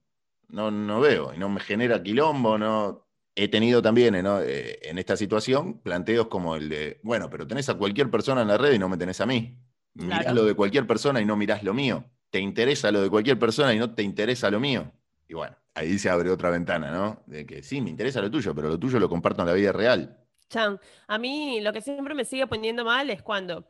no, 0.49 0.71
no 0.71 0.99
veo, 0.99 1.33
y 1.33 1.37
no 1.37 1.49
me 1.49 1.59
genera 1.59 2.01
quilombo, 2.01 2.57
no... 2.57 3.03
He 3.39 3.49
tenido 3.49 3.83
también 3.83 4.15
eh, 4.15 4.79
en 4.81 4.97
esta 4.97 5.15
situación 5.15 5.79
planteos 5.83 6.25
como 6.25 6.55
el 6.55 6.69
de, 6.69 6.99
bueno, 7.03 7.29
pero 7.29 7.45
tenés 7.45 7.69
a 7.69 7.75
cualquier 7.75 8.09
persona 8.09 8.41
en 8.41 8.47
la 8.47 8.57
red 8.57 8.73
y 8.73 8.79
no 8.79 8.89
me 8.89 8.97
tenés 8.97 9.21
a 9.21 9.27
mí. 9.27 9.55
Mirás 9.93 10.33
lo 10.33 10.43
de 10.43 10.55
cualquier 10.55 10.87
persona 10.87 11.21
y 11.21 11.25
no 11.25 11.37
mirás 11.37 11.61
lo 11.61 11.71
mío. 11.75 12.03
Te 12.31 12.39
interesa 12.39 12.91
lo 12.91 12.99
de 12.99 13.11
cualquier 13.11 13.37
persona 13.37 13.75
y 13.75 13.77
no 13.77 13.93
te 13.93 14.01
interesa 14.01 14.49
lo 14.49 14.59
mío. 14.59 14.91
Y 15.27 15.35
bueno, 15.35 15.55
ahí 15.77 15.99
se 15.99 16.09
abre 16.09 16.31
otra 16.31 16.49
ventana, 16.49 16.91
¿no? 16.91 17.21
De 17.27 17.45
que 17.45 17.61
sí, 17.61 17.81
me 17.81 17.91
interesa 17.91 18.19
lo 18.19 18.31
tuyo, 18.31 18.53
pero 18.55 18.67
lo 18.67 18.79
tuyo 18.79 18.99
lo 18.99 19.07
comparto 19.07 19.41
en 19.41 19.47
la 19.47 19.53
vida 19.53 19.71
real. 19.71 20.17
Chan, 20.49 20.79
a 21.07 21.17
mí 21.19 21.61
lo 21.61 21.71
que 21.71 21.81
siempre 21.81 22.15
me 22.15 22.25
sigue 22.25 22.47
poniendo 22.47 22.83
mal 22.83 23.09
es 23.11 23.21
cuando 23.21 23.69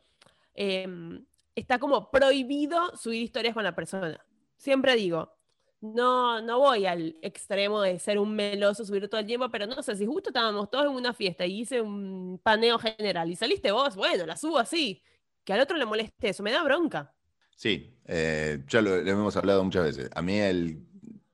em, 0.53 1.25
está 1.53 1.79
como 1.79 2.09
prohibido 2.09 2.95
subir 2.95 3.23
historias 3.23 3.53
con 3.53 3.63
la 3.63 3.75
persona. 3.75 4.25
Siempre 4.55 4.95
digo, 4.95 5.33
no, 5.81 6.41
no 6.41 6.59
voy 6.59 6.85
al 6.85 7.17
extremo 7.21 7.81
de 7.81 7.99
ser 7.99 8.19
un 8.19 8.33
meloso, 8.33 8.85
subir 8.85 9.09
todo 9.09 9.19
el 9.19 9.27
tiempo, 9.27 9.49
pero 9.49 9.67
no 9.67 9.83
sé, 9.83 9.95
si 9.97 10.05
justo 10.05 10.29
estábamos 10.29 10.69
todos 10.71 10.85
en 10.85 10.91
una 10.91 11.13
fiesta 11.13 11.45
y 11.45 11.61
hice 11.61 11.81
un 11.81 12.39
paneo 12.41 12.79
general 12.79 13.29
y 13.29 13.35
saliste 13.35 13.71
vos, 13.71 13.95
bueno, 13.95 14.25
la 14.25 14.37
subo 14.37 14.57
así. 14.57 15.03
Que 15.43 15.53
al 15.53 15.61
otro 15.61 15.77
le 15.77 15.85
moleste 15.85 16.29
eso, 16.29 16.43
me 16.43 16.51
da 16.51 16.63
bronca. 16.63 17.13
Sí, 17.55 17.97
eh, 18.05 18.63
ya 18.67 18.81
lo, 18.81 19.01
lo, 19.01 19.11
hemos 19.11 19.35
hablado 19.35 19.63
muchas 19.63 19.83
veces. 19.83 20.09
A 20.13 20.21
mí 20.21 20.37
el 20.37 20.87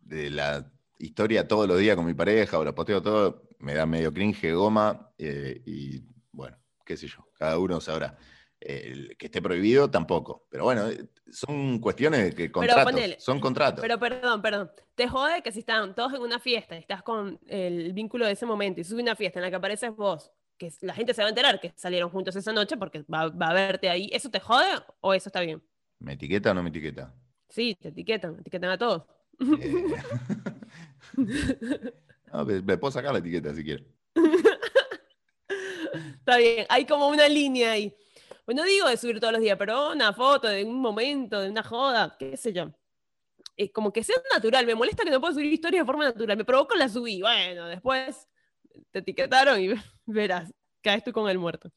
de 0.05 0.29
la 0.29 0.71
historia 0.99 1.47
todos 1.47 1.67
los 1.67 1.79
días 1.79 1.95
con 1.95 2.05
mi 2.05 2.13
pareja 2.13 2.59
o 2.59 2.63
la 2.63 2.73
posteo 2.75 3.01
todo, 3.01 3.47
me 3.59 3.73
da 3.73 3.85
medio 3.85 4.13
cringe, 4.13 4.53
goma, 4.53 5.11
eh, 5.17 5.61
y 5.65 6.03
bueno, 6.31 6.57
qué 6.85 6.97
sé 6.97 7.07
yo, 7.07 7.27
cada 7.37 7.57
uno 7.57 7.79
sabrá. 7.81 8.17
que 8.59 9.25
esté 9.25 9.41
prohibido 9.41 9.89
tampoco. 9.89 10.47
Pero 10.49 10.63
bueno, 10.63 10.87
son 11.29 11.79
cuestiones 11.79 12.33
que 12.33 12.51
contratos, 12.51 12.95
son 13.17 13.39
contratos. 13.39 13.81
Pero 13.81 13.99
perdón, 13.99 14.41
perdón. 14.41 14.71
Te 14.95 15.07
jode 15.07 15.41
que 15.41 15.51
si 15.51 15.59
están 15.59 15.95
todos 15.95 16.13
en 16.13 16.21
una 16.21 16.39
fiesta 16.39 16.75
y 16.75 16.79
estás 16.79 17.03
con 17.03 17.39
el 17.47 17.93
vínculo 17.93 18.25
de 18.25 18.33
ese 18.33 18.45
momento 18.45 18.79
y 18.79 18.83
sube 18.83 19.01
una 19.01 19.15
fiesta 19.15 19.39
en 19.39 19.43
la 19.43 19.49
que 19.49 19.55
apareces 19.57 19.95
vos, 19.95 20.31
que 20.57 20.71
la 20.81 20.93
gente 20.93 21.13
se 21.13 21.21
va 21.21 21.27
a 21.27 21.29
enterar 21.29 21.59
que 21.59 21.73
salieron 21.75 22.09
juntos 22.09 22.35
esa 22.35 22.53
noche 22.53 22.77
porque 22.77 23.03
va, 23.03 23.29
va 23.29 23.47
a 23.47 23.53
verte 23.53 23.89
ahí, 23.89 24.09
¿eso 24.13 24.29
te 24.29 24.39
jode 24.39 24.81
o 25.01 25.13
eso 25.13 25.29
está 25.29 25.41
bien? 25.41 25.61
¿Me 25.99 26.13
etiqueta 26.13 26.51
o 26.51 26.53
no 26.53 26.63
me 26.63 26.69
etiqueta? 26.69 27.13
Sí, 27.49 27.77
te 27.79 27.89
etiquetan, 27.89 28.37
etiquetan 28.39 28.71
a 28.71 28.77
todos. 28.77 29.03
Eh, 29.39 29.95
me, 32.65 32.77
puedo 32.77 32.91
sacar 32.91 33.13
la 33.13 33.19
etiqueta 33.19 33.53
si 33.53 33.63
quiero. 33.63 33.85
Está 36.19 36.37
bien, 36.37 36.65
hay 36.69 36.85
como 36.85 37.07
una 37.07 37.27
línea 37.27 37.71
ahí. 37.71 37.95
Pues 38.45 38.57
no 38.57 38.63
digo 38.63 38.87
de 38.87 38.97
subir 38.97 39.19
todos 39.19 39.33
los 39.33 39.41
días, 39.41 39.57
pero 39.57 39.91
una 39.91 40.13
foto 40.13 40.47
de 40.47 40.63
un 40.63 40.81
momento, 40.81 41.39
de 41.39 41.49
una 41.49 41.63
joda, 41.63 42.15
qué 42.17 42.35
sé 42.35 42.51
yo. 42.51 42.71
Es 43.55 43.71
como 43.71 43.93
que 43.93 44.03
sea 44.03 44.15
natural. 44.33 44.65
Me 44.65 44.75
molesta 44.75 45.03
que 45.03 45.11
no 45.11 45.21
puedo 45.21 45.33
subir 45.33 45.53
historias 45.53 45.81
de 45.81 45.85
forma 45.85 46.05
natural. 46.05 46.37
Me 46.37 46.45
provocó 46.45 46.75
la 46.75 46.89
subí. 46.89 47.21
Bueno, 47.21 47.67
después 47.67 48.27
te 48.91 48.99
etiquetaron 48.99 49.61
y 49.61 49.69
verás, 50.05 50.53
caes 50.81 51.03
tú 51.03 51.11
con 51.11 51.29
el 51.29 51.39
muerto. 51.39 51.71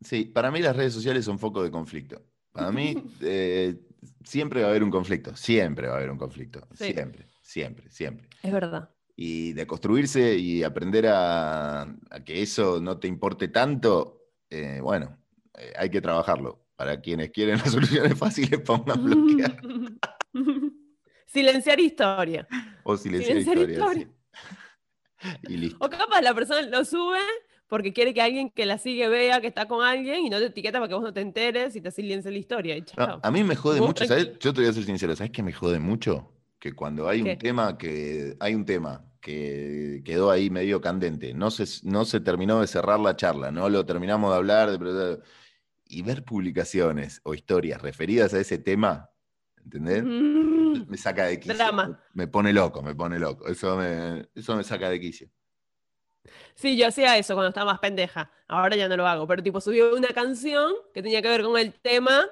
Sí, 0.00 0.24
para 0.24 0.50
mí 0.50 0.60
las 0.60 0.76
redes 0.76 0.94
sociales 0.94 1.24
son 1.24 1.38
foco 1.38 1.62
de 1.62 1.70
conflicto. 1.70 2.22
Para 2.52 2.70
mí, 2.70 2.94
eh, 3.22 3.76
siempre 4.24 4.60
va 4.60 4.68
a 4.68 4.70
haber 4.70 4.82
un 4.82 4.90
conflicto, 4.90 5.34
siempre 5.36 5.88
va 5.88 5.94
a 5.94 5.96
haber 5.98 6.10
un 6.10 6.18
conflicto, 6.18 6.66
siempre, 6.74 7.26
siempre, 7.42 7.90
siempre. 7.90 8.28
Es 8.42 8.52
verdad. 8.52 8.90
Y 9.16 9.52
de 9.52 9.66
construirse 9.66 10.36
y 10.36 10.62
aprender 10.62 11.06
a, 11.08 11.96
que 12.24 12.42
eso 12.42 12.80
no 12.80 12.98
te 12.98 13.08
importe 13.08 13.48
tanto, 13.48 14.28
eh, 14.50 14.80
bueno, 14.80 15.18
eh, 15.54 15.72
hay 15.76 15.90
que 15.90 16.00
trabajarlo. 16.00 16.64
Para 16.76 17.00
quienes 17.00 17.30
quieren 17.30 17.58
las 17.58 17.72
soluciones 17.72 18.16
fáciles, 18.16 18.60
pongan 18.60 19.04
bloquear. 19.04 19.60
Silenciar 21.26 21.80
historia. 21.80 22.46
O 22.84 22.96
silenciar, 22.96 23.36
historia. 23.38 24.08
y 25.48 25.56
listo. 25.56 25.84
O 25.84 25.90
capaz 25.90 26.22
la 26.22 26.32
persona 26.32 26.62
lo 26.62 26.84
sube 26.84 27.18
porque 27.68 27.92
quiere 27.92 28.12
que 28.14 28.22
alguien 28.22 28.50
que 28.50 28.66
la 28.66 28.78
sigue 28.78 29.08
vea 29.08 29.40
que 29.40 29.46
está 29.46 29.66
con 29.68 29.84
alguien 29.84 30.24
y 30.24 30.30
no 30.30 30.38
te 30.38 30.46
etiqueta 30.46 30.78
para 30.78 30.88
que 30.88 30.94
vos 30.94 31.02
no 31.04 31.12
te 31.12 31.20
enteres 31.20 31.76
y 31.76 31.80
te 31.80 31.90
silencie 31.90 32.30
la 32.30 32.38
historia. 32.38 32.76
a 32.96 33.30
mí 33.30 33.44
me 33.44 33.54
jode 33.56 33.80
mucho, 33.80 34.04
¿sabes? 34.06 34.38
Yo 34.40 34.52
te 34.52 34.60
voy 34.62 34.70
a 34.70 34.72
ser 34.72 34.84
sincero, 34.84 35.14
¿sabes 35.14 35.30
qué 35.30 35.42
me 35.42 35.52
jode 35.52 35.78
mucho? 35.78 36.32
que 36.58 36.72
cuando 36.72 37.08
hay 37.08 37.22
¿Qué? 37.22 37.30
un 37.34 37.38
tema 37.38 37.78
que 37.78 38.36
hay 38.40 38.52
un 38.56 38.64
tema 38.64 39.04
que 39.20 40.02
quedó 40.04 40.30
ahí 40.30 40.50
medio 40.50 40.80
candente, 40.80 41.32
no 41.32 41.52
se, 41.52 41.64
no 41.88 42.04
se 42.04 42.18
terminó 42.18 42.60
de 42.60 42.66
cerrar 42.66 42.98
la 42.98 43.14
charla, 43.14 43.52
no 43.52 43.68
lo 43.68 43.86
terminamos 43.86 44.30
de 44.32 44.36
hablar, 44.36 44.76
de- 44.78 45.20
y 45.86 46.02
ver 46.02 46.24
publicaciones 46.24 47.20
o 47.22 47.34
historias 47.34 47.80
referidas 47.80 48.34
a 48.34 48.40
ese 48.40 48.58
tema, 48.58 49.08
¿entendés? 49.62 50.02
Mm. 50.04 50.86
Me 50.88 50.96
saca 50.96 51.26
de 51.26 51.38
quicio. 51.38 51.54
Drama. 51.56 52.00
Me 52.14 52.26
pone 52.26 52.52
loco, 52.52 52.82
me 52.82 52.94
pone 52.94 53.18
loco. 53.20 53.46
Eso 53.48 53.76
me, 53.76 54.26
eso 54.34 54.56
me 54.56 54.64
saca 54.64 54.90
de 54.90 54.98
quicio. 55.00 55.28
Sí, 56.54 56.76
yo 56.76 56.88
hacía 56.88 57.16
eso 57.18 57.34
cuando 57.34 57.48
estaba 57.48 57.72
más 57.72 57.80
pendeja. 57.80 58.30
Ahora 58.46 58.76
ya 58.76 58.88
no 58.88 58.96
lo 58.96 59.06
hago, 59.06 59.26
pero 59.26 59.42
tipo 59.42 59.60
subí 59.60 59.80
una 59.80 60.08
canción 60.08 60.72
que 60.94 61.02
tenía 61.02 61.22
que 61.22 61.28
ver 61.28 61.42
con 61.42 61.58
el 61.58 61.74
tema 61.74 62.26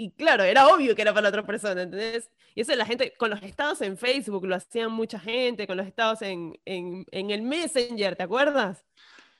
y 0.00 0.12
claro, 0.12 0.44
era 0.44 0.68
obvio 0.68 0.94
que 0.94 1.02
era 1.02 1.12
para 1.12 1.28
otra 1.28 1.44
persona, 1.44 1.82
¿entendés? 1.82 2.30
Y 2.54 2.60
eso 2.60 2.74
la 2.76 2.86
gente, 2.86 3.14
con 3.18 3.30
los 3.30 3.42
estados 3.42 3.82
en 3.82 3.98
Facebook 3.98 4.46
lo 4.46 4.54
hacían 4.54 4.92
mucha 4.92 5.18
gente, 5.18 5.66
con 5.66 5.76
los 5.76 5.86
estados 5.86 6.22
en, 6.22 6.56
en, 6.64 7.30
el 7.30 7.42
Messenger, 7.42 8.14
¿te 8.14 8.22
acuerdas? 8.22 8.84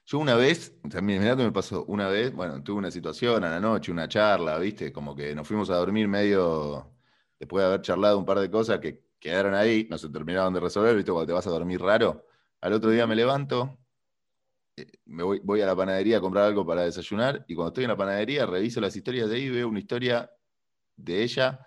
Yo 0.05 0.19
una 0.19 0.35
vez, 0.35 0.75
también, 0.91 1.21
mirá 1.23 1.37
que 1.37 1.45
me 1.45 1.53
pasó, 1.53 1.85
una 1.85 2.09
vez, 2.09 2.35
bueno, 2.35 2.61
tuve 2.63 2.79
una 2.79 2.91
situación 2.91 3.45
a 3.45 3.51
la 3.51 3.61
noche, 3.61 3.93
una 3.93 4.09
charla, 4.09 4.59
¿viste? 4.59 4.93
Como 4.93 5.15
que 5.15 5.33
nos 5.33 5.47
fuimos 5.47 5.71
a 5.71 5.77
dormir 5.77 6.09
medio, 6.09 6.93
después 7.39 7.63
de 7.63 7.67
haber 7.69 7.83
charlado 7.83 8.19
un 8.19 8.25
par 8.25 8.41
de 8.41 8.51
cosas 8.51 8.81
que 8.81 9.01
quedaron 9.21 9.55
ahí, 9.55 9.87
no 9.89 9.97
se 9.97 10.09
terminaron 10.09 10.53
de 10.55 10.61
resolver, 10.61 10.97
¿viste? 10.97 11.13
Cuando 11.13 11.27
te 11.29 11.33
vas 11.35 11.47
a 11.47 11.51
dormir 11.51 11.81
raro. 11.81 12.27
Al 12.61 12.73
otro 12.73 12.91
día 12.91 13.07
me 13.07 13.15
levanto, 13.15 13.79
me 15.07 15.23
voy, 15.23 15.61
a 15.61 15.67
la 15.67 15.77
panadería 15.77 16.19
a 16.19 16.21
comprar 16.21 16.45
algo 16.45 16.65
para 16.67 16.83
desayunar, 16.85 17.45
y 17.49 17.55
cuando 17.55 17.69
estoy 17.69 17.85
en 17.85 17.91
la 17.91 17.97
panadería 17.97 18.47
reviso 18.47 18.81
las 18.81 18.95
historias 18.97 19.29
de 19.29 19.37
ahí 19.37 19.43
y 19.45 19.51
veo 19.51 19.69
una 19.69 19.79
historia 19.81 20.31
de 20.97 21.23
ella 21.23 21.61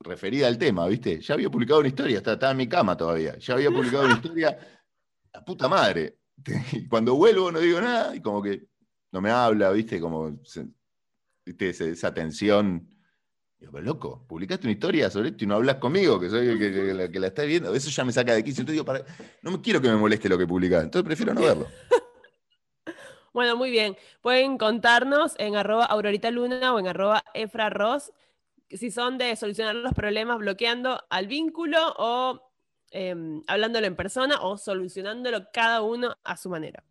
referida 0.00 0.46
al 0.48 0.58
tema, 0.58 0.86
¿viste? 0.86 1.20
Ya 1.20 1.34
había 1.34 1.48
publicado 1.50 1.80
una 1.80 1.88
historia, 1.88 2.18
está- 2.18 2.34
estaba 2.34 2.52
en 2.52 2.58
mi 2.58 2.68
cama 2.68 2.96
todavía, 2.96 3.38
ya 3.38 3.54
había 3.54 3.70
publicado 3.70 4.04
una 4.04 4.14
historia, 4.14 4.58
la 5.32 5.44
puta 5.44 5.68
madre. 5.68 6.18
Cuando 6.90 7.14
vuelvo 7.14 7.50
no 7.52 7.60
digo 7.60 7.80
nada 7.80 8.14
y 8.14 8.20
como 8.20 8.42
que 8.42 8.66
no 9.12 9.20
me 9.20 9.30
habla, 9.30 9.70
¿viste? 9.70 10.00
Como, 10.00 10.38
¿viste? 11.44 11.68
Esa 11.70 12.12
tensión. 12.12 12.88
Digo, 13.58 13.72
pero 13.72 13.84
loco, 13.84 14.26
publicaste 14.26 14.66
una 14.66 14.72
historia 14.72 15.08
sobre 15.10 15.28
esto 15.30 15.44
y 15.44 15.46
no 15.46 15.54
hablas 15.54 15.76
conmigo, 15.76 16.18
que 16.20 16.28
soy 16.28 16.48
el 16.48 16.58
que, 16.58 16.70
la, 16.92 17.08
que 17.08 17.20
la 17.20 17.28
está 17.28 17.44
viendo. 17.44 17.72
Eso 17.74 17.88
ya 17.88 18.04
me 18.04 18.12
saca 18.12 18.34
de 18.34 18.42
quicio. 18.44 18.60
Entonces 18.62 18.74
digo, 18.74 18.84
para- 18.84 19.04
no 19.42 19.62
quiero 19.62 19.80
que 19.80 19.88
me 19.88 19.96
moleste 19.96 20.28
lo 20.28 20.36
que 20.36 20.46
publicás, 20.46 20.82
entonces 20.84 21.06
prefiero 21.06 21.32
no 21.32 21.40
verlo. 21.42 21.66
Bueno, 23.34 23.56
muy 23.56 23.72
bien. 23.72 23.96
Pueden 24.22 24.58
contarnos 24.58 25.34
en 25.38 25.56
arroba 25.56 25.84
Aurorita 25.86 26.30
Luna 26.30 26.72
o 26.72 26.78
en 26.78 26.86
arroba 26.86 27.24
Efra 27.34 27.68
Ross 27.68 28.12
si 28.70 28.92
son 28.92 29.18
de 29.18 29.34
solucionar 29.34 29.74
los 29.74 29.92
problemas 29.92 30.38
bloqueando 30.38 31.00
al 31.10 31.26
vínculo 31.26 31.78
o 31.98 32.40
em, 32.92 33.42
hablándolo 33.48 33.86
en 33.86 33.96
persona 33.96 34.40
o 34.40 34.56
solucionándolo 34.56 35.48
cada 35.52 35.82
uno 35.82 36.14
a 36.22 36.36
su 36.36 36.48
manera. 36.48 36.84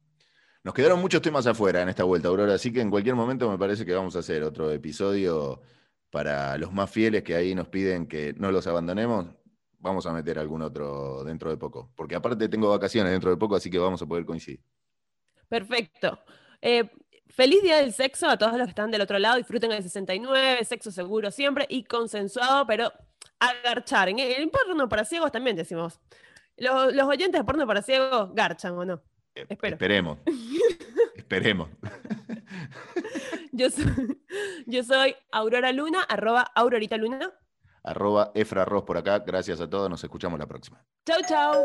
Nos 0.65 0.73
quedaron 0.73 0.99
muchos 0.99 1.21
temas 1.21 1.47
afuera 1.47 1.81
en 1.81 1.87
esta 1.87 2.03
vuelta, 2.03 2.27
Aurora, 2.27 2.53
así 2.53 2.73
que 2.73 2.81
en 2.81 2.89
cualquier 2.89 3.15
momento 3.15 3.49
me 3.49 3.57
parece 3.57 3.85
que 3.85 3.93
vamos 3.93 4.15
a 4.17 4.19
hacer 4.19 4.43
otro 4.43 4.69
episodio 4.69 5.61
para 6.09 6.57
los 6.57 6.73
más 6.73 6.91
fieles 6.91 7.23
que 7.23 7.35
ahí 7.35 7.55
nos 7.55 7.69
piden 7.69 8.05
que 8.05 8.33
no 8.37 8.51
los 8.51 8.67
abandonemos. 8.67 9.27
Vamos 9.79 10.05
a 10.05 10.13
meter 10.13 10.39
algún 10.39 10.61
otro 10.61 11.23
dentro 11.23 11.49
de 11.49 11.55
poco, 11.57 11.89
porque 11.95 12.15
aparte 12.15 12.49
tengo 12.49 12.69
vacaciones 12.69 13.13
dentro 13.13 13.29
de 13.29 13.37
poco, 13.37 13.55
así 13.55 13.69
que 13.69 13.79
vamos 13.79 14.01
a 14.01 14.05
poder 14.05 14.25
coincidir. 14.25 14.61
Perfecto. 15.53 16.17
Eh, 16.61 16.89
feliz 17.29 17.61
día 17.61 17.77
del 17.77 17.93
sexo 17.93 18.27
a 18.27 18.37
todos 18.37 18.53
los 18.53 18.63
que 18.63 18.71
están 18.71 18.89
del 18.89 19.01
otro 19.01 19.19
lado. 19.19 19.37
Disfruten 19.37 19.71
el 19.71 19.83
69, 19.83 20.65
sexo 20.65 20.89
seguro 20.89 21.29
siempre 21.29 21.67
y 21.69 21.83
consensuado, 21.83 22.65
pero 22.65 22.91
agarchar. 23.37 24.09
En 24.09 24.17
el 24.17 24.49
porno 24.49 24.89
para 24.89 25.05
ciegos 25.05 25.31
también 25.31 25.55
decimos. 25.55 25.99
Los, 26.57 26.91
los 26.95 27.07
oyentes 27.07 27.39
de 27.39 27.45
porno 27.45 27.67
para 27.67 27.83
ciegos 27.83 28.33
garchan 28.33 28.73
o 28.73 28.83
no. 28.83 29.03
Eh. 29.35 29.45
Esperemos. 29.47 30.17
Esperemos. 31.15 31.69
Yo 33.51 33.69
soy, 33.69 34.19
yo 34.65 34.83
soy 34.83 35.15
Aurora 35.31 35.71
Luna, 35.71 36.01
arroba 36.01 36.41
Aurorita 36.55 36.97
Luna. 36.97 37.31
Arroba 37.83 38.31
Efra 38.33 38.65
Ross 38.65 38.83
por 38.83 38.97
acá. 38.97 39.19
Gracias 39.19 39.61
a 39.61 39.69
todos. 39.69 39.91
Nos 39.91 40.03
escuchamos 40.03 40.39
la 40.39 40.47
próxima. 40.47 40.83
Chau, 41.05 41.21
chau. 41.27 41.63